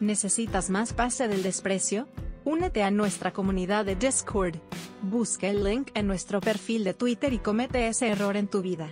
¿Necesitas 0.00 0.68
más 0.68 0.92
pase 0.92 1.28
del 1.28 1.44
desprecio? 1.44 2.08
Únete 2.44 2.82
a 2.82 2.90
nuestra 2.90 3.32
comunidad 3.32 3.84
de 3.84 3.94
Discord. 3.94 4.56
Busca 5.00 5.46
el 5.46 5.62
link 5.62 5.90
en 5.94 6.08
nuestro 6.08 6.40
perfil 6.40 6.82
de 6.82 6.92
Twitter 6.92 7.32
y 7.32 7.38
comete 7.38 7.86
ese 7.86 8.08
error 8.08 8.36
en 8.36 8.48
tu 8.48 8.60
vida. 8.60 8.90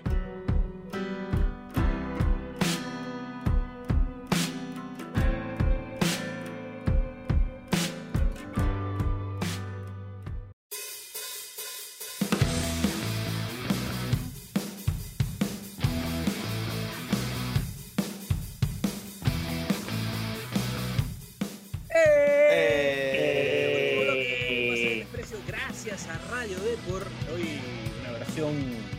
Gracias 26.04 26.30
a 26.30 26.30
Radio 26.30 26.58
Dep 26.60 26.78
por 26.80 27.02
hoy 27.32 27.60
una 28.00 28.12
versión 28.18 28.54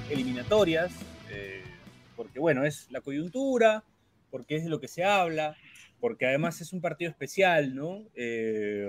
eliminatorias, 0.09 0.93
eh, 1.29 1.61
porque 2.15 2.39
bueno, 2.39 2.65
es 2.65 2.89
la 2.91 3.01
coyuntura, 3.01 3.83
porque 4.31 4.55
es 4.55 4.63
de 4.63 4.69
lo 4.69 4.79
que 4.79 4.87
se 4.87 5.03
habla, 5.03 5.55
porque 5.99 6.25
además 6.27 6.61
es 6.61 6.71
un 6.71 6.81
partido 6.81 7.09
especial, 7.11 7.75
¿no? 7.75 8.03
Eh, 8.15 8.87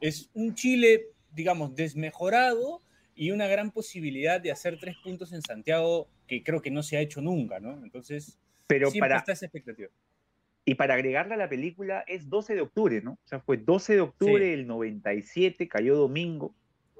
es 0.00 0.30
un 0.34 0.54
Chile, 0.54 1.06
digamos, 1.32 1.74
desmejorado 1.74 2.82
y 3.14 3.30
una 3.30 3.46
gran 3.46 3.70
posibilidad 3.70 4.40
de 4.40 4.50
hacer 4.50 4.78
tres 4.80 4.96
puntos 5.02 5.32
en 5.32 5.42
Santiago 5.42 6.08
que 6.26 6.42
creo 6.42 6.62
que 6.62 6.70
no 6.70 6.82
se 6.82 6.96
ha 6.96 7.00
hecho 7.00 7.20
nunca, 7.20 7.60
¿no? 7.60 7.82
Entonces, 7.84 8.38
Pero 8.66 8.90
siempre 8.90 9.10
para, 9.10 9.20
está 9.20 9.32
esa 9.32 9.46
expectativa. 9.46 9.88
y 10.64 10.74
para 10.74 10.94
agregarle 10.94 11.34
a 11.34 11.38
la 11.38 11.48
película 11.48 12.02
es 12.08 12.28
12 12.28 12.54
de 12.54 12.60
octubre, 12.62 13.00
¿no? 13.02 13.12
O 13.12 13.28
sea, 13.28 13.40
fue 13.40 13.56
12 13.58 13.94
de 13.94 14.00
octubre 14.00 14.44
Sí. 14.44 14.50
del 14.50 14.66
97, 14.66 15.68
cayó 15.68 15.96
domingo. 15.96 16.54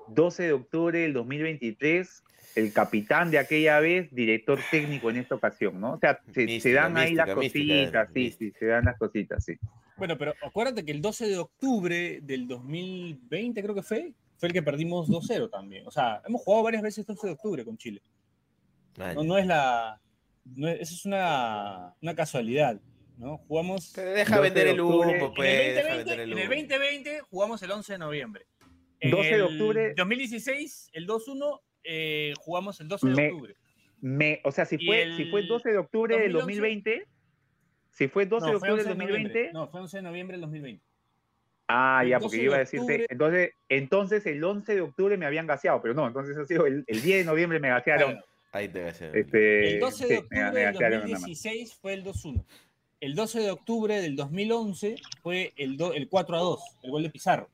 12 0.08 0.42
de 0.42 0.52
octubre 0.52 0.98
del 0.98 1.12
2023, 1.12 2.24
el 2.56 2.72
capitán 2.72 3.30
de 3.30 3.38
aquella 3.38 3.80
vez, 3.80 4.14
director 4.14 4.58
técnico 4.70 5.10
en 5.10 5.16
esta 5.16 5.34
ocasión, 5.34 5.80
¿no? 5.80 5.94
O 5.94 5.98
sea, 5.98 6.20
se, 6.26 6.32
se 6.32 6.44
Mística, 6.44 6.82
dan 6.82 6.96
ahí 6.96 7.14
las 7.14 7.28
mística, 7.36 7.40
mística, 7.40 8.06
cositas, 8.06 8.08
sí, 8.12 8.20
mística. 8.20 8.52
sí, 8.52 8.58
se 8.58 8.66
dan 8.66 8.84
las 8.84 8.98
cositas, 8.98 9.44
sí. 9.44 9.54
Bueno, 9.96 10.18
pero 10.18 10.34
acuérdate 10.42 10.84
que 10.84 10.92
el 10.92 11.00
12 11.00 11.28
de 11.28 11.38
octubre 11.38 12.20
del 12.22 12.48
2020, 12.48 13.62
creo 13.62 13.74
que 13.74 13.82
fue, 13.82 14.12
fue 14.36 14.48
el 14.48 14.52
que 14.52 14.62
perdimos 14.62 15.08
2-0 15.08 15.50
también. 15.50 15.86
O 15.86 15.90
sea, 15.90 16.20
hemos 16.26 16.42
jugado 16.42 16.64
varias 16.64 16.82
veces 16.82 16.98
el 16.98 17.14
12 17.14 17.26
de 17.26 17.32
octubre 17.32 17.64
con 17.64 17.76
Chile. 17.78 18.02
No, 18.96 19.22
no 19.22 19.38
es 19.38 19.46
la. 19.46 20.00
No 20.44 20.68
es, 20.68 20.80
eso 20.80 20.94
es 20.94 21.06
una, 21.06 21.94
una 22.02 22.14
casualidad. 22.14 22.80
¿no? 23.16 23.38
Jugamos. 23.46 23.92
Pero 23.94 24.10
deja 24.10 24.36
12 24.36 24.42
vender 24.42 24.64
de 24.64 24.70
el 24.72 24.80
humo, 24.80 25.04
en, 25.04 25.34
pues. 25.34 25.48
el 25.48 25.74
deja 25.76 25.96
2020, 25.96 25.96
vender 25.96 26.14
el 26.14 26.20
en 26.20 26.38
el 26.38 26.44
humo. 26.44 26.54
2020 26.56 27.20
jugamos 27.30 27.62
el 27.62 27.70
11 27.70 27.92
de 27.92 27.98
noviembre. 27.98 28.46
En 29.02 29.10
12 29.10 29.28
de 29.28 29.34
el 29.34 29.42
octubre. 29.42 29.94
2016, 29.96 30.90
el 30.92 31.06
2-1, 31.06 31.60
eh, 31.84 32.32
jugamos 32.38 32.80
el 32.80 32.88
12 32.88 33.08
de 33.08 33.14
Me- 33.14 33.28
octubre. 33.32 33.56
Me, 34.00 34.40
o 34.44 34.50
sea, 34.52 34.64
si 34.64 34.78
fue, 34.84 35.02
el 35.02 35.16
si 35.16 35.24
fue 35.26 35.42
12 35.42 35.70
de 35.70 35.78
octubre 35.78 36.18
del 36.18 36.32
2011, 36.32 36.60
2020, 36.80 37.06
si 37.90 38.08
fue 38.08 38.26
12 38.26 38.46
de 38.46 38.52
No, 38.52 38.56
octubre 38.58 38.72
11 38.72 38.84
del 38.88 38.98
de 38.98 39.04
2020, 39.04 39.28
noviembre. 39.28 39.52
No, 39.52 39.68
fue 39.68 39.80
11 39.80 39.96
de 39.98 40.02
noviembre 40.02 40.34
del 40.36 40.40
2020. 40.42 40.84
ah, 41.68 42.00
el 42.02 42.08
ya, 42.10 42.16
12 42.18 42.24
porque 42.24 42.36
yo 42.38 42.42
iba 42.44 42.56
a 42.56 42.58
decirte, 42.58 42.84
octubre- 42.94 43.06
entonces, 43.10 43.50
entonces 43.68 44.26
el 44.26 44.42
11 44.44 44.74
de 44.74 44.80
octubre 44.80 45.16
me 45.16 45.26
habían 45.26 45.46
gaseado, 45.46 45.80
pero 45.82 45.94
no, 45.94 46.06
entonces 46.06 46.36
ha 46.36 46.44
sido 46.44 46.66
el, 46.66 46.84
el 46.86 47.02
10 47.02 47.18
de 47.18 47.24
noviembre 47.24 47.58
me 47.60 47.68
gasearon. 47.68 48.12
Claro. 48.12 48.26
Ahí 48.52 48.68
te 48.68 48.80
va 48.82 48.88
a 48.88 48.90
hacer. 48.90 49.16
Este, 49.16 49.74
El 49.74 49.80
12 49.80 49.96
sí, 50.04 50.08
de 50.12 50.18
octubre 50.18 50.38
me 50.52 50.60
del 50.60 50.72
gasearon 50.72 50.98
nada 50.98 51.08
más. 51.12 51.20
2016 51.20 51.74
fue 51.80 51.94
el 51.94 52.04
2-1. 52.04 52.44
El 53.00 53.14
12 53.14 53.40
de 53.40 53.50
octubre 53.50 54.00
del 54.00 54.14
2011 54.16 54.96
fue 55.22 55.52
el, 55.56 55.76
do- 55.76 55.92
el 55.94 56.08
4-2, 56.10 56.58
el 56.82 56.90
gol 56.90 57.02
de 57.04 57.10
Pizarro. 57.10 57.48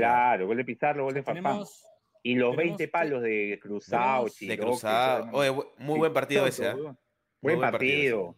Claro, 0.00 0.46
gol 0.46 0.56
de 0.56 0.64
Pizarro, 0.64 1.04
gol 1.04 1.14
de 1.14 1.22
Farfán. 1.22 1.42
Tenemos, 1.44 1.84
Y 2.22 2.34
los 2.34 2.50
tenemos 2.50 2.56
20 2.78 2.84
que- 2.84 2.88
palos 2.90 3.22
de 3.22 3.58
Cruzado, 3.62 4.26
De 4.40 4.58
cruzado. 4.58 5.28
Oye, 5.32 5.50
muy 5.78 5.98
buen 5.98 6.12
partido 6.12 6.46
ese. 6.46 6.74
Muy 6.74 6.94
Buen 7.42 7.60
partido 7.60 8.36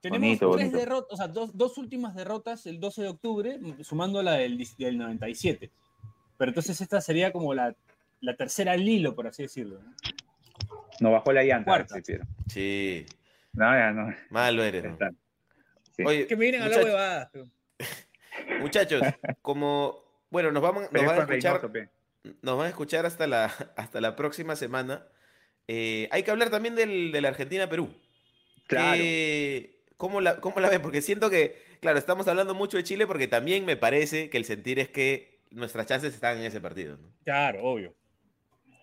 tenemos 0.00 0.20
Bonito, 0.20 0.50
tres 0.52 0.66
bonito. 0.70 0.78
derrotas, 0.78 1.12
o 1.12 1.16
sea, 1.16 1.28
dos, 1.28 1.56
dos 1.56 1.78
últimas 1.78 2.14
derrotas 2.14 2.66
el 2.66 2.78
12 2.78 3.02
de 3.02 3.08
octubre, 3.08 3.58
sumando 3.82 4.22
la 4.22 4.32
del, 4.34 4.62
del 4.78 4.98
97. 4.98 5.70
Pero 6.36 6.50
entonces 6.50 6.78
esta 6.80 7.00
sería 7.00 7.32
como 7.32 7.54
la, 7.54 7.74
la 8.20 8.36
tercera 8.36 8.72
al 8.72 8.86
hilo, 8.86 9.14
por 9.14 9.26
así 9.28 9.44
decirlo. 9.44 9.80
¿no? 9.82 9.94
Nos 11.00 11.12
bajó 11.12 11.32
la 11.32 11.42
llanta. 11.42 11.64
Cuarta. 11.70 11.96
sí. 12.48 13.06
No, 13.54 13.64
ya 13.72 13.92
no. 13.92 14.14
Malo 14.30 14.62
eres. 14.64 14.84
¿no? 14.84 14.98
Sí. 15.96 16.02
Oye, 16.04 16.26
Que 16.26 16.36
me 16.36 16.42
vienen 16.42 16.62
a 16.62 16.68
la 16.68 16.76
huevada. 16.76 17.30
muchachos, 18.60 19.00
como. 19.42 20.03
Bueno, 20.34 20.50
nos, 20.50 20.64
vamos, 20.64 20.90
nos 20.90 21.06
van 21.06 21.16
a 21.16 21.20
escuchar. 21.20 21.60
Nos 22.42 22.58
van 22.58 22.66
a 22.66 22.68
escuchar 22.68 23.06
hasta 23.06 23.28
la, 23.28 23.44
hasta 23.76 24.00
la 24.00 24.16
próxima 24.16 24.56
semana. 24.56 25.06
Eh, 25.68 26.08
hay 26.10 26.24
que 26.24 26.32
hablar 26.32 26.50
también 26.50 26.74
del, 26.74 27.12
de 27.12 27.20
la 27.20 27.28
Argentina-Perú. 27.28 27.94
Claro. 28.66 29.00
¿cómo, 29.96 30.20
la, 30.20 30.40
¿Cómo 30.40 30.58
la 30.58 30.70
ven? 30.70 30.82
Porque 30.82 31.02
siento 31.02 31.30
que, 31.30 31.62
claro, 31.80 32.00
estamos 32.00 32.26
hablando 32.26 32.52
mucho 32.52 32.76
de 32.76 32.82
Chile 32.82 33.06
porque 33.06 33.28
también 33.28 33.64
me 33.64 33.76
parece 33.76 34.28
que 34.28 34.36
el 34.36 34.44
sentir 34.44 34.80
es 34.80 34.88
que 34.88 35.38
nuestras 35.52 35.86
chances 35.86 36.12
están 36.12 36.38
en 36.38 36.46
ese 36.46 36.60
partido. 36.60 36.96
¿no? 36.96 37.14
Claro, 37.22 37.62
obvio. 37.62 37.94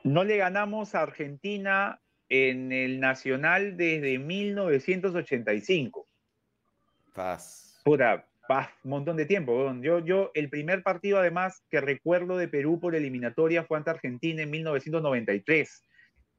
No 0.05 0.23
le 0.23 0.37
ganamos 0.37 0.95
a 0.95 1.01
Argentina 1.01 1.99
en 2.29 2.71
el 2.71 3.01
Nacional 3.01 3.75
desde 3.75 4.19
1985. 4.19 6.07
Paz. 7.13 7.81
Puta, 7.83 8.25
un 8.83 8.89
montón 8.89 9.17
de 9.17 9.25
tiempo. 9.25 9.73
Yo, 9.81 9.99
yo, 9.99 10.31
el 10.33 10.49
primer 10.49 10.83
partido, 10.83 11.19
además, 11.19 11.63
que 11.69 11.81
recuerdo 11.81 12.37
de 12.37 12.47
Perú 12.47 12.79
por 12.79 12.95
eliminatoria 12.95 13.63
fue 13.63 13.77
ante 13.77 13.89
Argentina 13.89 14.41
en 14.41 14.51
1993. 14.51 15.83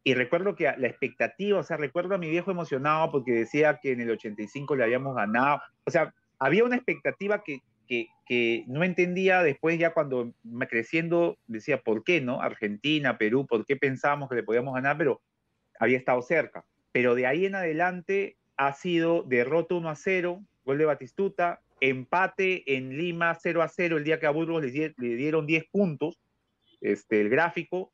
Y 0.04 0.14
recuerdo 0.14 0.56
que 0.56 0.64
la 0.64 0.88
expectativa, 0.88 1.60
o 1.60 1.62
sea, 1.62 1.76
recuerdo 1.76 2.14
a 2.14 2.18
mi 2.18 2.28
viejo 2.28 2.50
emocionado 2.50 3.10
porque 3.12 3.32
decía 3.32 3.78
que 3.80 3.92
en 3.92 4.00
el 4.00 4.10
85 4.10 4.74
le 4.74 4.84
habíamos 4.84 5.14
ganado. 5.14 5.60
O 5.84 5.90
sea, 5.90 6.12
había 6.38 6.64
una 6.64 6.76
expectativa 6.76 7.44
que, 7.44 7.60
que, 7.86 8.08
que 8.26 8.64
no 8.66 8.82
entendía 8.82 9.42
después 9.42 9.78
ya 9.78 9.94
cuando 9.94 10.32
creciendo, 10.68 11.38
decía, 11.46 11.82
¿por 11.82 12.02
qué 12.02 12.20
no? 12.20 12.42
Argentina, 12.42 13.16
Perú, 13.16 13.46
¿por 13.46 13.64
qué 13.64 13.76
pensábamos 13.76 14.28
que 14.28 14.34
le 14.36 14.42
podíamos 14.42 14.74
ganar? 14.74 14.98
Pero 14.98 15.20
había 15.78 15.98
estado 15.98 16.20
cerca. 16.22 16.64
Pero 16.90 17.14
de 17.14 17.26
ahí 17.26 17.46
en 17.46 17.54
adelante 17.54 18.36
ha 18.56 18.72
sido 18.72 19.22
derrota 19.22 19.76
1 19.76 19.88
a 19.88 19.94
0, 19.94 20.42
gol 20.64 20.78
de 20.78 20.84
Batistuta, 20.84 21.60
empate 21.82 22.76
en 22.76 22.96
Lima 22.96 23.34
0 23.34 23.60
a 23.60 23.68
0 23.68 23.96
el 23.96 24.04
día 24.04 24.20
que 24.20 24.26
a 24.26 24.30
Burgos 24.30 24.62
le, 24.62 24.94
le 24.96 25.16
dieron 25.16 25.46
10 25.46 25.64
puntos, 25.70 26.20
este, 26.80 27.20
el 27.20 27.28
gráfico. 27.28 27.92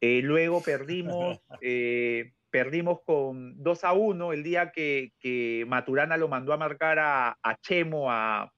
Eh, 0.00 0.20
luego 0.22 0.60
perdimos, 0.62 1.40
eh, 1.62 2.32
perdimos 2.50 3.00
con 3.04 3.62
2 3.62 3.84
a 3.84 3.92
1 3.92 4.32
el 4.32 4.42
día 4.42 4.72
que, 4.72 5.12
que 5.20 5.64
Maturana 5.68 6.16
lo 6.16 6.26
mandó 6.28 6.52
a 6.52 6.56
marcar 6.56 6.98
a, 6.98 7.38
a 7.40 7.56
Chemo, 7.60 8.10
a, 8.10 8.42
a 8.42 8.50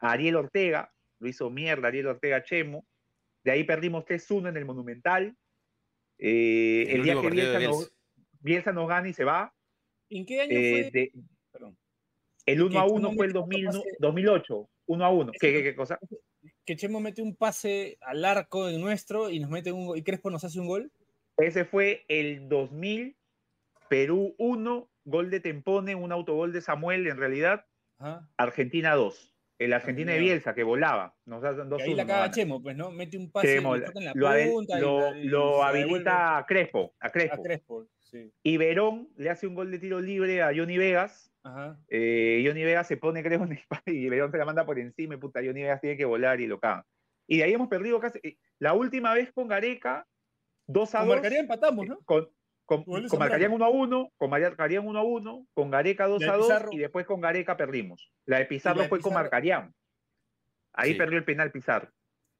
Ariel 0.00 0.36
Ortega, 0.36 0.92
lo 1.20 1.28
hizo 1.28 1.48
mierda 1.48 1.88
Ariel 1.88 2.08
Ortega 2.08 2.38
a 2.38 2.42
Chemo. 2.42 2.84
De 3.44 3.52
ahí 3.52 3.62
perdimos 3.62 4.04
3-1 4.04 4.48
en 4.48 4.56
el 4.56 4.64
Monumental. 4.64 5.36
Eh, 6.18 6.86
El 6.88 6.96
el, 6.96 7.02
día 7.04 7.20
que 7.20 7.30
Bielsa 7.30 7.60
nos, 7.60 7.78
Bielsa. 7.78 7.92
Bielsa 8.40 8.72
nos 8.72 8.88
gana 8.88 9.08
y 9.08 9.12
se 9.12 9.22
va. 9.24 9.54
¿En 10.10 10.26
qué 10.26 10.40
año 10.40 10.50
eh, 10.52 10.90
fue? 10.90 10.90
de- 10.90 11.12
Perdón. 11.52 11.76
El 12.46 12.62
1 12.62 12.78
a 12.80 12.84
que 12.84 12.90
1 12.92 12.98
Chemo 13.08 13.16
fue 13.16 13.26
el 13.26 13.32
metió 13.32 13.40
2000 13.40 13.68
otro 13.68 13.80
pase. 13.82 13.96
2008, 14.00 14.68
1 14.86 15.04
a 15.04 15.10
1. 15.10 15.32
¿Qué, 15.40 15.52
qué, 15.52 15.62
qué 15.62 15.74
cosa? 15.74 15.98
Que 16.66 16.76
Chemo 16.76 17.00
mete 17.00 17.22
un 17.22 17.36
pase 17.36 17.98
al 18.00 18.24
arco 18.24 18.68
en 18.68 18.80
nuestro 18.80 19.30
y 19.30 19.40
nos 19.40 19.50
mete 19.50 19.72
un 19.72 19.96
y 19.96 20.02
Crespo 20.02 20.30
nos 20.30 20.44
hace 20.44 20.60
un 20.60 20.66
gol. 20.66 20.92
Ese 21.36 21.64
fue 21.64 22.04
el 22.08 22.48
2000, 22.48 23.16
Perú 23.88 24.34
1, 24.38 24.90
gol 25.04 25.30
de 25.30 25.40
Tempone, 25.40 25.94
un 25.94 26.12
autogol 26.12 26.52
de 26.52 26.60
Samuel, 26.60 27.06
en 27.06 27.16
realidad, 27.16 27.66
Ajá. 27.98 28.28
Argentina 28.36 28.94
2. 28.94 29.32
El 29.58 29.72
Argentina 29.72 30.12
de. 30.12 30.18
Bielsa, 30.18 30.54
que 30.54 30.64
volaba. 30.64 31.14
Nos 31.26 31.44
hacen 31.44 31.68
2 31.68 31.80
Y 31.80 31.82
ahí 31.84 31.94
la 31.94 32.06
caga 32.06 32.30
Chemo, 32.30 32.60
pues, 32.62 32.76
¿no? 32.76 32.90
Mete 32.90 33.16
un 33.16 33.30
pase, 33.30 33.54
Chemo, 33.54 33.76
le 33.76 33.86
en 33.86 34.04
la 34.04 34.12
lo, 34.14 34.50
punta 34.52 34.78
lo- 34.80 35.16
y 35.16 35.24
lo 35.24 35.62
habilita 35.62 36.38
a 36.38 36.46
Crespo, 36.46 36.94
a 37.00 37.06
a 37.06 37.10
Crespo. 37.10 37.42
Crespo. 37.42 37.86
Sí. 38.00 38.30
Y 38.42 38.56
Verón 38.56 39.08
le 39.16 39.30
hace 39.30 39.46
un 39.46 39.54
gol 39.54 39.70
de 39.70 39.78
tiro 39.78 40.00
libre 40.00 40.42
a 40.42 40.52
Johnny 40.54 40.76
Vegas. 40.76 41.32
Ajá. 41.44 41.78
Eh, 41.88 42.42
Johnny 42.46 42.64
Vegas 42.64 42.86
se 42.88 42.96
pone, 42.96 43.22
creo, 43.22 43.44
en 43.44 43.58
y 43.86 44.08
Verón 44.08 44.30
se 44.32 44.38
la 44.38 44.44
manda 44.44 44.64
por 44.66 44.78
encima 44.78 45.14
y 45.14 45.18
puta, 45.18 45.40
Johnny 45.40 45.62
Vegas 45.62 45.80
tiene 45.80 45.96
que 45.96 46.04
volar 46.04 46.40
y 46.40 46.46
lo 46.46 46.58
caga. 46.58 46.86
Y 47.28 47.38
de 47.38 47.44
ahí 47.44 47.52
hemos 47.52 47.68
perdido 47.68 48.00
casi. 48.00 48.18
eh, 48.22 48.36
La 48.58 48.72
última 48.74 49.14
vez 49.14 49.32
con 49.32 49.46
Gareca, 49.48 50.06
2 50.66 50.94
a 50.94 50.98
Con 51.00 51.08
2. 51.08 51.16
Marcaría 51.16 51.40
empatamos, 51.40 51.86
¿no? 51.86 51.98
Con, 52.04 52.28
con, 52.66 52.84
de 52.84 53.08
con 53.08 53.18
marcarían 53.18 53.52
1 53.52 53.64
a 53.64 53.68
1, 53.68 54.12
con 54.16 54.30
marcarían 54.30 54.86
1 54.86 54.98
a 54.98 55.02
1, 55.04 55.46
con 55.54 55.70
Gareca 55.70 56.06
2 56.06 56.22
La 56.22 56.26
de 56.28 56.32
a 56.32 56.36
2 56.36 56.46
Pizarro. 56.46 56.68
y 56.72 56.78
después 56.78 57.06
con 57.06 57.20
Gareca 57.20 57.56
perdimos. 57.56 58.10
La 58.26 58.38
de 58.38 58.46
Pizarro 58.46 58.76
la 58.76 58.82
de 58.84 58.88
fue 58.88 59.00
con 59.00 59.10
Pizarro- 59.10 59.22
Marcarían. 59.24 59.74
Ahí 60.72 60.92
Sí. 60.92 60.98
perdió 60.98 61.18
el 61.18 61.24
penal 61.24 61.52
Pizarro. 61.52 61.90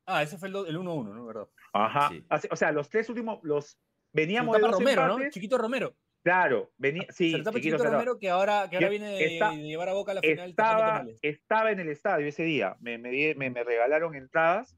Ah, 0.06 0.22
ese 0.22 0.36
fue 0.38 0.48
el 0.48 0.52
do- 0.54 0.66
el 0.66 0.76
1-1, 0.76 1.14
¿no? 1.14 1.26
¿Verdad? 1.26 1.48
Ajá. 1.72 2.08
Sí. 2.10 2.24
Así- 2.28 2.48
O 2.50 2.56
sea, 2.56 2.72
los 2.72 2.88
tres 2.90 3.08
últimos, 3.08 3.40
los 3.42 3.78
veníamos 4.12 4.54
de 4.56 4.62
dos 4.62 4.72
Romero, 4.72 5.06
¿no? 5.06 5.12
empates. 5.14 5.34
Chiquito 5.34 5.56
Romero. 5.58 5.94
Claro, 6.24 6.70
venía, 6.78 7.04
sí, 7.10 7.32
lo 7.32 7.44
tapa 7.44 7.58
chiquito 7.58 7.84
Romero 7.84 8.18
que 8.18 8.30
ahora, 8.30 8.66
que 8.70 8.76
ahora 8.76 8.88
viene 8.88 9.10
de, 9.10 9.34
está- 9.34 9.50
de 9.50 9.58
llevar 9.58 9.90
a 9.90 9.92
Boca 9.92 10.12
a 10.12 10.14
la 10.14 10.20
final 10.22 10.48
estaba, 10.50 11.04
estaba 11.20 11.70
en 11.70 11.80
el 11.80 11.90
estadio 11.90 12.26
ese 12.26 12.44
día. 12.44 12.76
Me, 12.80 12.96
me, 12.96 13.10
di- 13.10 13.34
me- 13.34 13.50
me 13.50 13.62
regalaron 13.62 14.14
entradas. 14.14 14.74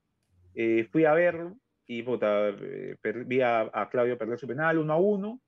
eh, 0.56 0.88
fui 0.90 1.04
a 1.04 1.12
verlo 1.12 1.54
y 1.86 2.02
puta, 2.02 2.48
eh, 2.48 2.96
per- 3.00 3.24
vi 3.26 3.42
a, 3.42 3.70
a 3.72 3.88
Claudio 3.90 4.18
perder 4.18 4.38
su 4.40 4.48
penal 4.48 4.78
1 4.78 4.92
a 4.92 4.96
1. 4.96 5.40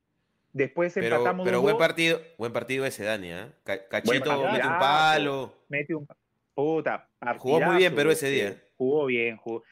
Después 0.52 0.94
Pero, 0.94 1.16
empatamos 1.16 1.44
pero 1.44 1.58
2-2, 1.58 1.62
buen 1.62 1.78
partido, 1.78 2.20
buen 2.38 2.52
partido 2.52 2.86
ese 2.86 3.02
Dani, 3.04 3.32
¿ah? 3.32 3.52
Ca- 3.64 3.88
Cachito 3.88 4.12
partidazo. 4.24 4.52
mete 4.52 4.66
un 4.68 4.78
palo. 4.78 5.54
mete 5.68 5.94
un 5.96 6.06
puta. 6.54 7.08
Jugó 7.38 7.60
muy 7.60 7.76
bien 7.78 7.94
Perú 7.94 8.10
ese 8.12 8.30
día. 8.30 8.62
Jugó 8.76 9.06
bien, 9.06 9.36
jugó, 9.36 9.64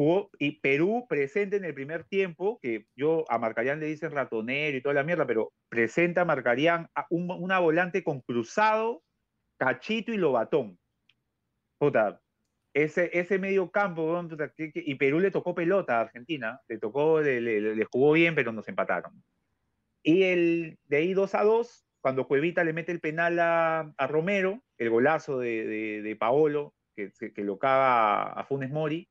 jugó- 0.00 0.30
y 0.38 0.60
Perú 0.60 1.04
presente 1.06 1.56
en 1.56 1.64
el 1.66 1.74
primer 1.74 2.04
tiempo, 2.04 2.58
que 2.62 2.86
yo 2.96 3.26
a 3.28 3.38
Marcarían 3.38 3.80
le 3.80 3.86
dicen 3.86 4.12
ratonero 4.12 4.74
y 4.78 4.80
toda 4.80 4.94
la 4.94 5.02
mierda, 5.04 5.26
pero 5.26 5.52
presenta 5.68 6.22
a 6.22 6.24
Marcarían 6.24 6.88
a 6.94 7.06
un- 7.10 7.30
una 7.30 7.58
volante 7.58 8.02
con 8.02 8.22
cruzado, 8.22 9.02
cachito 9.58 10.10
y 10.10 10.16
lobatón. 10.16 10.78
Puta, 11.78 12.18
ese, 12.72 13.10
ese 13.12 13.38
medio 13.38 13.70
campo, 13.70 14.26
y 14.74 14.94
Perú 14.94 15.20
le 15.20 15.30
tocó 15.30 15.54
pelota 15.54 15.98
a 15.98 16.00
Argentina, 16.02 16.60
le 16.66 16.78
tocó, 16.78 17.20
le, 17.20 17.38
le- 17.42 17.76
le 17.76 17.84
jugó 17.84 18.12
bien, 18.12 18.34
pero 18.34 18.52
nos 18.52 18.66
empataron. 18.68 19.22
Y 20.02 20.22
el, 20.22 20.78
de 20.84 20.96
ahí 20.96 21.12
2 21.12 21.34
a 21.34 21.42
2, 21.44 21.84
cuando 22.00 22.26
Cuevita 22.26 22.64
le 22.64 22.72
mete 22.72 22.90
el 22.90 23.00
penal 23.00 23.38
a, 23.38 23.92
a 23.98 24.06
Romero, 24.06 24.62
el 24.78 24.88
golazo 24.88 25.38
de, 25.40 25.66
de, 25.66 26.00
de 26.02 26.16
Paolo, 26.16 26.72
que- 26.96 27.12
que 27.34 27.44
lo 27.44 27.58
caga 27.58 28.32
a 28.32 28.44
Funes 28.44 28.70
Mori, 28.70 29.06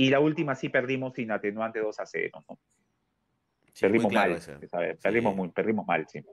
y 0.00 0.10
la 0.10 0.20
última 0.20 0.54
sí 0.54 0.68
perdimos 0.68 1.14
sin 1.14 1.30
atenuante 1.32 1.80
2 1.80 1.98
a 1.98 2.06
0. 2.06 2.44
¿no? 2.48 2.58
Sí, 3.72 3.80
perdimos 3.80 4.10
claro 4.10 4.32
mal, 4.32 4.96
perdimos, 5.02 5.34
muy, 5.36 5.48
perdimos 5.50 5.86
mal, 5.86 6.06
sí. 6.08 6.24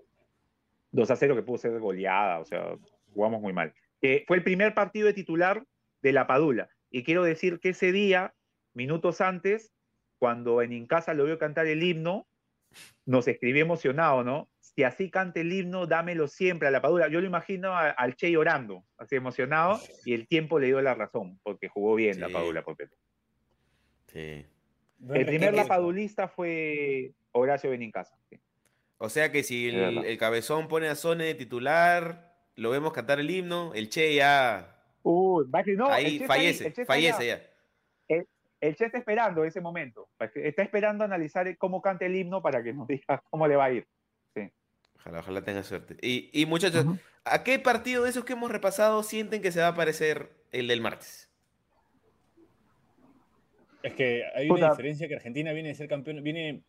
2 0.91 1.09
a 1.11 1.15
0 1.15 1.35
que 1.35 1.41
pudo 1.41 1.57
ser 1.57 1.79
goleada, 1.79 2.39
o 2.39 2.45
sea, 2.45 2.75
jugamos 3.11 3.41
muy 3.41 3.53
mal. 3.53 3.73
Eh, 4.01 4.23
fue 4.27 4.37
el 4.37 4.43
primer 4.43 4.75
partido 4.75 5.07
de 5.07 5.13
titular 5.13 5.63
de 6.03 6.11
la 6.13 6.27
Padula. 6.27 6.69
Y 6.91 7.03
quiero 7.03 7.23
decir 7.23 7.59
que 7.59 7.69
ese 7.69 7.91
día, 7.91 8.35
minutos 8.75 9.19
antes, 9.19 9.73
cuando 10.19 10.61
en 10.61 10.71
Incasa 10.71 11.15
lo 11.15 11.25
vio 11.25 11.39
cantar 11.39 11.65
el 11.65 11.81
himno, 11.81 12.27
nos 13.05 13.27
escribió 13.27 13.63
emocionado, 13.63 14.23
¿no? 14.23 14.47
Si 14.59 14.83
así 14.83 15.09
canta 15.09 15.39
el 15.39 15.51
himno, 15.51 15.87
dámelo 15.87 16.27
siempre 16.27 16.67
a 16.67 16.71
la 16.71 16.81
Padula. 16.83 17.07
Yo 17.07 17.19
lo 17.19 17.25
imagino 17.25 17.73
a- 17.73 17.89
al 17.89 18.15
Che 18.15 18.29
llorando, 18.31 18.85
así 18.97 19.15
emocionado, 19.15 19.79
y 20.05 20.13
el 20.13 20.27
tiempo 20.27 20.59
le 20.59 20.67
dio 20.67 20.81
la 20.81 20.93
razón, 20.93 21.39
porque 21.41 21.67
jugó 21.67 21.95
bien 21.95 22.19
la. 22.19 22.29
Padula. 22.29 22.61
por 22.63 22.75
Perú. 22.77 22.93
Sí. 24.15 24.45
El 25.09 25.25
primer 25.25 25.53
lapadulista 25.53 26.29
fue 26.29 27.11
Horacio 27.33 27.69
Benincasa. 27.69 28.17
sí. 28.29 28.39
O 28.97 29.09
sea 29.09 29.29
que 29.29 29.43
si 29.43 29.67
el, 29.67 30.17
cabezón 30.17 30.69
pone 30.69 30.87
a 30.87 30.95
Sone 30.95 31.25
de 31.25 31.35
titular, 31.35 32.33
lo 32.55 32.69
vemos 32.69 32.93
cantar 32.93 33.19
el 33.19 33.29
himno, 33.29 33.73
el 33.73 33.89
Che 33.89 34.15
ya 34.15 34.73
Uy, 35.03 35.45
va 35.53 35.63
que 35.63 35.73
no, 35.73 35.87
ahí 35.87 36.19
fallece, 36.19 36.67
el 36.67 36.73
Che 36.73 36.81
está 36.83 36.93
fallece 36.93 37.27
ya. 37.27 37.41
El 38.07 38.75
Che 38.77 38.85
está 38.85 38.97
esperando 38.97 39.43
ese 39.43 39.59
momento. 39.59 40.07
Está 40.33 40.63
esperando 40.63 41.03
analizar 41.03 41.57
cómo 41.57 41.81
canta 41.81 42.05
el 42.05 42.15
himno 42.15 42.41
para 42.41 42.63
que 42.63 42.71
nos 42.71 42.87
diga 42.87 43.21
cómo 43.29 43.49
le 43.49 43.57
va 43.57 43.65
a 43.65 43.71
ir. 43.71 43.87
Ojalá, 44.95 45.19
ojalá 45.19 45.41
tenga 45.43 45.61
suerte. 45.61 45.97
Y, 46.01 46.29
y 46.33 46.45
muchachos. 46.45 46.85
¿a 47.25 47.43
qué 47.43 47.59
partido 47.59 48.05
de 48.05 48.11
esos 48.11 48.23
que 48.23 48.33
hemos 48.33 48.49
repasado 48.49 49.03
sienten 49.03 49.41
que 49.41 49.51
se 49.51 49.59
va 49.59 49.67
a 49.67 49.75
parecer 49.75 50.31
el 50.53 50.69
del 50.69 50.79
martes? 50.79 51.29
Es 53.85 53.93
que 53.93 54.23
hay 54.33 54.47
Puta. 54.47 54.61
una 54.61 54.69
diferencia 54.71 55.07
que 55.07 55.15
Argentina 55.15 55.53
viene 55.53 55.69
de 55.69 55.75
ser 55.75 55.87
campeón, 55.87 56.23
viene, 56.23 56.63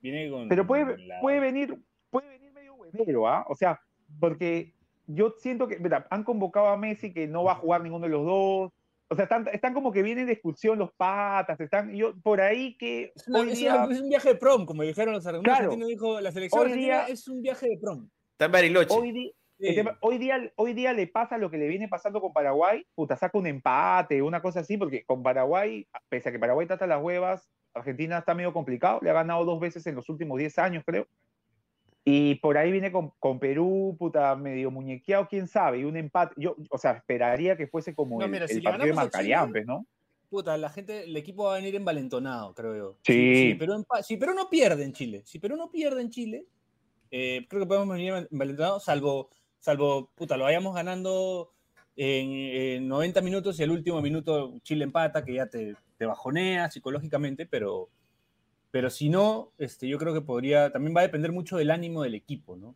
viene 0.00 0.28
con 0.30 0.48
Pero 0.48 0.66
puede, 0.66 0.98
la- 0.98 1.20
puede 1.20 1.38
venir, 1.40 1.76
puede 2.10 2.28
venir 2.28 2.52
medio 2.52 2.74
huevero, 2.74 3.28
¿ah? 3.28 3.44
O 3.48 3.54
sea, 3.54 3.80
porque 4.18 4.74
yo 5.06 5.34
siento 5.38 5.68
que, 5.68 5.78
mira, 5.78 6.06
han 6.10 6.24
convocado 6.24 6.66
a 6.68 6.76
Messi 6.76 7.12
que 7.12 7.28
no 7.28 7.44
va 7.44 7.52
a 7.52 7.56
jugar 7.56 7.82
ninguno 7.82 8.06
de 8.06 8.10
los 8.12 8.24
dos. 8.26 8.72
O 9.08 9.14
sea, 9.14 9.24
están, 9.24 9.46
están 9.52 9.74
como 9.74 9.92
que 9.92 10.02
vienen 10.02 10.26
de 10.26 10.32
expulsión 10.32 10.78
los 10.78 10.90
patas, 10.94 11.60
están, 11.60 11.94
yo, 11.94 12.14
por 12.22 12.40
ahí 12.40 12.76
que 12.78 13.12
Es, 13.14 13.28
una- 13.28 13.40
hoy 13.40 13.50
es 13.52 13.58
día, 13.58 13.84
una- 13.84 13.94
es 13.94 14.00
un 14.00 14.08
viaje 14.08 14.28
de 14.30 14.34
prom, 14.36 14.66
como 14.66 14.82
dijeron 14.82 15.14
los 15.14 15.26
argentinos. 15.26 15.58
Claro. 15.58 15.86
dijo, 15.86 16.20
la 16.20 16.32
selección 16.32 16.62
Hoy 16.62 16.66
argentina 16.72 17.04
día- 17.04 17.12
es 17.12 17.28
un 17.28 17.42
viaje 17.42 17.68
de 17.68 17.78
prom. 17.78 18.08
Está 18.32 18.46
en 18.46 18.52
Bariloche. 18.52 18.94
hoy, 18.94 19.32
hoy 20.00 20.18
día, 20.18 20.52
hoy 20.56 20.74
día 20.74 20.92
le 20.92 21.06
pasa 21.06 21.38
lo 21.38 21.50
que 21.50 21.58
le 21.58 21.68
viene 21.68 21.88
pasando 21.88 22.20
con 22.20 22.32
Paraguay, 22.32 22.86
puta, 22.94 23.16
saca 23.16 23.38
un 23.38 23.46
empate, 23.46 24.22
una 24.22 24.42
cosa 24.42 24.60
así, 24.60 24.76
porque 24.76 25.04
con 25.04 25.22
Paraguay, 25.22 25.86
pese 26.08 26.28
a 26.28 26.32
que 26.32 26.38
Paraguay 26.38 26.66
trata 26.66 26.86
las 26.86 27.02
huevas, 27.02 27.48
Argentina 27.74 28.18
está 28.18 28.34
medio 28.34 28.52
complicado, 28.52 29.00
le 29.02 29.10
ha 29.10 29.14
ganado 29.14 29.44
dos 29.44 29.60
veces 29.60 29.86
en 29.86 29.94
los 29.94 30.08
últimos 30.08 30.38
10 30.38 30.58
años, 30.58 30.84
creo. 30.86 31.06
Y 32.04 32.36
por 32.36 32.58
ahí 32.58 32.72
viene 32.72 32.90
con, 32.90 33.12
con 33.20 33.38
Perú, 33.38 33.96
puta, 33.98 34.34
medio 34.34 34.70
muñequeado, 34.70 35.28
quién 35.28 35.46
sabe, 35.46 35.78
y 35.78 35.84
un 35.84 35.96
empate. 35.96 36.34
Yo, 36.36 36.56
o 36.68 36.78
sea, 36.78 36.92
esperaría 36.92 37.56
que 37.56 37.68
fuese 37.68 37.94
como 37.94 38.18
No, 38.18 38.24
el, 38.24 38.30
mira, 38.30 38.44
el 38.44 38.50
si 38.50 38.60
partido 38.60 38.94
de 38.94 39.10
Chile, 39.10 39.36
pues, 39.52 39.66
¿no? 39.66 39.86
Puta, 40.28 40.56
la 40.56 40.70
gente, 40.70 41.04
el 41.04 41.16
equipo 41.16 41.44
va 41.44 41.54
a 41.54 41.56
venir 41.58 41.76
envalentonado, 41.76 42.54
creo 42.54 42.76
yo. 42.76 42.98
Sí. 43.04 43.50
Si, 43.50 43.54
Perú, 43.54 43.86
si 44.02 44.16
Perú 44.16 44.34
no 44.34 44.50
pierde 44.50 44.82
en 44.84 44.92
Chile, 44.92 45.22
si 45.24 45.38
Perú 45.38 45.56
no 45.56 45.70
pierde 45.70 46.00
en 46.02 46.10
Chile, 46.10 46.46
eh, 47.10 47.46
creo 47.48 47.60
que 47.60 47.66
podemos 47.66 47.88
venir 47.94 48.26
envalentonados, 48.30 48.84
salvo, 48.84 49.28
salvo, 49.62 50.10
puta, 50.16 50.36
lo 50.36 50.44
vayamos 50.44 50.74
ganando 50.74 51.52
en, 51.96 52.30
en 52.32 52.88
90 52.88 53.20
minutos 53.22 53.58
y 53.58 53.62
el 53.62 53.70
último 53.70 54.02
minuto 54.02 54.58
Chile 54.62 54.84
empata, 54.84 55.24
que 55.24 55.34
ya 55.34 55.46
te, 55.46 55.76
te 55.96 56.04
bajonea 56.04 56.70
psicológicamente, 56.70 57.46
pero, 57.46 57.88
pero 58.70 58.90
si 58.90 59.08
no, 59.08 59.52
este, 59.58 59.88
yo 59.88 59.98
creo 59.98 60.12
que 60.12 60.20
podría, 60.20 60.72
también 60.72 60.94
va 60.94 61.00
a 61.00 61.04
depender 61.04 61.32
mucho 61.32 61.56
del 61.56 61.70
ánimo 61.70 62.02
del 62.02 62.16
equipo, 62.16 62.56
¿no? 62.56 62.74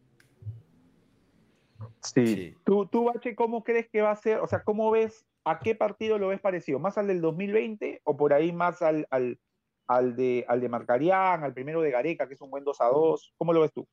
Sí. 2.01 2.55
¿Tú, 2.65 2.87
tú, 2.87 3.05
Bache, 3.05 3.35
cómo 3.35 3.65
crees 3.65 3.89
que 3.89 4.01
va 4.01 4.13
a 4.13 4.17
ser? 4.17 4.39
O 4.39 4.47
sea, 4.47 4.63
¿cómo 4.63 4.91
ves, 4.93 5.27
a 5.45 5.59
qué 5.59 5.75
partido 5.75 6.19
lo 6.19 6.29
ves 6.29 6.41
parecido? 6.41 6.79
¿Más 6.79 6.97
al 6.99 7.09
del 7.09 7.21
2020 7.21 8.01
o 8.05 8.17
por 8.17 8.33
ahí 8.33 8.53
más 8.53 8.81
al, 8.81 9.09
al, 9.11 9.41
al 9.89 10.15
de, 10.15 10.45
al 10.49 10.61
de 10.61 10.69
Marcarián, 10.69 11.43
al 11.43 11.53
primero 11.53 11.83
de 11.83 11.91
Gareca, 11.91 12.29
que 12.29 12.35
es 12.35 12.41
un 12.41 12.51
buen 12.51 12.65
2 12.65 12.81
a 12.81 12.87
2? 12.87 13.35
¿Cómo 13.37 13.53
lo 13.53 13.63
ves 13.63 13.73
tú? 13.73 13.89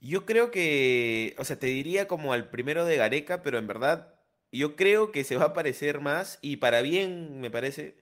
Yo 0.00 0.26
creo 0.26 0.50
que, 0.50 1.34
o 1.38 1.44
sea, 1.44 1.58
te 1.58 1.66
diría 1.68 2.06
como 2.08 2.32
al 2.32 2.50
primero 2.50 2.84
de 2.84 2.96
Gareca, 2.96 3.42
pero 3.42 3.58
en 3.58 3.66
verdad 3.66 4.14
yo 4.52 4.76
creo 4.76 5.12
que 5.12 5.24
se 5.24 5.36
va 5.36 5.46
a 5.46 5.52
parecer 5.54 6.00
más, 6.00 6.38
y 6.42 6.56
para 6.58 6.82
bien 6.82 7.40
me 7.40 7.50
parece, 7.50 7.98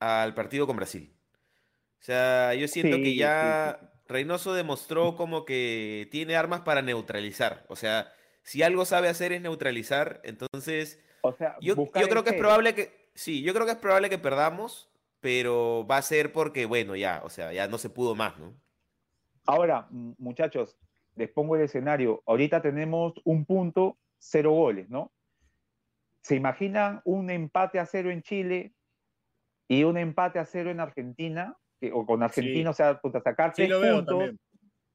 al 0.00 0.34
partido 0.34 0.66
con 0.66 0.76
Brasil. 0.76 1.16
O 2.00 2.04
sea, 2.04 2.54
yo 2.54 2.68
siento 2.68 2.98
Sí, 2.98 3.02
que 3.02 3.12
sí, 3.12 3.16
ya 3.16 3.80
Reynoso 4.06 4.54
demostró 4.54 5.16
como 5.16 5.44
que 5.44 6.08
tiene 6.10 6.36
armas 6.36 6.62
para 6.62 6.82
neutralizar. 6.82 7.64
O 7.68 7.76
sea, 7.76 8.12
si 8.42 8.62
algo 8.62 8.84
sabe 8.84 9.08
hacer 9.08 9.32
es 9.32 9.40
neutralizar, 9.42 10.20
entonces 10.24 11.00
O 11.22 11.32
sea, 11.32 11.56
yo, 11.60 11.74
yo 11.76 12.08
creo 12.08 12.24
que 12.24 12.30
es 12.30 12.36
probable 12.36 12.74
que, 12.74 13.10
sí, 13.14 13.42
yo 13.42 13.54
creo 13.54 13.66
que 13.66 13.72
es 13.72 13.78
probable 13.78 14.10
que 14.10 14.18
perdamos, 14.18 14.90
pero 15.20 15.86
va 15.86 15.96
a 15.98 16.02
ser 16.02 16.32
porque, 16.32 16.66
bueno, 16.66 16.96
ya, 16.96 17.22
o 17.24 17.30
sea, 17.30 17.52
ya 17.52 17.68
no 17.68 17.78
se 17.78 17.90
pudo 17.90 18.14
más, 18.14 18.38
¿no? 18.38 18.54
Ahora, 19.46 19.86
muchachos, 19.90 20.76
les 21.16 21.30
pongo 21.30 21.56
el 21.56 21.62
escenario. 21.62 22.22
Ahorita 22.26 22.60
tenemos 22.62 23.14
un 23.24 23.44
punto, 23.44 23.98
cero 24.18 24.52
goles, 24.52 24.88
¿no? 24.88 25.12
¿Se 26.22 26.34
imaginan 26.36 27.02
un 27.04 27.30
empate 27.30 27.78
a 27.78 27.86
cero 27.86 28.10
en 28.10 28.22
Chile 28.22 28.72
y 29.68 29.84
un 29.84 29.98
empate 29.98 30.38
a 30.38 30.44
cero 30.44 30.70
en 30.70 30.80
Argentina? 30.80 31.56
Que- 31.80 31.92
o 31.92 32.06
con 32.06 32.22
Argentina, 32.22 32.70
o 32.70 32.74
sea, 32.74 32.98
puta, 33.00 33.20
sacar 33.20 33.54
Sí 33.54 33.66
tres 33.66 33.76
puntos. 33.76 34.18
también. 34.18 34.38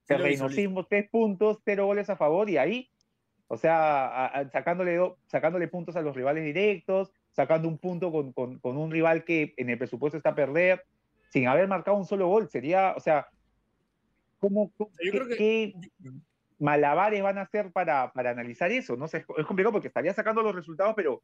Reynosismo, 0.08 0.86
tres 0.86 1.08
puntos, 1.10 1.60
cero 1.64 1.86
goles 1.86 2.10
a 2.10 2.16
favor 2.16 2.50
y 2.50 2.58
ahí, 2.58 2.90
o 3.48 3.58
sea, 3.58 4.50
sacándole, 4.52 5.00
sacándole 5.28 5.68
puntos 5.68 5.96
a 5.96 6.02
los 6.02 6.16
rivales 6.16 6.44
directos, 6.44 7.12
sacando 7.32 7.68
un 7.68 7.78
punto 7.78 8.12
con, 8.12 8.34
con, 8.34 8.60
un 8.78 8.92
rival 8.92 9.24
que 9.24 9.54
en 9.58 9.70
el 9.70 9.78
presupuesto 9.78 10.18
está 10.18 10.30
a 10.30 10.36
perder, 10.36 10.84
sin 11.30 11.48
haber 11.48 11.68
marcado 11.68 11.98
un 11.98 12.06
solo 12.06 12.28
gol. 12.28 12.50
Sería, 12.50 12.94
o 12.98 13.00
sea, 13.00 13.28
¿cómo, 14.40 14.72
qué, 15.38 15.74
malabares 16.58 17.22
van 17.22 17.38
a 17.38 17.42
hacer 17.42 17.72
para, 17.72 18.12
para 18.14 18.32
analizar 18.32 18.72
eso? 18.72 18.96
No 18.98 19.08
sé, 19.08 19.26
es 19.38 19.46
complicado 19.46 19.74
porque 19.74 19.88
estaría 19.88 20.14
sacando 20.14 20.42
los 20.42 20.56
resultados, 20.56 20.94
pero 20.96 21.24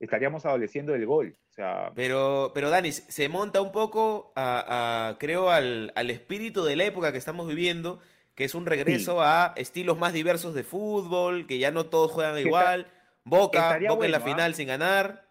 estaríamos 0.00 0.46
adoleciendo 0.46 0.92
del 0.92 1.06
gol. 1.06 1.36
O 1.50 1.52
sea... 1.52 1.92
pero, 1.94 2.52
pero 2.54 2.70
Dani, 2.70 2.92
se 2.92 3.28
monta 3.28 3.60
un 3.60 3.72
poco, 3.72 4.32
a, 4.36 5.16
creo, 5.18 5.50
al, 5.50 5.92
al, 5.94 6.10
espíritu 6.10 6.64
de 6.64 6.76
la 6.76 6.84
época 6.84 7.12
que 7.12 7.18
estamos 7.18 7.48
viviendo, 7.48 8.00
que 8.34 8.44
es 8.44 8.54
un 8.54 8.66
regreso 8.66 9.20
a 9.20 9.52
estilos 9.56 9.98
más 9.98 10.12
diversos 10.12 10.54
de 10.54 10.62
fútbol, 10.62 11.46
que 11.46 11.58
ya 11.58 11.70
no 11.70 11.86
todos 11.86 12.12
juegan 12.12 12.38
igual. 12.38 12.86
Boca, 13.24 13.78
Boca 13.88 14.06
en 14.06 14.12
la 14.12 14.18
¿ah? 14.18 14.20
final 14.20 14.54
sin 14.54 14.68
ganar. 14.68 15.24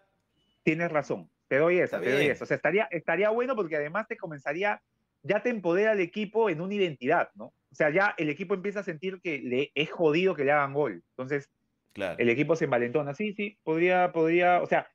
Tienes 0.62 0.92
razón, 0.92 1.30
te 1.48 1.56
doy 1.56 1.78
esa, 1.78 2.00
te 2.00 2.12
doy 2.12 2.26
esa. 2.26 2.44
O 2.44 2.46
sea, 2.46 2.56
estaría, 2.56 2.86
estaría 2.90 3.30
bueno 3.30 3.56
porque 3.56 3.76
además 3.76 4.06
te 4.06 4.16
comenzaría, 4.16 4.82
ya 5.22 5.42
te 5.42 5.50
empodera 5.50 5.92
el 5.92 6.00
equipo 6.00 6.50
en 6.50 6.60
una 6.60 6.74
identidad, 6.74 7.30
¿no? 7.34 7.46
O 7.70 7.74
sea, 7.74 7.90
ya 7.90 8.14
el 8.16 8.30
equipo 8.30 8.54
empieza 8.54 8.80
a 8.80 8.84
sentir 8.84 9.20
que 9.20 9.38
le 9.38 9.70
es 9.74 9.90
jodido 9.90 10.34
que 10.34 10.44
le 10.44 10.52
hagan 10.52 10.72
gol. 10.72 11.02
Entonces, 11.10 11.50
el 11.94 12.28
equipo 12.28 12.56
se 12.56 12.64
envalentona. 12.64 13.14
Sí, 13.14 13.32
sí, 13.32 13.58
podría, 13.62 14.12
podría, 14.12 14.62
o 14.62 14.66
sea, 14.66 14.88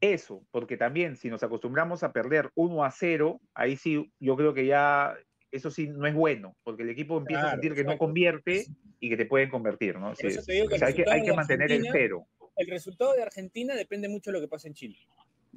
eso, 0.00 0.44
porque 0.50 0.76
también 0.76 1.16
si 1.16 1.30
nos 1.30 1.42
acostumbramos 1.42 2.02
a 2.02 2.12
perder 2.12 2.50
1 2.54 2.84
a 2.84 2.90
0, 2.90 3.40
ahí 3.54 3.76
sí, 3.76 4.12
yo 4.18 4.36
creo 4.36 4.52
que 4.52 4.66
ya 4.66 5.16
eso 5.50 5.70
sí 5.70 5.86
no 5.88 6.06
es 6.06 6.14
bueno, 6.14 6.56
porque 6.64 6.82
el 6.82 6.90
equipo 6.90 7.18
empieza 7.18 7.48
a 7.48 7.50
sentir 7.52 7.74
que 7.74 7.84
no 7.84 7.98
convierte 7.98 8.66
y 9.00 9.08
que 9.08 9.16
te 9.16 9.26
pueden 9.26 9.50
convertir, 9.50 9.98
¿no? 9.98 10.14
Sí, 10.14 10.26
hay, 10.26 10.94
que, 10.94 11.04
hay 11.08 11.22
que 11.22 11.32
mantener 11.32 11.70
el 11.72 11.86
cero. 11.92 12.26
El 12.56 12.68
resultado 12.68 13.12
de 13.14 13.22
Argentina 13.22 13.74
depende 13.74 14.08
mucho 14.08 14.30
de 14.30 14.38
lo 14.38 14.40
que 14.40 14.48
pasa 14.48 14.68
en 14.68 14.74
Chile. 14.74 14.98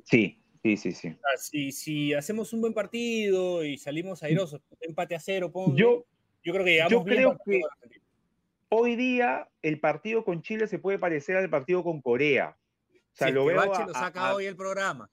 Sí, 0.04 0.42
sí, 0.66 0.78
sí, 0.78 0.92
sí. 0.94 1.16
si, 1.38 1.72
si 1.72 2.14
hacemos 2.14 2.52
un 2.54 2.62
buen 2.62 2.74
partido 2.74 3.64
y 3.64 3.78
salimos 3.78 4.24
airosos, 4.24 4.62
empate 4.82 5.14
a 5.14 5.20
cero, 5.20 5.52
yo, 5.76 6.06
yo 6.44 6.54
creo 6.54 6.66
que 6.66 6.84
yo 6.90 7.04
creo 7.04 7.38
que 7.46 7.62
hoy 8.70 8.96
día 8.96 9.48
el 9.62 9.80
partido 9.80 10.26
con 10.26 10.42
Chile 10.42 10.68
se 10.68 10.80
puede 10.80 10.98
parecer 10.98 11.38
al 11.38 11.50
partido 11.50 11.84
con 11.84 12.02
Corea. 12.02 12.58
O 12.92 13.18
sea, 13.18 13.30
lo 13.30 13.46
veo 13.46 13.62
a, 13.62 13.86
lo 13.86 13.94
saca 13.94 14.34
hoy 14.34 14.46
el 14.46 14.56
programa. 14.56 15.10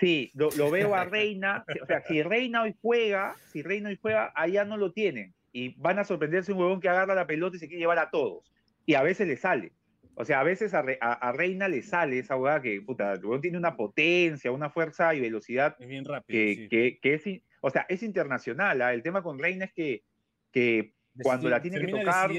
Sí, 0.00 0.32
lo, 0.34 0.50
veo 0.70 0.94
a 0.96 1.04
Reina. 1.04 1.64
o 1.80 1.86
sea, 1.86 2.02
si 2.02 2.22
Reina 2.22 2.62
hoy 2.62 2.74
juega, 2.82 3.36
si 3.52 3.62
Reina 3.62 3.88
hoy 3.88 3.98
juega, 4.02 4.32
allá 4.34 4.64
no 4.64 4.76
lo 4.76 4.92
tienen. 4.92 5.32
Y 5.52 5.74
van 5.80 6.00
a 6.00 6.04
sorprenderse 6.04 6.52
un 6.52 6.58
huevón 6.58 6.80
que 6.80 6.88
agarra 6.88 7.14
la 7.14 7.26
pelota 7.26 7.56
y 7.56 7.60
se 7.60 7.68
quiere 7.68 7.80
llevar 7.80 8.00
a 8.00 8.10
todos. 8.10 8.52
Y 8.84 8.94
a 8.94 9.02
veces 9.02 9.28
le 9.28 9.36
sale. 9.36 9.72
O 10.14 10.24
sea, 10.24 10.40
a 10.40 10.44
veces 10.44 10.74
a, 10.74 11.32
Reina 11.32 11.68
le 11.68 11.82
sale 11.82 12.18
esa 12.18 12.36
hueá 12.36 12.60
que, 12.60 12.80
puta, 12.82 13.14
el 13.14 13.24
huevón 13.24 13.40
tiene 13.40 13.58
una 13.58 13.76
potencia, 13.76 14.52
una 14.52 14.70
fuerza 14.70 15.14
y 15.14 15.20
velocidad. 15.20 15.76
Es 15.78 15.88
bien 15.88 16.04
rápido. 16.04 16.68
Que, 16.68 16.98
que, 17.00 17.14
es, 17.14 17.22
o 17.60 17.70
sea, 17.70 17.86
es 17.88 18.02
internacional. 18.02 18.82
¿ah? 18.82 18.92
El 18.92 19.02
tema 19.02 19.22
con 19.22 19.38
Reina 19.38 19.64
es 19.64 19.72
que, 19.72 20.04
que 20.50 20.94
cuando 21.22 21.48
la 21.48 21.62
tiene 21.62 21.80
que 21.80 21.92
tocar. 21.92 22.30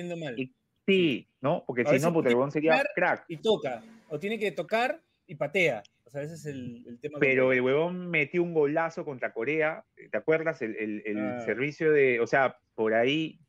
sí, 0.86 1.28
¿no? 1.42 1.64
Porque 1.66 1.84
si 1.86 2.00
no, 2.00 2.46
el 2.46 2.52
sería 2.52 2.84
crack. 2.96 3.26
Y 3.28 3.38
toca. 3.38 3.84
O 4.10 4.20
tiene 4.20 4.38
que 4.38 4.52
tocar 4.52 5.02
y 5.26 5.36
patea. 5.36 5.84
O 6.06 6.10
sea, 6.10 6.22
ese 6.22 6.36
es 6.36 6.46
el, 6.46 7.00
tema. 7.02 7.18
Pero 7.20 7.52
el 7.52 7.62
huevón 7.62 8.10
metió 8.10 8.44
un 8.44 8.54
golazo 8.54 9.04
contra 9.04 9.34
Corea. 9.34 9.86
¿Te 10.12 10.18
acuerdas? 10.18 10.62
El, 10.62 11.04
ah. 11.18 11.42
servicio 11.46 11.92
de. 11.92 12.20
O 12.20 12.28
sea, 12.28 12.58
por 12.76 12.94
ahí. 12.94 13.40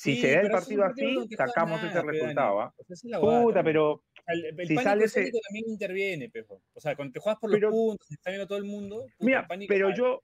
Si 0.00 0.16
se 0.16 0.32
da 0.32 0.40
el 0.40 0.50
partido 0.50 0.82
así, 0.82 1.28
sacamos 1.36 1.82
ese 1.84 2.00
resultado. 2.00 2.62
¿ah? 2.62 2.74
Puta, 3.20 3.62
pero. 3.62 4.02
El, 4.26 4.46
el 4.46 4.68
si 4.68 4.74
pánico 4.74 5.08
sale 5.08 5.30
también 5.30 5.64
interviene, 5.68 6.30
pejo. 6.30 6.62
O 6.72 6.80
sea, 6.80 6.96
cuando 6.96 7.12
te 7.12 7.20
juegas 7.20 7.38
por 7.38 7.50
los 7.50 7.70
puntos, 7.70 8.10
está 8.10 8.30
viendo 8.30 8.46
todo 8.46 8.56
el 8.56 8.64
mundo. 8.64 9.04
mira, 9.18 9.46
pero 9.68 9.94
yo, 9.94 10.22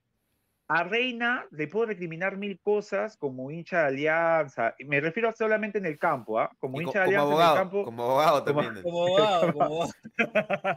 a 0.68 0.82
Reina 0.82 1.44
le 1.50 1.68
puedo 1.68 1.86
recriminar 1.86 2.38
mil 2.38 2.58
cosas 2.60 3.18
como 3.18 3.50
hincha 3.50 3.80
de 3.80 3.86
Alianza. 3.86 4.74
Me 4.86 4.98
refiero 4.98 5.30
solamente 5.32 5.76
en 5.76 5.84
el 5.84 5.98
campo, 5.98 6.38
¿ah? 6.38 6.50
Como 6.58 6.80
hincha 6.80 7.00
de 7.00 7.16
Alianza 7.16 7.34
en 7.34 7.50
el 7.50 7.56
campo. 7.56 7.84
Como 7.84 8.02
abogado 8.04 8.44
también. 8.44 8.82
Como, 8.82 9.06
abogado, 9.06 9.52
como 9.52 9.62
abogado. 9.62 9.92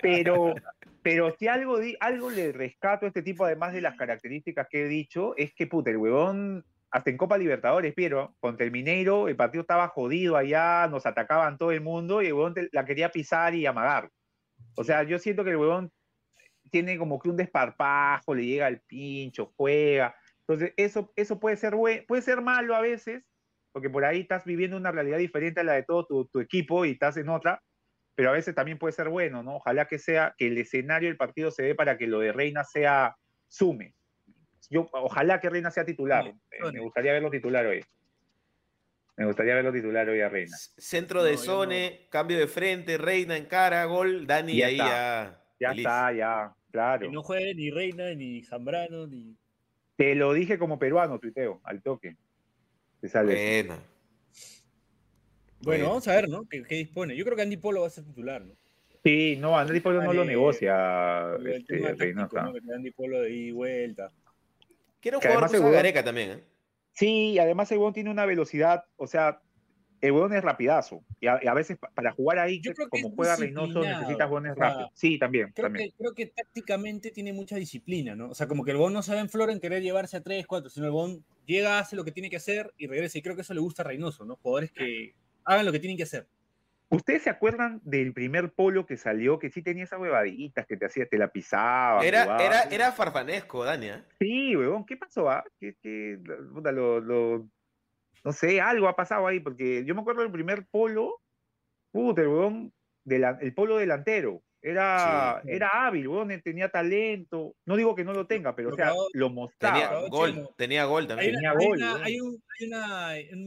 Pero, 0.02 0.56
pero 1.04 1.34
si 1.40 1.48
algo, 1.48 1.78
algo 2.02 2.30
le 2.32 2.52
rescato 2.52 3.06
a 3.06 3.08
este 3.08 3.22
tipo, 3.22 3.46
además 3.46 3.72
de 3.72 3.80
las 3.80 3.96
características 3.96 4.68
que 4.70 4.82
he 4.82 4.88
dicho, 4.90 5.38
es 5.38 5.54
que, 5.54 5.68
puta, 5.68 5.90
el 5.90 5.98
huevón, 5.98 6.66
hasta 6.92 7.10
en 7.10 7.18
Copa 7.18 7.38
Libertadores, 7.38 7.94
pero 7.96 8.36
contra 8.40 8.66
el 8.66 8.72
Mineiro, 8.72 9.28
el 9.28 9.36
partido 9.36 9.62
estaba 9.62 9.88
jodido 9.90 10.36
allá, 10.36 10.88
nos 10.88 11.06
atacaban 11.06 11.58
todo 11.58 11.72
el 11.72 11.82
mundo 11.82 12.22
y 12.22 12.28
el 12.28 12.34
huevón 12.34 12.56
la 12.72 12.86
quería 12.86 13.12
pisar 13.12 13.54
y 13.54 13.66
amagar. 13.66 14.10
O 14.76 14.84
sea, 14.84 15.04
yo 15.04 15.20
siento 15.20 15.44
que 15.44 15.52
el 15.52 15.58
huevón 15.58 15.92
tiene 16.72 16.98
como 16.98 17.20
que 17.20 17.30
un 17.30 17.38
desparpajo, 17.38 18.34
le 18.34 18.46
llega 18.46 18.68
al 18.68 18.82
pincho, 18.82 19.54
juega. 19.56 20.16
Entonces, 20.42 20.74
eso, 20.78 21.12
eso 21.16 21.40
puede, 21.40 21.58
ser 21.58 21.76
puede 22.08 22.22
ser 22.22 22.42
malo 22.42 22.76
a 22.76 22.82
veces, 22.82 23.24
porque 23.72 23.90
por 23.90 24.06
ahí 24.06 24.22
estás 24.22 24.46
viviendo 24.46 24.78
una 24.78 24.92
realidad 24.92 25.18
diferente 25.18 25.60
a 25.60 25.64
la 25.64 25.74
de 25.74 25.84
todo 25.84 26.26
tu, 26.26 26.40
equipo 26.40 26.86
y 26.86 26.92
estás 26.92 27.18
en 27.18 27.30
otra, 27.30 27.62
pero 28.16 28.30
a 28.30 28.34
veces 28.34 28.56
también 28.56 28.80
puede 28.80 28.94
ser 28.94 29.10
bueno, 29.10 29.44
¿no? 29.44 29.58
Ojalá 29.58 29.88
que 29.88 30.00
sea 30.00 30.34
que 30.38 30.48
el 30.48 30.58
escenario 30.58 31.10
del 31.10 31.18
partido 31.18 31.52
se 31.52 31.64
dé 31.64 31.76
para 31.76 31.98
que 31.98 32.08
lo 32.08 32.20
de 32.20 32.32
Reina 32.32 32.64
sea 32.64 33.16
sume. 33.48 33.94
Yo, 34.70 34.88
ojalá 34.92 35.40
que 35.40 35.50
Reina 35.50 35.72
sea 35.72 35.86
titular. 35.86 36.28
Eh, 36.28 36.72
me 36.74 36.80
gustaría 36.80 37.14
verlo 37.14 37.30
titular 37.30 37.66
hoy. 37.66 37.84
Me 39.18 39.26
gustaría 39.26 39.56
verlo 39.56 39.74
titular 39.74 40.08
hoy 40.08 40.22
a 40.22 40.30
Reina. 40.30 40.56
Centro 40.58 41.24
de 41.24 41.38
zone, 41.38 42.08
cambio 42.10 42.38
de 42.38 42.48
frente, 42.48 42.98
Reina 42.98 43.36
en 43.36 43.46
cara, 43.46 43.84
gol, 43.86 44.26
Dani 44.26 44.62
ahí 44.62 44.78
ya. 44.78 45.44
Ya 45.60 45.72
está, 45.72 46.14
ya. 46.14 46.56
Claro. 46.72 47.06
Y 47.06 47.12
no 47.12 47.24
juegue 47.24 47.54
ni 47.54 47.70
Reina, 47.70 48.14
ni 48.14 48.42
Zambrano, 48.44 49.08
ni. 49.08 49.36
Te 49.98 50.16
lo 50.16 50.32
dije 50.32 50.58
como 50.58 50.80
peruano, 50.80 51.20
tuiteo, 51.20 51.60
al 51.64 51.82
toque. 51.82 52.16
Te 53.02 53.10
sale. 53.10 53.66
Bueno. 53.66 53.82
Bueno, 55.62 55.88
vamos 55.90 56.08
a 56.08 56.16
ver, 56.16 56.30
¿no? 56.30 56.48
¿Qué, 56.48 56.64
dispone? 56.70 57.18
Yo 57.18 57.26
creo 57.26 57.36
que 57.36 57.42
Andy 57.42 57.58
Polo 57.58 57.82
va 57.82 57.88
a 57.88 57.90
ser 57.90 58.06
titular, 58.06 58.46
¿no? 58.46 58.54
Sí, 59.04 59.38
no, 59.38 59.58
Andy 59.58 59.80
Polo 59.82 60.02
no 60.02 60.14
lo 60.14 60.24
negocia. 60.24 61.36
Este, 61.46 61.86
Andy 62.74 62.92
Polo 62.92 63.22
de 63.22 63.32
ida 63.32 63.48
y 63.48 63.52
vuelta. 63.52 64.12
Quiero 65.00 65.20
jugar 65.20 65.50
con 65.50 65.72
Gareca 65.72 66.04
también, 66.04 66.32
¿eh? 66.32 66.44
Sí, 66.92 67.40
además 67.40 67.72
el 67.72 67.80
tiene 67.94 68.10
una 68.10 68.26
velocidad, 68.26 68.84
o 68.98 69.08
sea, 69.08 69.42
el 70.02 70.12
huevón 70.12 70.34
es 70.34 70.44
rapidazo. 70.44 71.04
Y 71.20 71.28
a, 71.28 71.54
veces 71.54 71.78
para 71.94 72.12
jugar 72.12 72.40
ahí, 72.40 72.62
como 72.90 73.12
juega 73.12 73.36
Reynoso, 73.36 73.82
necesitas 73.82 74.28
huevones 74.28 74.56
rápidos. 74.56 74.92
Sí, 74.94 75.20
también. 75.20 75.52
Creo, 75.54 75.66
también. 75.68 75.90
Que, 75.90 75.96
creo 75.98 76.14
que 76.14 76.26
tácticamente 76.28 77.12
tiene 77.12 77.34
mucha 77.34 77.58
disciplina, 77.58 78.16
¿no? 78.16 78.30
O 78.30 78.36
sea, 78.36 78.48
como 78.48 78.64
que 78.64 78.72
el 78.72 78.78
huevón 78.78 78.94
no 78.94 79.02
se 79.02 79.14
ve 79.14 79.20
en 79.20 79.30
flor 79.30 79.50
en 79.50 79.60
querer 79.60 79.82
llevarse 79.82 80.18
a 80.18 80.22
3, 80.22 80.48
4, 80.48 80.70
sino 80.70 80.86
el 80.86 80.92
huevón 80.92 81.26
llega, 81.46 81.80
hace 81.80 81.96
lo 81.96 82.06
que 82.06 82.12
tiene 82.12 82.30
que 82.30 82.38
hacer 82.38 82.74
y 82.78 82.88
regresa. 82.88 83.18
Y 83.18 83.22
creo 83.22 83.36
que 83.36 83.42
eso 83.42 83.54
le 83.54 83.60
gusta 83.60 83.82
a 83.82 83.86
Reynoso, 83.86 84.26
¿no? 84.26 84.38
Jugadores 84.38 84.72
que 84.72 85.16
hagan 85.44 85.66
lo 85.66 85.72
que 85.72 85.80
tienen 85.80 85.98
que 85.98 86.04
hacer. 86.04 86.28
¿Ustedes 86.92 87.22
se 87.22 87.30
acuerdan 87.30 87.80
del 87.84 88.14
primer 88.14 88.52
polo 88.52 88.88
que 88.88 88.98
salió, 88.98 89.38
que 89.38 89.52
sí 89.52 89.62
tenía 89.62 89.84
esas 89.84 90.00
huevaditas 90.00 90.66
que 90.66 90.76
te 90.76 90.88
hacía, 90.88 91.08
te 91.08 91.20
la 91.20 91.32
pisaba? 91.32 92.04
Era, 92.04 92.38
era, 92.44 92.62
era 92.64 92.92
farfanesco, 92.92 93.64
Dania. 93.64 94.06
Sí, 94.20 94.56
huevón, 94.56 94.86
¿qué 94.86 94.98
pasó? 94.98 95.30
Ah? 95.30 95.44
¿Qué, 95.60 95.76
qué, 95.82 96.18
lo, 96.26 97.00
lo, 97.00 97.48
no 98.24 98.34
sé, 98.34 98.60
algo 98.60 98.88
ha 98.88 98.96
pasado 98.96 99.28
ahí, 99.28 99.40
porque 99.40 99.86
yo 99.86 99.94
me 99.94 100.02
acuerdo 100.02 100.24
del 100.24 100.32
primer 100.32 100.66
polo, 100.66 101.22
puta, 101.92 102.24
el 102.24 102.72
el 103.06 103.54
polo 103.54 103.78
delantero, 103.78 104.42
era, 104.62 105.42
era 105.46 105.70
hábil, 105.70 106.08
weón, 106.08 106.42
tenía 106.42 106.70
talento. 106.70 107.56
No 107.66 107.78
digo 107.78 107.96
que 107.96 108.04
no 108.04 108.12
lo 108.12 108.28
tenga, 108.28 108.56
pero 108.56 108.70
o 108.70 108.76
sea, 108.76 108.92
lo 109.14 109.30
mostraba. 109.30 109.80
Tenía 109.80 110.10
gol, 110.10 110.50
tenía 110.58 110.84
gol 110.86 111.08
también. 111.08 111.36
Hay, 112.04 112.20
un, 112.20 112.42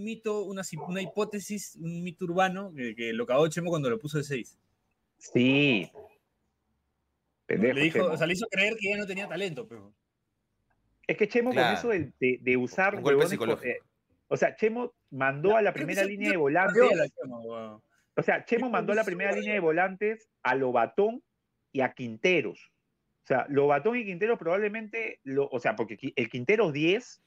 mito, 0.03 0.45
una, 0.45 0.63
una, 0.89 1.03
hipótesis, 1.03 1.77
un 1.77 2.03
mito 2.03 2.25
urbano 2.25 2.73
que, 2.75 3.13
lo 3.13 3.27
cagó 3.27 3.49
Chemo 3.49 3.69
cuando 3.69 3.91
lo 3.91 3.99
puso 3.99 4.19
de 4.19 4.25
6. 4.25 4.59
Sí. 5.19 5.91
le, 7.49 7.73
dijo, 7.75 8.07
o 8.07 8.17
sea, 8.17 8.27
le 8.27 8.33
hizo 8.33 8.47
creer 8.51 8.75
que 8.79 8.91
ya 8.91 8.97
no 8.97 9.07
tenía 9.07 9.29
talento, 9.29 9.69
pero. 9.69 9.93
Es 11.07 11.17
que 11.19 11.29
Chemo 11.29 11.53
con 11.53 11.65
eso 11.65 11.89
de, 11.89 12.39
de, 12.41 12.57
usar. 12.57 12.97
Un 12.97 13.03
golpe 13.03 13.27
psicológico. 13.27 13.69
Eh, 13.69 13.81
o 14.29 14.37
sea, 14.39 14.57
Chemo 14.57 14.95
mandó 15.11 15.57
a 15.57 15.63
la 15.63 15.75
primera 15.75 16.05
línea 16.05 16.31
de 16.31 16.37
volantes. 16.39 17.13
O 18.17 18.23
sea, 18.23 18.45
Chemo 18.45 18.69
mandó 18.69 18.95
la 18.95 19.05
primera 19.05 19.33
línea 19.33 19.55
de 19.55 19.61
volantes 19.61 20.29
a 20.43 20.55
Lobatón 20.55 21.23
y 21.73 21.81
a 21.81 21.93
Quinteros. 21.95 22.71
O 23.25 23.27
sea, 23.27 23.47
Lobatón 23.49 23.97
y 23.97 24.05
Quinteros 24.05 24.39
probablemente, 24.39 25.21
lo, 25.23 25.49
o 25.49 25.61
sea, 25.61 25.77
porque 25.77 25.97
el 26.17 26.29
Quinteros 26.29 26.73
10, 26.73 27.23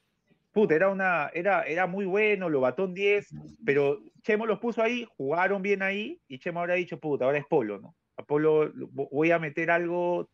puta, 0.52 0.74
era, 0.74 0.90
una, 0.90 1.30
era, 1.34 1.62
era 1.62 1.86
muy 1.86 2.04
bueno, 2.04 2.48
Lobatón 2.48 2.94
10, 2.94 3.28
pero 3.64 3.98
Chemo 4.22 4.46
los 4.46 4.58
puso 4.58 4.82
ahí, 4.82 5.06
jugaron 5.16 5.62
bien 5.62 5.82
ahí, 5.82 6.20
y 6.28 6.38
Chemo 6.38 6.60
habrá 6.60 6.74
dicho, 6.74 7.00
puta, 7.00 7.24
ahora 7.24 7.38
es 7.38 7.46
Polo, 7.46 7.78
¿no? 7.80 7.96
A 8.16 8.24
Polo 8.24 8.70
voy 8.74 9.30
a 9.30 9.38
meter 9.38 9.70
algo 9.70 10.28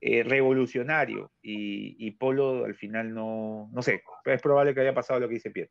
eh, 0.00 0.22
revolucionario, 0.22 1.32
y, 1.42 1.96
y, 1.98 2.12
Polo 2.12 2.64
al 2.64 2.74
final 2.74 3.12
no, 3.12 3.68
no 3.72 3.82
sé, 3.82 4.02
es 4.26 4.42
probable 4.42 4.74
que 4.74 4.80
haya 4.80 4.94
pasado 4.94 5.20
lo 5.20 5.28
que 5.28 5.34
dice 5.34 5.50
Pierre. 5.50 5.70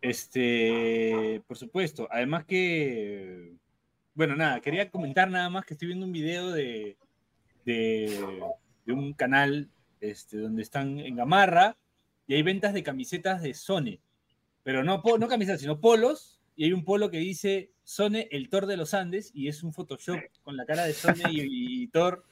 Este, 0.00 1.42
por 1.46 1.56
supuesto. 1.58 2.08
Además 2.10 2.44
que, 2.44 3.52
bueno, 4.14 4.34
nada, 4.34 4.60
quería 4.60 4.90
comentar 4.90 5.30
nada 5.30 5.50
más 5.50 5.64
que 5.64 5.74
estoy 5.74 5.88
viendo 5.88 6.06
un 6.06 6.12
video 6.12 6.50
de, 6.52 6.96
de, 7.64 8.42
un 8.86 9.12
canal 9.12 9.68
este, 10.00 10.38
donde 10.38 10.62
están 10.62 10.98
en 10.98 11.16
Gamarra 11.16 11.76
y 12.26 12.34
hay 12.34 12.42
ventas 12.42 12.72
de 12.72 12.82
camisetas 12.82 13.42
de 13.42 13.54
Sony. 13.54 13.98
Pero 14.62 14.84
no, 14.84 15.02
no 15.18 15.28
camisetas, 15.28 15.60
sino 15.60 15.80
polos. 15.80 16.40
Y 16.56 16.64
hay 16.64 16.72
un 16.72 16.84
polo 16.84 17.10
que 17.10 17.18
dice 17.18 17.70
Sone, 17.84 18.28
el 18.30 18.50
Thor 18.50 18.66
de 18.66 18.76
los 18.76 18.92
Andes, 18.92 19.30
y 19.34 19.48
es 19.48 19.62
un 19.62 19.72
Photoshop 19.72 20.18
con 20.42 20.56
la 20.56 20.66
cara 20.66 20.84
de 20.84 20.92
Sone 20.92 21.22
y, 21.28 21.86
Thor. 21.88 22.24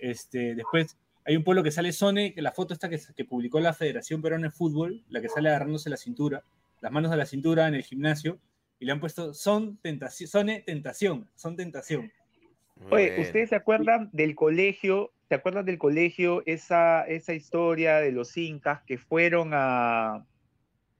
Este, 0.00 0.54
después 0.54 0.96
hay 1.24 1.36
un 1.36 1.44
polo 1.44 1.62
que 1.62 1.70
sale 1.70 1.92
Sone, 1.92 2.32
que 2.32 2.40
la 2.40 2.52
foto 2.52 2.72
está 2.72 2.88
que, 2.88 2.98
que 3.14 3.24
publicó 3.24 3.60
la 3.60 3.74
Federación 3.74 4.22
Peruana 4.22 4.46
de 4.46 4.52
Fútbol, 4.52 5.04
la 5.08 5.20
que 5.20 5.28
sale 5.28 5.50
agarrándose 5.50 5.90
la 5.90 5.98
cintura 5.98 6.44
las 6.80 6.92
manos 6.92 7.12
a 7.12 7.16
la 7.16 7.26
cintura 7.26 7.68
en 7.68 7.74
el 7.74 7.82
gimnasio 7.82 8.38
y 8.78 8.86
le 8.86 8.92
han 8.92 9.00
puesto 9.00 9.34
son 9.34 9.76
tentación, 9.78 10.28
son 10.28 10.46
tentación, 10.64 11.30
son 11.34 11.56
tentación. 11.56 12.12
Oye, 12.90 13.20
¿ustedes 13.20 13.48
se 13.48 13.56
acuerdan 13.56 14.08
del 14.12 14.34
colegio? 14.34 15.12
¿Se 15.28 15.34
acuerdan 15.34 15.64
del 15.64 15.78
colegio? 15.78 16.42
Esa, 16.46 17.02
esa 17.02 17.34
historia 17.34 17.96
de 17.96 18.12
los 18.12 18.36
incas 18.36 18.82
que 18.82 18.98
fueron 18.98 19.50
a 19.52 20.24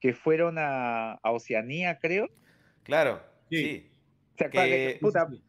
que 0.00 0.12
fueron 0.12 0.56
a, 0.58 1.18
Oceanía, 1.22 1.98
creo. 1.98 2.28
Claro, 2.84 3.20
sí. 3.50 3.90
¿Se 4.36 4.44
acuerdan? 4.44 5.42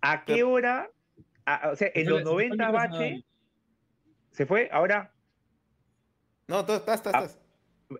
¿A 0.00 0.24
qué 0.24 0.42
hora? 0.42 0.90
o 1.70 1.76
sea, 1.76 1.90
en 1.94 2.08
los 2.08 2.24
90 2.24 2.70
Bache. 2.70 3.24
¿Se 4.30 4.46
fue? 4.46 4.68
¿Ahora? 4.72 5.12
No, 6.48 6.64
todo, 6.64 6.78
estás, 6.78 6.96
estás, 6.96 7.14
estás. 7.14 7.40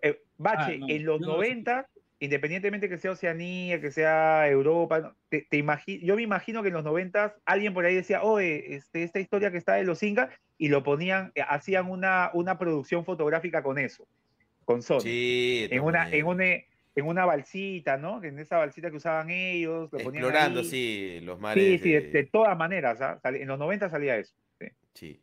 Eh, 0.01 0.24
Bache, 0.37 0.79
ah, 0.81 0.85
en 0.87 1.05
los 1.05 1.21
90, 1.21 1.87
independientemente 2.19 2.89
que 2.89 2.97
sea 2.97 3.11
Oceanía, 3.11 3.79
que 3.79 3.91
sea 3.91 4.49
Europa, 4.49 5.15
te, 5.29 5.47
yo 6.01 6.15
me 6.15 6.21
imagino 6.21 6.61
que 6.61 6.69
en 6.69 6.73
los 6.73 6.83
90 6.83 7.35
alguien 7.45 7.73
por 7.73 7.85
ahí 7.85 7.95
decía, 7.95 8.23
oye, 8.23 8.75
este, 8.75 9.03
esta 9.03 9.19
historia 9.19 9.51
que 9.51 9.57
está 9.57 9.75
de 9.75 9.83
los 9.83 10.01
Incas, 10.03 10.29
y 10.57 10.69
lo 10.69 10.83
ponían, 10.83 11.31
eh, 11.35 11.41
hacían 11.47 11.89
una, 11.89 12.31
una 12.33 12.57
producción 12.57 13.05
fotográfica 13.05 13.61
con 13.61 13.77
eso, 13.77 14.07
con 14.63 14.81
Sony. 14.81 15.01
Sí, 15.01 15.67
en 15.69 15.83
una, 15.83 16.09
en 16.09 16.25
una, 16.25 16.45
en 16.45 17.05
una 17.05 17.25
balsita, 17.25 17.97
¿no? 17.97 18.23
En 18.23 18.39
esa 18.39 18.57
balsita 18.57 18.89
que 18.89 18.97
usaban 18.97 19.29
ellos. 19.29 19.91
Lo 19.91 19.99
Explorando, 19.99 20.63
sí, 20.63 21.19
los 21.21 21.39
mares. 21.39 21.63
Sí, 21.63 21.77
sí, 21.79 21.91
de, 21.91 22.23
todas 22.23 22.57
maneras. 22.57 23.01
¿ah? 23.01 23.19
En 23.23 23.47
los 23.47 23.59
90 23.59 23.89
salía 23.89 24.17
eso. 24.17 24.33
Sí. 24.93 25.19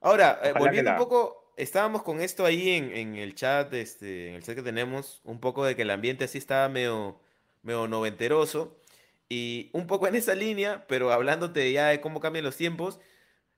Ahora, 0.00 0.40
eh, 0.42 0.54
volviendo 0.58 0.92
un 0.92 0.96
poco 0.96 1.39
estábamos 1.56 2.02
con 2.02 2.20
esto 2.20 2.44
ahí 2.44 2.70
en, 2.70 3.16
el 3.16 3.34
chat, 3.34 3.72
este, 3.74 4.30
en 4.30 4.34
el 4.36 4.42
chat 4.42 4.54
que 4.56 4.62
tenemos, 4.62 5.20
un 5.24 5.40
poco 5.40 5.64
de 5.64 5.76
que 5.76 5.82
el 5.82 5.90
ambiente 5.90 6.24
así 6.24 6.38
estaba 6.38 6.68
medio, 6.68 7.20
medio 7.62 7.88
noventeroso. 7.88 8.76
Y 9.28 9.70
un 9.72 9.86
poco 9.86 10.08
en 10.08 10.16
esa 10.16 10.34
línea, 10.34 10.86
pero 10.88 11.12
hablándote 11.12 11.70
ya 11.72 11.88
de 11.88 12.00
cómo 12.00 12.20
cambian 12.20 12.44
los 12.44 12.56
tiempos, 12.56 13.00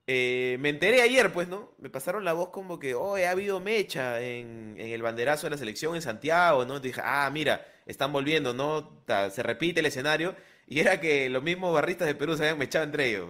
eh, 0.05 0.57
me 0.59 0.69
enteré 0.69 1.01
ayer, 1.01 1.31
pues, 1.31 1.47
¿no? 1.47 1.73
Me 1.79 1.89
pasaron 1.89 2.25
la 2.25 2.33
voz 2.33 2.49
como 2.49 2.77
que, 2.79 2.93
oh, 2.93 3.15
ha 3.15 3.29
habido 3.31 3.59
mecha 3.59 4.21
en, 4.21 4.75
el 4.77 5.01
banderazo 5.01 5.47
de 5.47 5.51
la 5.51 5.57
selección 5.57 5.95
en 5.95 6.01
Santiago, 6.01 6.65
¿no? 6.65 6.79
dije, 6.79 7.01
ah, 7.03 7.29
mira, 7.31 7.65
están 7.85 8.11
volviendo, 8.11 8.53
¿no? 8.53 9.03
Se 9.31 9.43
repite 9.43 9.79
el 9.79 9.85
escenario. 9.87 10.35
Y 10.67 10.79
era 10.79 10.99
que 10.99 11.29
los 11.29 11.43
mismos 11.43 11.73
barristas 11.73 12.07
de 12.07 12.15
Perú 12.15 12.35
se 12.35 12.43
habían 12.43 12.57
mechado 12.57 12.85
entre 12.85 13.09
ellos. 13.09 13.29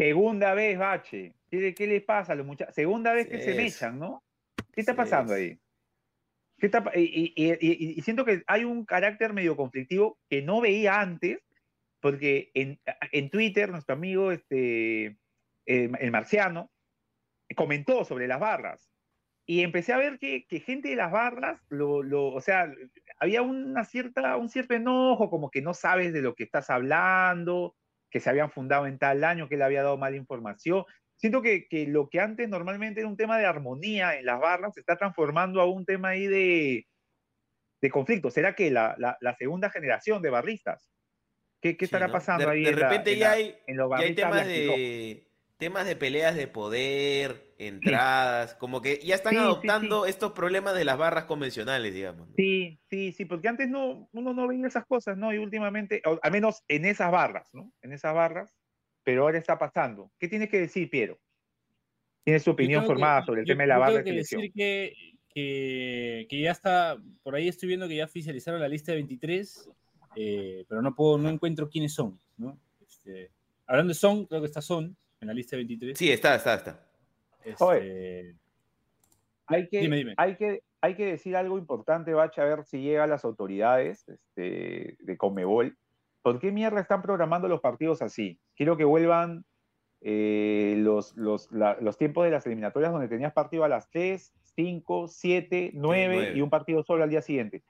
Segunda 0.00 0.54
vez, 0.54 0.78
Bache. 0.78 1.34
¿Qué, 1.50 1.74
qué 1.74 1.86
les 1.86 2.02
pasa 2.02 2.32
a 2.32 2.34
los 2.34 2.46
muchachos? 2.46 2.74
Segunda 2.74 3.12
vez 3.12 3.28
que 3.28 3.38
se 3.42 3.54
mechan, 3.54 3.98
¿no? 3.98 4.24
¿Qué 4.72 4.80
está 4.80 4.96
pasando 4.96 5.34
ahí? 5.34 5.60
¿Qué 6.56 6.70
y, 6.96 8.00
siento 8.00 8.24
que 8.24 8.42
hay 8.46 8.64
un 8.64 8.86
carácter 8.86 9.34
medio 9.34 9.58
conflictivo 9.58 10.18
que 10.30 10.40
no 10.40 10.62
veía 10.62 11.02
antes, 11.02 11.40
porque 12.00 12.50
en, 12.54 13.28
Twitter 13.28 13.68
nuestro 13.68 13.94
amigo 13.94 14.32
este, 14.32 15.18
el, 15.66 16.10
marciano 16.10 16.70
comentó 17.54 18.06
sobre 18.06 18.26
las 18.26 18.40
barras. 18.40 18.90
Y 19.44 19.60
empecé 19.60 19.92
a 19.92 19.98
ver 19.98 20.18
que, 20.18 20.46
gente 20.64 20.88
de 20.88 20.96
las 20.96 21.12
barras, 21.12 21.60
lo, 21.68 22.02
lo, 22.02 22.28
o 22.28 22.40
sea, 22.40 22.72
había 23.18 23.42
una 23.42 23.84
cierta, 23.84 24.38
un 24.38 24.48
cierto 24.48 24.72
enojo, 24.72 25.28
como 25.28 25.50
que 25.50 25.60
no 25.60 25.74
sabes 25.74 26.14
de 26.14 26.22
lo 26.22 26.34
que 26.34 26.44
estás 26.44 26.70
hablando, 26.70 27.76
que 28.10 28.20
se 28.20 28.28
habían 28.28 28.50
fundado 28.50 28.86
en 28.86 28.98
tal 28.98 29.24
año, 29.24 29.48
que 29.48 29.56
le 29.56 29.64
había 29.64 29.82
dado 29.82 29.96
mala 29.96 30.16
información 30.16 30.84
siento 31.20 31.42
que, 31.42 31.66
lo 31.88 32.08
que 32.08 32.18
antes 32.18 32.48
normalmente 32.48 33.00
era 33.00 33.08
un 33.08 33.16
tema 33.16 33.38
de 33.38 33.44
armonía 33.44 34.18
en 34.18 34.24
las 34.24 34.40
barras 34.40 34.72
se 34.74 34.80
está 34.80 34.96
transformando 34.96 35.60
a 35.60 35.66
un 35.66 35.84
tema 35.84 36.10
ahí 36.10 36.26
de, 36.26 36.86
conflicto. 37.90 38.30
¿Será 38.30 38.54
que 38.54 38.70
la, 38.70 38.96
segunda 39.38 39.70
generación 39.70 40.22
de 40.22 40.30
barristas? 40.30 40.90
¿Qué, 41.60 41.76
estará 41.78 42.10
pasando 42.10 42.48
ahí? 42.48 42.64
De 42.64 42.72
repente 42.72 43.18
ya, 43.18 43.32
hay, 43.32 43.54
temas 44.14 44.46
de, 44.46 45.29
temas 45.60 45.86
de 45.86 45.94
peleas 45.94 46.34
de 46.34 46.48
poder, 46.48 47.54
entradas, 47.58 48.54
como 48.54 48.80
que 48.80 48.98
ya 49.04 49.14
están 49.14 49.36
adoptando 49.36 50.06
estos 50.06 50.32
problemas 50.32 50.74
de 50.74 50.84
las 50.84 50.96
barras 50.96 51.24
convencionales, 51.24 51.92
digamos. 51.92 52.28
Sí, 52.34 52.80
sí, 52.88 53.12
sí, 53.12 53.26
porque 53.26 53.48
antes 53.48 53.68
no, 53.68 54.08
uno 54.12 54.32
no 54.32 54.48
veía 54.48 54.66
esas 54.66 54.86
cosas, 54.86 55.18
¿no? 55.18 55.32
Y 55.32 55.38
últimamente, 55.38 56.02
al 56.22 56.32
menos 56.32 56.64
en 56.66 56.86
esas 56.86 57.12
barras, 57.12 57.50
¿no? 57.52 57.72
En 57.82 57.92
esas 57.92 58.14
barras, 58.14 58.56
pero 59.04 59.22
ahora 59.22 59.38
está 59.38 59.58
pasando. 59.58 60.10
¿Qué 60.18 60.28
tienes 60.28 60.48
que 60.48 60.58
decir, 60.58 60.88
Piero? 60.88 61.20
Tienes 62.24 62.42
su 62.42 62.50
opinión 62.50 62.86
formada 62.86 63.24
sobre 63.24 63.42
el 63.42 63.46
tema 63.46 63.62
de 63.64 63.68
la 63.68 63.78
barra 63.78 63.98
de 63.98 64.04
que 64.04 64.12
decir 64.12 64.50
que, 64.54 64.94
que, 65.32 66.26
ya 66.40 66.52
está, 66.52 66.96
por 67.22 67.34
ahí 67.34 67.48
estoy 67.48 67.68
viendo 67.68 67.86
que 67.86 67.96
ya 67.96 68.06
oficializaron 68.06 68.60
la 68.60 68.68
lista 68.68 68.92
de 68.92 68.96
23, 68.96 69.70
eh, 70.16 70.64
pero 70.66 70.80
no 70.80 70.94
puedo, 70.94 71.18
no 71.18 71.28
encuentro 71.28 71.68
quiénes 71.68 71.92
son, 71.92 72.18
¿no? 72.38 72.58
Este, 72.80 73.30
hablando 73.66 73.90
de 73.90 73.94
Son, 73.94 74.24
creo 74.24 74.40
que 74.40 74.46
está 74.46 74.62
Son 74.62 74.96
en 75.20 75.28
la 75.28 75.34
lista 75.34 75.56
de 75.56 75.58
23. 75.58 75.98
Sí, 75.98 76.10
está, 76.10 76.34
está, 76.34 76.54
está. 76.54 76.86
Este, 77.44 78.36
hay 79.46 79.68
que, 79.68 80.14
Hay 80.16 80.36
que, 80.36 80.62
hay 80.80 80.94
que 80.94 81.06
decir 81.06 81.36
algo 81.36 81.58
importante, 81.58 82.14
Bacha, 82.14 82.42
a 82.42 82.46
ver 82.46 82.64
si 82.64 82.80
llega 82.82 83.04
a 83.04 83.06
las 83.06 83.24
autoridades 83.24 84.08
este, 84.08 84.96
de 85.00 85.16
Comebol. 85.16 85.76
¿por 86.22 86.38
qué 86.38 86.52
mierda 86.52 86.80
están 86.80 87.02
programando 87.02 87.48
los 87.48 87.60
partidos 87.60 88.02
así? 88.02 88.38
Quiero 88.54 88.76
que 88.76 88.84
vuelvan 88.84 89.44
eh, 90.00 90.74
los, 90.78 91.16
los, 91.16 91.48
tiempos 91.98 92.24
de 92.24 92.30
las 92.30 92.46
eliminatorias 92.46 92.92
donde 92.92 93.08
tenías 93.08 93.32
partido 93.32 93.64
a 93.64 93.68
las 93.68 93.88
3, 93.90 94.32
5, 94.56 95.08
7, 95.08 95.70
9 95.74 96.32
y 96.34 96.40
un 96.40 96.50
partido 96.50 96.82
solo 96.82 97.04
al 97.04 97.10
día 97.10 97.22
siguiente. 97.22 97.62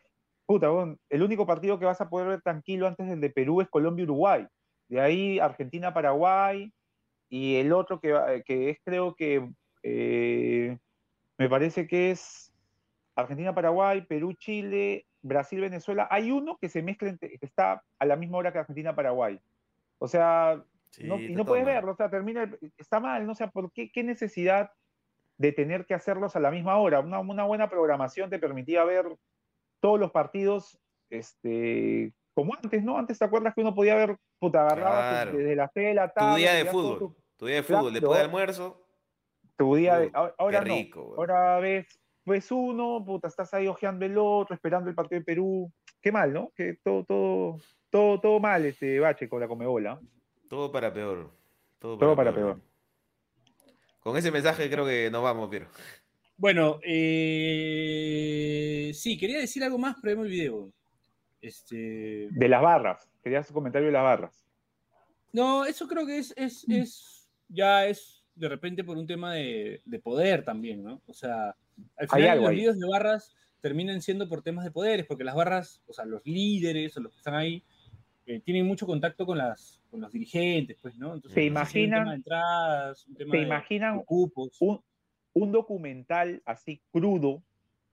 Puta, 0.46 0.68
el 1.08 1.22
único 1.22 1.46
partido 1.46 1.78
que 1.78 1.84
vas 1.84 2.00
a 2.00 2.08
poder 2.08 2.28
ver 2.28 2.42
tranquilo 2.42 2.88
antes 2.88 3.08
del 3.08 3.20
de 3.20 3.30
Perú 3.30 3.60
es 3.60 3.68
Colombia-Uruguay. 3.68 4.46
De 4.88 5.00
ahí 5.00 5.38
Argentina-Paraguay 5.38 6.72
y 7.30 7.56
el 7.56 7.72
otro 7.72 8.00
que, 8.00 8.42
que 8.44 8.70
es 8.70 8.78
creo 8.84 9.14
que 9.14 9.48
eh, 9.82 10.76
me 11.38 11.48
parece 11.48 11.86
que 11.86 12.10
es 12.10 12.52
Argentina-Paraguay, 13.14 14.02
Perú-Chile, 14.06 15.06
Brasil-Venezuela, 15.22 16.08
hay 16.10 16.32
uno 16.32 16.58
que 16.60 16.68
se 16.68 16.82
mezcla, 16.82 17.16
que 17.16 17.38
está 17.40 17.82
a 17.98 18.04
la 18.04 18.16
misma 18.16 18.38
hora 18.38 18.52
que 18.52 18.58
Argentina-Paraguay. 18.58 19.40
O 19.98 20.08
sea, 20.08 20.62
no, 20.98 21.20
y 21.20 21.34
no 21.34 21.44
puedes 21.44 21.64
verlo, 21.64 21.92
o 21.92 21.96
sea, 21.96 22.10
termina, 22.10 22.50
está 22.76 22.98
mal, 22.98 23.24
no 23.24 23.32
o 23.32 23.34
sea, 23.34 23.48
¿por 23.50 23.72
qué, 23.72 23.92
qué 23.92 24.02
necesidad 24.02 24.72
de 25.38 25.52
tener 25.52 25.86
que 25.86 25.94
hacerlos 25.94 26.34
a 26.36 26.40
la 26.40 26.50
misma 26.50 26.76
hora? 26.78 27.00
Una, 27.00 27.20
una 27.20 27.44
buena 27.44 27.70
programación 27.70 28.28
te 28.28 28.38
permitía 28.38 28.84
ver 28.84 29.06
todos 29.78 30.00
los 30.00 30.10
partidos 30.10 30.78
este, 31.10 32.12
como 32.34 32.54
antes, 32.54 32.82
¿no? 32.82 32.98
Antes 32.98 33.18
te 33.18 33.24
acuerdas 33.24 33.54
que 33.54 33.60
uno 33.60 33.74
podía 33.74 33.94
ver, 33.94 34.16
puta, 34.38 34.66
agarraba 34.66 35.26
desde 35.26 35.56
la 35.56 35.68
fe 35.68 35.80
de 35.80 35.94
la 35.94 36.08
tarde. 36.08 36.32
Tu 36.32 36.38
día 36.38 36.54
de 36.54 36.64
fútbol, 36.66 37.16
tu, 37.36 37.46
día 37.46 37.56
de 37.56 37.62
fútbol, 37.62 37.92
después 37.92 38.18
del 38.18 38.26
almuerzo. 38.26 38.86
Tu 39.56 39.74
día 39.76 39.98
de, 39.98 40.10
ahora 40.14 40.64
no, 40.64 40.74
ahora 41.16 41.58
ves 41.60 42.00
ves 42.24 42.50
uno, 42.50 43.04
puta, 43.04 43.28
estás 43.28 43.52
ahí 43.54 43.66
ojeando 43.66 44.04
el 44.04 44.16
otro, 44.18 44.54
esperando 44.54 44.88
el 44.88 44.94
partido 44.94 45.18
de 45.20 45.24
Perú. 45.24 45.70
Qué 46.00 46.12
mal, 46.12 46.32
¿no? 46.32 46.52
Que 46.54 46.78
todo, 46.82 47.04
todo, 47.04 47.58
todo, 47.90 48.20
todo 48.20 48.40
mal 48.40 48.64
este 48.64 48.98
bache 49.00 49.28
con 49.28 49.40
la 49.40 49.48
comebola. 49.48 50.00
Todo 50.48 50.72
para 50.72 50.90
peor. 50.92 51.30
Todo 51.78 52.16
para, 52.16 52.34
peor. 52.34 52.60
Con 54.00 54.16
ese 54.16 54.30
mensaje 54.30 54.70
creo 54.70 54.86
que 54.86 55.10
nos 55.10 55.22
vamos, 55.22 55.48
Piero. 55.48 55.66
Bueno, 56.36 56.78
eh, 56.82 58.20
sí, 58.94 59.18
quería 59.18 59.38
decir 59.38 59.62
algo 59.62 59.78
más, 59.78 59.96
pero 60.00 60.16
vemos 60.16 60.26
el 60.26 60.32
video. 60.32 60.72
Este... 61.40 62.28
De 62.30 62.48
las 62.48 62.62
barras. 62.62 63.08
Querías 63.22 63.48
un 63.50 63.54
comentario 63.54 63.86
de 63.86 63.92
las 63.92 64.02
barras. 64.02 64.46
No, 65.32 65.64
eso 65.64 65.86
creo 65.86 66.06
que 66.06 66.18
es, 66.18 66.34
es, 66.36 66.68
es 66.68 67.28
ya 67.48 67.86
es 67.86 68.24
de 68.34 68.48
repente 68.48 68.84
por 68.84 68.96
un 68.96 69.06
tema 69.06 69.34
de, 69.34 69.80
de 69.84 69.98
poder 69.98 70.44
también, 70.44 70.82
¿no? 70.82 71.02
O 71.06 71.12
sea, 71.12 71.54
al 71.96 72.08
final, 72.08 72.42
los 72.42 72.52
líderes 72.52 72.80
de 72.80 72.88
barras 72.88 73.34
terminan 73.60 74.00
siendo 74.00 74.28
por 74.28 74.42
temas 74.42 74.64
de 74.64 74.70
poderes, 74.70 75.06
porque 75.06 75.24
las 75.24 75.34
barras, 75.34 75.82
o 75.86 75.92
sea, 75.92 76.04
los 76.04 76.24
líderes 76.24 76.96
o 76.96 77.00
los 77.00 77.12
que 77.12 77.18
están 77.18 77.34
ahí, 77.34 77.62
eh, 78.26 78.40
tienen 78.40 78.66
mucho 78.66 78.86
contacto 78.86 79.26
con, 79.26 79.38
las, 79.38 79.82
con 79.90 80.00
los 80.00 80.12
dirigentes, 80.12 80.78
pues, 80.80 80.96
¿no? 80.96 81.14
Entonces, 81.14 81.34
¿Se 81.34 81.44
imaginan, 81.44 82.08
un 82.08 82.22
tema 82.22 82.94
de 83.18 83.24
¿se 83.24 83.38
imaginan 83.38 84.02
Un, 84.06 84.82
un, 85.34 85.52
documental 85.52 86.42
así 86.46 86.80
crudo 86.90 87.42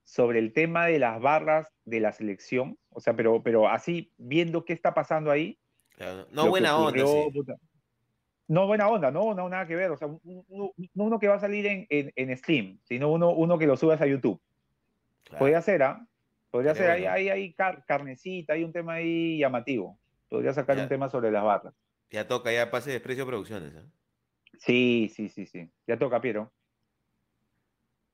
sobre 0.07 0.39
el 0.39 0.53
tema 0.53 0.85
de 0.85 0.99
las 0.99 1.19
barras 1.19 1.67
de 1.83 1.99
la 1.99 2.13
selección, 2.13 2.79
o 2.91 3.01
sea, 3.01 3.13
pero, 3.17 3.43
pero 3.43 3.67
así 3.67 4.13
viendo 4.17 4.63
qué 4.63 4.71
está 4.71 4.93
pasando 4.93 5.29
ahí. 5.31 5.59
Claro. 5.97 6.25
No, 6.31 6.47
buena 6.47 6.77
onda. 6.77 7.05
Sí. 7.05 7.43
No 8.47 8.67
buena 8.67 8.87
onda, 8.87 9.11
no, 9.11 9.33
no, 9.33 9.49
nada 9.49 9.67
que 9.67 9.75
ver. 9.75 9.91
O 9.91 9.97
sea, 9.97 10.07
uno, 10.07 10.71
uno 10.95 11.19
que 11.19 11.27
va 11.27 11.35
a 11.35 11.39
salir 11.39 11.65
en, 11.65 11.85
en, 11.89 12.13
en, 12.15 12.37
Steam, 12.37 12.79
sino 12.85 13.11
uno, 13.11 13.31
uno 13.31 13.57
que 13.57 13.67
lo 13.67 13.75
subas 13.75 13.99
a 13.99 14.07
YouTube. 14.07 14.39
Claro. 15.25 15.39
Podría 15.39 15.61
ser, 15.61 15.83
¿ah? 15.83 16.07
Podría 16.51 16.73
ser, 16.73 16.87
bueno. 16.87 17.11
hay, 17.11 17.27
hay, 17.27 17.53
hay 17.57 17.83
carnecita, 17.85 18.53
hay 18.53 18.63
un 18.63 18.71
tema 18.71 18.93
ahí 18.93 19.37
llamativo. 19.39 19.99
Podría 20.29 20.53
sacar 20.53 20.77
Ya. 20.77 20.83
un 20.83 20.89
tema 20.89 21.09
sobre 21.09 21.31
las 21.31 21.43
barras. 21.43 21.73
Ya 22.11 22.25
toca, 22.25 22.53
ya 22.53 22.71
pase 22.71 22.91
desprecio 22.91 23.25
producciones. 23.25 23.75
¿eh? 23.75 23.83
Sí, 24.57 25.11
sí, 25.13 25.27
sí, 25.27 25.45
sí. 25.45 25.69
Ya 25.85 25.97
toca, 25.97 26.21
Piero. 26.21 26.53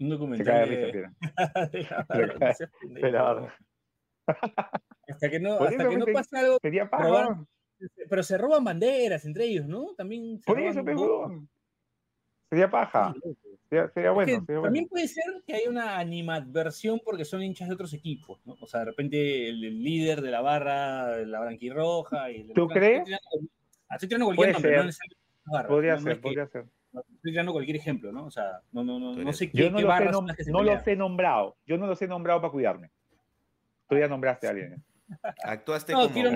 Un 0.04 0.38
Se 0.38 0.44
cae 0.44 0.70
de 0.70 0.92
documental 0.92 1.70
risa, 1.72 2.06
Se 2.58 2.68
de 2.90 3.12
barra. 3.12 3.56
Hasta 5.08 5.30
que 5.30 5.40
no, 5.40 5.54
hasta 5.60 5.90
que 5.90 5.98
no 5.98 6.06
pasa 6.14 6.40
algo, 6.40 6.58
Sería 6.62 6.90
paja. 6.90 7.04
Robar- 7.08 7.48
pero 8.10 8.24
se 8.24 8.38
roban 8.38 8.64
banderas 8.64 9.26
entre 9.26 9.46
ellos, 9.46 9.68
¿no? 9.68 9.94
También 9.96 10.40
se 10.40 10.46
Por 10.46 10.60
eso, 10.60 10.80
un 10.80 10.86
pe, 10.86 10.94
poco. 10.94 11.20
weón. 11.28 11.50
Sería 12.50 12.70
paja. 12.70 13.14
Sería, 13.70 14.12
bueno. 14.12 14.46
también 14.62 14.88
puede 14.88 15.08
ser 15.08 15.24
que 15.48 15.56
haya 15.56 15.70
una 15.70 15.98
animadversión 15.98 17.02
porque 17.04 17.26
son 17.26 17.42
hinchas 17.42 17.68
de 17.68 17.74
otros 17.74 17.94
equipos, 17.94 18.40
¿no? 18.46 18.56
O 18.62 18.68
sea, 18.68 18.82
de 18.82 18.86
repente 18.88 19.50
el, 19.50 19.64
el 19.64 19.84
líder 19.84 20.22
de 20.22 20.32
la 20.32 20.42
barra, 20.42 21.18
la 21.26 21.42
blanquirroja. 21.42 22.30
Y 22.32 22.42
el- 22.42 22.54
¿Tú 22.54 22.68
crees? 22.68 23.04
Estoy 23.90 24.08
tirando 24.10 24.28
cualquier 24.28 24.54
nombre, 24.54 24.78
no 25.46 25.68
Podría 25.68 25.98
ser, 26.00 26.22
podría 26.22 26.48
ser. 26.48 26.66
Estoy 27.24 27.32
tirando 27.32 27.54
cualquier 27.54 27.78
ejemplo, 27.78 28.12
¿no? 28.12 28.26
O 28.26 28.32
sea, 28.32 28.60
no, 28.74 28.84
no, 28.84 29.00
no, 29.00 29.16
no 29.16 29.32
sé 29.32 29.50
qué, 29.50 29.58
Yo 29.58 29.72
no, 29.72 29.78
qué 29.78 29.84
los 29.84 29.98
he, 30.02 30.06
nom- 30.12 30.36
que 30.36 30.44
se 30.44 30.52
no 30.52 30.62
los 30.62 30.86
he 30.86 30.98
nombrado. 30.98 31.56
Yo 31.66 31.78
no 31.78 31.88
los 31.88 32.02
he 32.02 32.08
nombrado 32.10 32.42
para 32.42 32.52
cuidarme. 32.52 32.92
Tú 33.88 33.98
ya 33.98 34.10
nombraste 34.10 34.46
a 34.48 34.50
alguien. 34.50 34.84
Actuaste 35.42 35.94
No, 35.94 36.02
como 36.02 36.14
tiro-. 36.14 36.32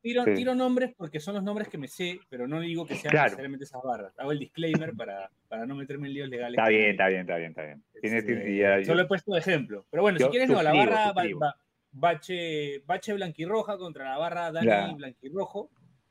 Tiro, 0.00 0.24
Sí. 0.24 0.34
tiro 0.34 0.54
nombres 0.54 0.94
porque 0.96 1.20
son 1.20 1.34
los 1.34 1.42
nombres 1.42 1.68
que 1.68 1.76
me 1.76 1.88
sé, 1.88 2.20
pero 2.30 2.48
no 2.48 2.58
digo 2.60 2.86
que 2.86 2.94
sean 2.94 3.10
Claro. 3.10 3.24
necesariamente 3.26 3.64
esas 3.66 3.82
barras. 3.82 4.18
Hago 4.18 4.32
el 4.32 4.38
disclaimer 4.38 4.94
para, 4.94 5.28
para 5.46 5.66
no 5.66 5.74
meterme 5.74 6.06
en 6.08 6.14
líos 6.14 6.28
legales. 6.30 6.56
Está 6.56 6.70
bien, 6.70 6.90
está 6.92 7.08
bien, 7.08 7.20
está 7.20 7.36
bien, 7.36 7.50
está 7.50 7.62
bien. 7.64 7.82
Tienes 8.00 8.24
Este, 8.24 8.56
ya- 8.56 8.82
Solo 8.86 9.02
he 9.02 9.06
puesto 9.06 9.32
de 9.34 9.40
ejemplo. 9.40 9.84
Pero 9.90 10.02
bueno, 10.04 10.18
Yo 10.18 10.26
si 10.26 10.30
quieres, 10.30 10.48
no, 10.48 10.62
la 10.62 10.72
barra 10.72 11.12
ba- 11.12 11.56
bache, 11.92 12.78
bache 12.86 13.12
blanquirroja 13.12 13.76
contra 13.76 14.08
la 14.08 14.16
barra 14.16 14.52
Dani 14.52 14.66
Claro. 14.66 14.94
blanquirrojo. 14.96 15.68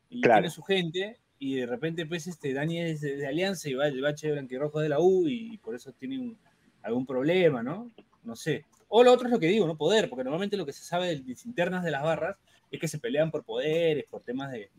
Y 0.10 0.22
Claro. 0.22 0.42
tiene 0.42 0.52
su 0.52 0.62
gente. 0.62 1.18
Y 1.40 1.56
de 1.56 1.66
repente, 1.68 2.06
pues, 2.06 2.28
este, 2.28 2.54
Dani 2.54 2.80
es 2.80 3.02
de, 3.02 3.16
de 3.18 3.28
Alianza 3.28 3.70
y 3.70 3.74
va 3.76 3.88
el 3.88 4.02
bache 4.02 4.32
blanquirrojo 4.32 4.80
de 4.80 4.90
la 4.90 5.00
U 5.00 5.28
y 5.28 5.58
por 5.60 5.76
eso 5.76 5.92
tiene 5.94 6.18
un- 6.20 6.38
algún 6.82 7.06
problema, 7.06 7.62
¿no? 7.62 7.92
No 8.24 8.36
sé. 8.36 8.66
O 8.90 9.04
lo 9.04 9.12
otro 9.12 9.28
es 9.28 9.32
lo 9.34 9.40
que 9.40 9.48
digo, 9.48 9.68
¿no? 9.68 9.76
Poder, 9.78 10.10
porque 10.10 10.24
normalmente 10.24 10.58
lo 10.58 10.66
que 10.66 10.74
se 10.74 10.84
sabe 10.84 11.08
de 11.10 11.24
las 11.30 11.46
internas 11.46 11.84
de 11.84 11.92
las 11.92 12.04
barras 12.04 12.38
es 12.72 12.80
que 12.80 12.88
se 12.88 13.00
pelean 13.00 13.30
por 13.32 13.44
poderes, 13.44 14.06
por 14.06 14.22
temas 14.22 14.52
de. 14.52 14.70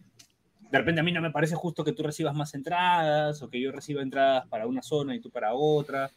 De 0.70 0.78
repente 0.78 1.00
a 1.00 1.04
mí 1.04 1.12
no 1.12 1.22
me 1.22 1.30
parece 1.30 1.54
justo 1.54 1.82
que 1.84 1.92
tú 1.92 2.02
recibas 2.02 2.34
más 2.34 2.54
entradas, 2.54 3.40
o 3.42 3.48
que 3.48 3.60
yo 3.60 3.70
reciba 3.72 4.02
entradas 4.02 4.46
para 4.48 4.66
una 4.66 4.82
zona 4.82 5.14
y 5.14 5.20
tú 5.20 5.30
para 5.30 5.54
otra, 5.54 6.10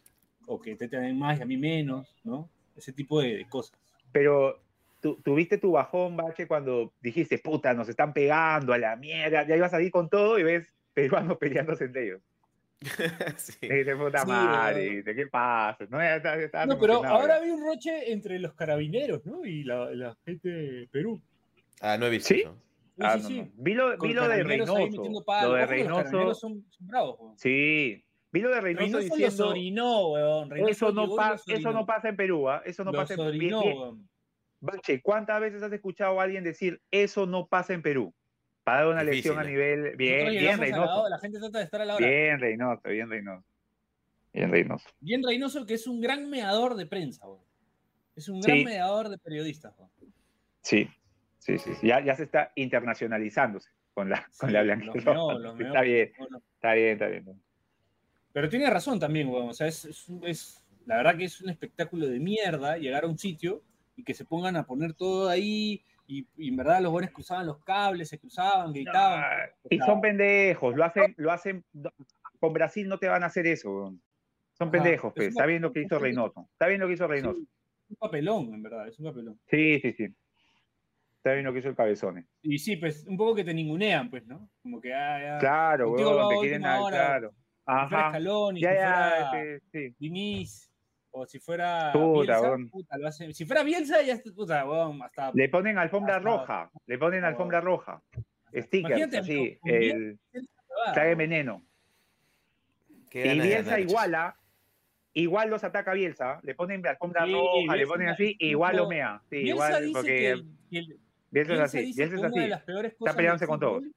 o 0.46 0.60
que 0.60 0.76
te 0.76 0.88
den 0.88 1.18
más 1.18 1.40
y 1.40 1.44
a 1.44 1.46
mí 1.46 1.56
menos, 1.58 2.14
¿no? 2.24 2.50
Ese 2.76 2.92
tipo 2.92 3.22
de, 3.22 3.38
de 3.38 3.48
cosas. 3.48 3.78
Pero 4.12 4.62
tú, 5.02 5.20
tuviste 5.24 5.58
tu 5.58 5.72
bajón, 5.74 6.16
Bache, 6.16 6.48
cuando 6.48 6.94
dijiste, 7.02 7.38
puta, 7.40 7.74
nos 7.74 7.90
están 7.90 8.14
pegando 8.14 8.72
a 8.74 8.78
la 8.78 8.96
mierda. 8.96 9.46
Ya 9.46 9.58
ibas 9.58 9.74
a 9.74 9.82
ir 9.82 9.92
con 9.92 10.10
todo 10.10 10.40
y 10.40 10.44
ves 10.44 10.74
peruanos 10.94 11.38
peleándose 11.40 11.86
entre 11.86 12.06
ellos. 12.06 12.22
Sí. 13.38 13.58
Y 13.62 13.68
dices, 13.70 13.96
puta 13.96 14.20
Sí, 14.22 14.28
madre, 14.28 15.04
¿qué 15.04 15.28
pasa? 15.28 15.86
No, 15.90 16.00
ya 16.00 16.22
pero 16.80 17.04
ahora 17.06 17.36
hay 17.36 17.50
un 17.52 17.62
roche 17.64 18.12
entre 18.12 18.40
los 18.40 18.54
carabineros, 18.54 19.26
¿no? 19.26 19.46
Y 19.46 19.64
la, 19.64 19.92
la 19.94 20.18
gente 20.26 20.50
de 20.50 20.88
Perú. 20.88 21.22
Ah, 21.80 21.98
no 21.98 22.08
he 22.08 22.10
visto 22.10 22.34
¿Sí? 22.34 22.44
Ah, 23.00 23.18
sí, 23.20 23.24
sí. 23.28 23.40
no. 23.42 23.48
Vi 23.56 23.74
lo, 23.74 23.98
vi 23.98 24.14
lo 24.14 24.28
de 24.28 24.44
Reynoso. 24.44 24.76
palo. 25.26 25.50
Lo 25.50 25.54
de 25.56 25.62
Los 25.62 25.70
Reynoso. 25.70 25.96
carabineros 26.04 26.40
son, 26.40 26.66
son 26.70 26.88
bravos, 26.88 27.16
weón. 27.20 27.38
Sí. 27.38 28.04
Vi 28.32 28.40
lo 28.42 28.50
de 28.50 28.62
Reynoso, 28.62 28.86
Reynoso 28.86 29.08
los 29.10 29.18
diciendo. 29.18 29.48
orinó, 29.50 30.08
weón. 30.12 30.50
Reynoso 30.50 30.72
Eso 30.72 30.92
no, 30.92 31.16
pa- 31.16 31.32
los 31.34 31.48
eso 31.48 31.72
no 31.72 31.86
pasa 31.86 32.10
en 32.10 32.16
Perú, 32.16 32.50
¿ah? 32.50 32.62
Eso 32.66 32.84
no 32.84 32.92
Los 32.92 33.02
pasa 33.02 33.14
en 33.14 33.38
Perú. 33.40 34.00
Bache, 34.62 35.02
¿cuántas 35.02 35.42
veces 35.42 35.62
has 35.64 35.72
escuchado 35.74 36.20
a 36.20 36.24
alguien 36.24 36.44
decir 36.44 36.80
eso 36.92 37.26
no 37.26 37.48
pasa 37.48 37.74
en 37.74 37.82
Perú? 37.82 38.14
Para 38.64 38.82
dar 38.82 38.88
una 38.90 39.02
Difícil, 39.04 39.32
lección 39.34 39.40
a 39.40 39.44
¿eh? 39.44 39.48
nivel. 39.52 39.96
Bien, 39.98 40.30
bien 40.30 40.46
la 40.46 40.56
Reynoso. 40.58 41.10
la 41.10 41.20
gente 41.20 41.40
trata 41.40 41.58
de 41.58 41.64
estar 41.66 41.82
a 41.82 41.86
la 41.86 41.96
hora. 41.96 42.08
Bien 42.08 42.40
Reynoso, 42.40 42.82
bien 42.90 43.10
Reynoso. 43.10 43.44
Bien 44.34 44.52
Reynoso. 44.52 44.90
Bien 45.00 45.24
Reynoso, 45.24 45.66
que 45.66 45.74
es 45.74 45.88
un 45.88 46.00
gran 46.00 46.30
meador 46.30 46.76
de 46.76 46.86
prensa, 46.86 47.26
weón. 47.28 47.42
Es 48.16 48.30
un 48.30 48.40
gran 48.40 48.58
Sí. 48.60 48.66
meador 48.66 49.10
de 49.10 49.18
periodistas, 49.18 49.74
weón. 49.80 49.92
Sí, 50.62 50.88
sí, 51.40 51.58
sí. 51.58 51.74
sí. 51.74 51.88
Ya, 51.88 52.00
ya 52.02 52.16
se 52.16 52.24
está 52.24 52.52
internacionalizándose 52.56 53.72
con 53.96 54.10
la, 54.10 54.28
con 54.38 54.50
Sí, 54.50 54.54
la 54.54 54.64
los 54.64 54.78
blanquirroja. 54.78 55.14
meó, 55.14 55.40
los 55.40 55.56
meó. 55.56 55.68
Está 55.68 55.82
bien, 55.82 56.12
está 56.54 56.74
bien, 56.74 56.88
está 56.94 57.08
bien. 57.08 57.42
Pero 58.32 58.48
tiene 58.48 58.70
razón 58.70 59.00
también, 59.00 59.28
weón. 59.28 59.50
O 59.50 59.54
sea, 59.54 59.66
es, 59.68 59.86
es- 60.24 60.64
la 60.86 60.98
verdad 60.98 61.18
que 61.18 61.26
es 61.26 61.42
un 61.42 61.50
espectáculo 61.50 62.08
de 62.08 62.20
mierda 62.20 62.78
llegar 62.78 63.04
a 63.06 63.08
un 63.08 63.18
sitio 63.18 63.64
y 64.02 64.04
que 64.04 64.14
se 64.16 64.26
pongan 64.26 64.56
a 64.56 64.66
poner 64.66 64.94
todo 64.94 65.30
ahí 65.30 65.84
y, 66.08 66.28
y 66.36 66.50
en 66.50 66.56
verdad 66.58 66.82
los 66.82 66.92
buenos 66.92 67.12
cruzaban 67.12 67.46
los 67.46 67.64
cables, 67.64 68.10
se 68.10 68.20
cruzaban, 68.20 68.74
gritaban. 68.74 69.24
Y 69.70 69.78
son 69.80 70.02
pendejos, 70.02 70.76
lo 70.76 70.84
hacen, 70.84 71.14
lo 71.18 71.32
hacen. 71.32 71.64
Con 72.40 72.52
Brasil 72.54 72.88
no 72.88 72.98
te 72.98 73.08
van 73.08 73.24
a 73.24 73.28
hacer 73.28 73.46
eso. 73.48 73.94
Son 74.58 74.68
Ajá. 74.68 74.72
pendejos, 74.72 75.10
Es 75.12 75.16
pues. 75.16 75.28
Está 75.30 75.46
bien 75.46 75.62
lo 75.62 75.72
que 75.72 75.82
hizo 75.84 75.96
es 75.98 76.02
Reynoso. 76.02 76.48
Está 76.52 76.68
bien 76.68 76.82
lo 76.82 76.88
que 76.88 76.94
hizo 76.94 77.08
Reynoso. 77.08 77.38
Sí, 77.40 77.48
un 77.90 77.96
papelón, 77.98 78.54
en 78.54 78.64
verdad, 78.64 78.88
es 78.88 79.00
un 79.00 79.06
papelón. 79.06 79.40
Sí, 79.48 79.80
sí, 79.80 79.94
sí. 79.94 80.08
Está 81.18 81.34
bien 81.34 81.46
lo 81.46 81.54
que 81.54 81.60
hizo 81.60 81.70
el 81.70 81.76
Cabezones. 81.76 82.26
Y 82.42 82.58
sí, 82.58 82.78
pues 82.78 83.06
un 83.08 83.16
poco 83.16 83.36
que 83.36 83.44
te 83.44 83.54
ningunean, 83.54 84.10
pues, 84.10 84.26
¿no? 84.26 84.50
Como 84.64 84.82
que, 84.82 84.92
ah, 84.94 85.20
ya. 85.22 85.38
Claro, 85.38 85.92
weón, 85.92 86.30
te 86.30 86.36
quieren 86.40 86.66
al- 86.66 86.90
claro. 86.90 87.32
Ajá. 87.64 88.10
Scaloni, 88.10 88.60
Ya, 88.60 88.74
ya, 88.74 89.28
fuera 89.30 89.44
este, 89.44 89.62
sí. 89.90 89.96
Diniz, 90.00 90.71
o 91.12 91.26
si 91.26 91.40
fuera 91.40 91.92
Puta, 91.94 92.40
Bielsa, 92.40 92.58
puta, 92.72 92.98
lo 92.98 93.08
hacen. 93.08 93.34
Si 93.34 93.46
fuera 93.46 93.64
Bielsa, 93.64 94.02
ya 94.02 94.14
está, 94.14 94.32
puta, 94.32 94.66
hasta... 95.04 95.32
Le 95.34 95.50
ponen 95.50 95.78
alfombra 95.78 96.18
Hasta- 96.18 96.30
roja, 96.30 96.72
le 96.88 96.98
ponen 96.98 97.24
alfombra 97.24 97.62
roja. 97.62 98.02
Stickers, 98.54 98.98
Imagínate, 98.98 99.18
así, 99.18 99.58
el 99.66 100.20
trae 100.94 101.16
veneno. 101.16 101.64
Qué 103.10 103.34
Y 103.36 103.40
de 103.40 103.46
Bielsa 103.48 103.80
iguala, 103.80 104.38
igual 105.14 105.50
los 105.50 105.64
ataca 105.64 105.94
Bielsa, 105.94 106.40
le 106.44 106.56
ponen 106.56 106.86
alfombra 106.86 107.26
Sí, 107.26 107.34
roja, 107.34 107.60
le 107.60 107.74
Bielsa 107.74 107.90
ponen 107.94 108.08
es 108.10 108.14
así, 108.14 108.36
igual 108.40 108.76
lo 108.78 108.88
mea. 108.90 109.22
Sí, 109.30 109.36
Bielsa 109.38 109.52
igual, 109.54 109.82
dice 109.84 109.94
porque 109.94 110.12
que, 110.12 110.20
que 110.70 110.78
el- 110.80 111.00
Bielsa 111.30 111.54
es 111.54 111.60
Bielsa 111.60 111.64
así, 111.64 111.78
dice 111.86 111.98
Bielsa 112.02 112.16
es 112.16 112.20
una 112.22 112.30
de 112.30 112.40
así. 112.42 112.50
las 112.50 112.64
peores 112.64 112.94
cosas 112.96 113.16
peleándose 113.16 113.44
del 113.44 113.50
con 113.50 113.60
todo. 113.60 113.76
fútbol, 113.76 113.94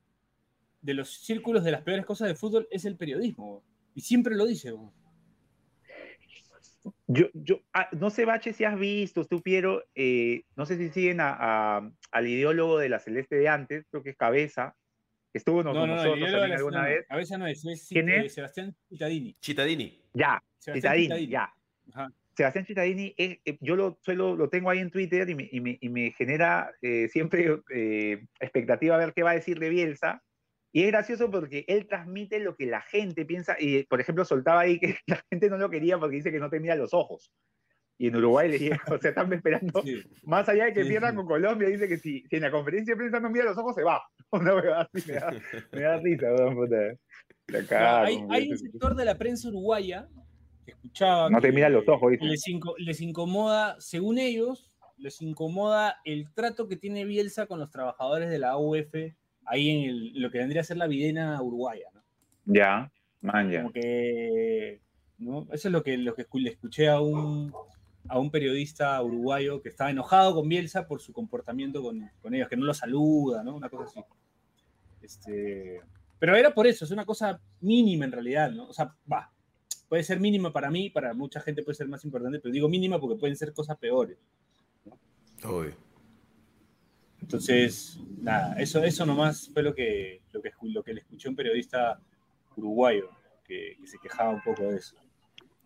De 0.83 0.95
los 0.95 1.11
círculos 1.11 1.65
de 1.65 1.71
las 1.71 1.83
peores 1.83 2.05
cosas 2.07 2.29
del 2.29 2.37
fútbol 2.37 2.69
es 2.71 2.85
el 2.85 2.97
periodismo. 2.97 3.63
Y 3.95 4.01
siempre 4.01 4.35
lo 4.35 4.47
dice. 4.47 4.73
weón. 4.73 4.91
Yo, 7.07 7.27
yo, 7.35 7.61
ah, 7.75 7.89
no 7.93 8.09
sé, 8.11 8.25
Bache, 8.25 8.53
si 8.55 8.65
has 8.65 8.79
visto, 8.79 9.27
tú, 9.27 9.43
Piero, 9.43 9.85
eh, 9.95 10.45
no 10.57 10.65
sé 10.65 10.79
si 10.79 10.89
siguen 10.89 11.21
a- 11.21 11.37
a- 11.79 11.91
al 12.13 12.27
ideólogo 12.29 12.79
de 12.79 12.89
la 12.89 12.99
Celeste 12.99 13.37
de 13.37 13.49
antes, 13.49 13.85
creo 13.91 14.03
que 14.03 14.11
es 14.11 14.17
Cabeza, 14.17 14.75
que 15.33 15.39
estuvo 15.39 15.63
con 15.63 15.67
No, 15.67 15.73
no, 15.75 15.87
no, 15.87 15.95
nosotros 15.97 16.17
ideólogo 16.19 16.39
también 16.41 16.59
alguna 16.59 16.77
no, 16.79 16.83
no, 16.85 16.89
vez. 16.95 17.07
A 17.11 17.17
veces 17.17 17.39
no 17.39 17.47
es, 17.47 17.65
es 17.67 17.89
¿Quién 17.91 18.09
eh, 18.09 18.25
es? 18.27 18.35
Sebastián 18.35 18.75
Cittadini. 18.89 19.37
Chitadini. 19.41 20.01
Ya, 20.15 20.43
Sebastián 20.59 20.75
Citadini, 20.77 21.05
Cittadini. 21.05 21.33
ya. 21.33 21.55
Ajá. 21.93 22.13
Sebastián 22.37 22.65
Cittadini, 22.67 23.15
es- 23.19 23.39
eh, 23.45 23.59
yo 23.61 23.77
lo, 23.77 23.99
suelo, 24.01 24.35
lo 24.35 24.49
tengo 24.49 24.71
ahí 24.71 24.79
en 24.79 24.91
Twitter 24.91 25.29
y 25.29 25.35
me, 25.35 25.49
y 25.53 25.61
me- 25.61 25.79
y 25.81 25.89
me 25.91 26.11
genera 26.13 26.73
eh, 26.81 27.09
siempre 27.09 27.61
eh, 27.75 28.25
expectativa 28.41 28.95
a 28.95 28.99
ver 28.99 29.13
qué 29.13 29.23
va 29.23 29.33
a 29.33 29.35
decir 29.35 29.59
de 29.59 29.69
Bielsa. 29.69 30.23
Y 30.77 30.83
es 30.83 30.89
gracioso 30.89 31.31
porque 31.31 31.65
él 31.69 31.87
transmite 31.87 32.41
lo 32.41 32.57
que 32.57 32.67
la 32.67 32.81
gente 32.81 33.25
piensa. 33.25 33.55
Y, 33.61 33.85
por 33.85 34.01
ejemplo, 34.01 34.25
soltaba 34.25 34.63
ahí 34.63 34.81
que 34.81 34.97
la 35.07 35.23
gente 35.31 35.49
no 35.49 35.57
lo 35.57 35.71
quería 35.71 35.99
porque 35.99 36.17
dice 36.17 36.33
que 36.33 36.41
no 36.41 36.51
tenía 36.51 36.75
los 36.75 36.93
ojos. 36.93 37.33
Y 37.97 38.09
en 38.09 38.17
Uruguay 38.17 38.49
le 38.51 38.59
dije, 38.59 38.77
o 38.91 38.99
sea, 38.99 39.11
están 39.11 39.33
esperando, 39.33 39.81
Sí. 39.83 40.03
más 40.25 40.49
allá 40.49 40.65
de 40.65 40.73
que 40.75 40.83
Sí, 40.83 40.89
pierdan 40.89 41.13
sí. 41.13 41.17
con 41.19 41.27
Colombia, 41.29 41.69
dice 41.69 41.87
que 41.87 41.97
si, 41.99 42.25
si 42.29 42.37
en 42.37 42.43
la 42.43 42.51
conferencia 42.51 42.95
de 42.95 42.99
prensa 42.99 43.21
no 43.21 43.31
mira 43.31 43.45
los 43.45 43.57
ojos, 43.57 43.73
se 43.77 43.85
va. 43.85 44.03
Una 44.33 44.53
huevada 44.53 44.89
así, 44.93 45.07
me 45.07 45.15
da, 45.15 45.31
me 45.73 45.81
da 45.81 45.97
risa, 45.99 46.35
weón, 46.35 46.57
puta. 46.57 46.77
La 47.47 47.61
No, 47.61 47.67
cago, 47.69 48.07
hay, 48.07 48.25
hay 48.31 48.51
un 48.51 48.59
sector 48.59 48.97
de 48.97 49.05
la 49.05 49.17
prensa 49.17 49.49
uruguaya 49.49 50.09
que 50.65 50.73
escuchaba. 50.73 51.31
No 51.31 51.41
te 51.41 51.49
que 51.51 51.55
mira 51.55 51.69
los 51.69 51.87
ojos, 51.89 52.11
dice. 52.11 52.25
Les, 52.25 52.43
inco- 52.49 52.75
les 52.79 53.01
incomoda, 53.01 53.77
según 53.81 54.19
ellos, 54.19 54.77
les 54.97 55.23
incomoda 55.23 56.01
el 56.05 56.33
trato 56.35 56.67
que 56.67 56.75
tiene 56.77 57.05
Bielsa 57.05 57.47
con 57.47 57.61
los 57.61 57.71
trabajadores 57.71 58.29
de 58.29 58.41
la 58.41 58.57
UF 58.59 58.93
ahí 59.47 59.71
en 59.71 59.91
el- 59.91 60.13
lo 60.21 60.31
que 60.31 60.39
vendría 60.39 60.61
a 60.63 60.65
ser 60.65 60.77
la 60.77 60.87
videna 60.87 61.41
uruguaya. 61.43 61.87
¿no? 61.95 62.03
Ya, 62.47 62.91
man, 63.21 63.51
ya. 63.51 63.59
Como 63.63 63.73
que. 63.73 64.81
¿no? 65.19 65.43
Eso 65.53 65.69
es 65.69 65.73
lo 65.73 65.83
que, 65.83 65.97
lo 65.97 66.15
que 66.15 66.27
le 66.35 66.51
escuché 66.51 66.89
a 66.89 67.01
un, 67.01 67.53
a 68.09 68.19
un 68.19 68.31
periodista 68.31 69.01
uruguayo 69.03 69.63
que 69.63 69.69
estaba 69.69 69.91
enojado 69.91 70.35
con 70.35 70.49
Bielsa 70.49 70.87
por 70.87 71.01
su 71.01 71.13
comportamiento 71.13 71.83
con, 71.83 72.11
con 72.21 72.35
ellos, 72.35 72.49
que 72.49 72.57
no 72.57 72.65
lo 72.65 72.75
saluda, 72.75 73.43
¿no? 73.43 73.55
Una 73.57 73.69
cosa 73.69 73.85
así. 73.85 74.01
Este, 75.03 75.81
pero 76.19 76.35
era 76.37 76.53
por 76.55 76.67
eso, 76.67 76.85
es 76.85 76.91
una 76.91 77.05
cosa 77.05 77.41
mínima 77.61 78.05
en 78.07 78.13
realidad, 78.13 78.51
¿no? 78.51 78.69
O 78.69 78.73
sea, 78.73 78.95
va. 79.11 79.31
puede 79.89 80.03
ser 80.03 80.19
mínima 80.19 80.53
para 80.53 80.71
mí, 80.71 80.91
para 80.91 81.15
mucha 81.15 81.41
gente 81.41 81.63
puede 81.63 81.77
ser 81.77 81.89
más 81.89 82.05
importante, 82.05 82.41
pero 82.41 82.53
digo 82.53 82.69
mínima 82.69 82.99
porque 82.99 83.19
pueden 83.21 83.37
ser 83.37 83.53
cosas 83.53 83.77
peores. 83.79 84.19
Obvio. 85.45 85.75
Entonces, 87.29 87.99
nada, 88.21 88.55
eso, 88.59 88.85
eso 88.85 89.07
nomás 89.07 89.49
fue 89.53 89.63
lo 89.63 89.75
que, 89.75 90.21
lo 90.33 90.43
que, 90.43 90.51
lo 90.63 90.83
que 90.83 90.93
le 90.93 91.01
escuché 91.01 91.27
a 91.27 91.31
un 91.31 91.37
periodista 91.37 91.99
uruguayo 92.55 93.09
que, 93.45 93.77
que 93.81 93.87
se 93.87 93.97
quejaba 93.99 94.29
un 94.31 94.43
poco 94.43 94.63
de 94.65 94.77
eso. 94.77 94.95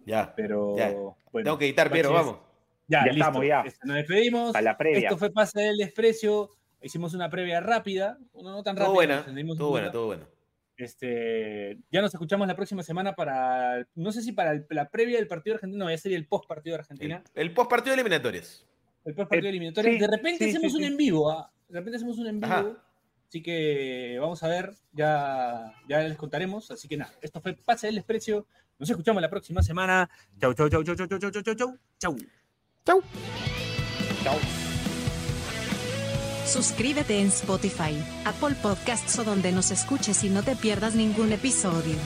Ya. 0.07 0.33
Pero 0.37 0.77
Ya. 0.77 0.93
bueno, 1.33 1.45
Tengo 1.45 1.59
que 1.59 1.65
editar, 1.67 1.91
Piero, 1.91 2.13
Baches, 2.13 2.27
vamos. 2.27 2.41
Ya, 2.87 3.01
Ya 3.01 3.13
listo. 3.13 3.19
estamos, 3.29 3.47
ya. 3.47 3.61
Este, 3.63 3.87
Nos 3.89 3.97
despedimos. 3.97 4.55
A 4.55 4.63
la 4.63 4.77
previa. 4.79 5.01
Esto 5.01 5.19
fue 5.19 5.31
Pase 5.33 5.61
del 5.61 5.77
Desprecio. 5.79 6.51
Hicimos 6.81 7.13
una 7.13 7.29
previa 7.29 7.61
rápida, 7.61 8.19
no, 8.35 8.43
no 8.53 8.63
tan 8.63 8.77
rápida. 8.77 8.87
Todo 8.87 8.95
buena, 8.95 9.25
todo 9.57 9.69
buena, 9.71 9.91
todo 9.91 10.07
buena. 10.07 10.29
Este, 10.77 11.77
ya 11.91 12.01
nos 12.01 12.15
escuchamos 12.15 12.47
la 12.47 12.55
próxima 12.55 12.85
semana 12.85 13.17
para, 13.17 13.85
no 13.97 14.13
sé 14.13 14.23
si 14.23 14.31
para 14.31 14.53
el- 14.53 14.67
la 14.71 14.89
previa 14.89 15.17
del 15.19 15.27
partido 15.27 15.57
argentino, 15.57 15.85
no, 15.85 15.91
ya 15.91 15.99
sería 15.99 16.17
el 16.17 16.29
post 16.29 16.47
partido 16.49 16.75
de 16.77 16.81
Argentina, 16.83 17.25
El, 17.35 17.49
el 17.49 17.53
post 17.53 17.69
partido 17.69 17.97
de 17.97 18.01
eliminatorias. 18.01 18.65
El 19.09 19.15
post 19.15 19.29
partido 19.29 19.47
Eh, 19.47 19.51
eliminatorio. 19.51 19.93
sí, 19.93 19.99
de 19.99 20.07
repente 20.07 20.45
sí, 20.45 20.51
hacemos 20.51 20.73
sí, 20.73 20.77
un 20.79 20.85
sí. 20.85 20.89
en 20.89 20.97
vivo, 20.97 21.31
¿ah? 21.31 21.51
de 21.69 21.79
repente 21.79 21.97
hacemos 21.97 22.19
un 22.19 22.27
en 22.29 22.41
vivo, 22.41 22.53
Ajá. 22.53 22.67
así 23.29 23.43
que 23.43 24.19
vamos 24.21 24.43
a 24.43 24.49
ver, 24.49 24.73
ya, 24.93 25.75
ya 25.89 26.01
les 26.01 26.17
contaremos. 26.17 26.71
Así 26.71 26.87
que 26.89 26.97
nada, 26.97 27.13
esto 27.21 27.41
fue 27.41 27.55
Pase 27.55 27.87
del 27.89 27.97
Desprecio. 27.97 28.47
Nos 28.79 28.89
escuchamos 28.91 29.21
la 29.21 29.29
próxima 29.31 29.63
semana. 29.63 30.09
Chau, 30.41 30.55
chau, 30.55 30.69
chau, 30.69 30.85
chau, 30.85 30.95
chau, 30.95 31.09
chau, 31.09 31.19
chau, 31.19 31.31
chau, 31.31 31.43
chau, 31.43 31.55
chau. 31.99 32.17
Chau. 32.85 33.03
Chao. 34.23 34.39
Suscríbete 36.47 37.19
en 37.21 37.27
Spotify, 37.29 37.95
Apple 38.25 38.55
Podcasts 38.63 39.19
o 39.19 39.25
donde 39.25 39.53
nos 39.53 39.71
escuches 39.71 40.25
y 40.25 40.31
no 40.31 40.43
te 40.43 40.57
pierdas 40.57 40.95
ningún 40.95 41.33
episodio. 41.33 41.97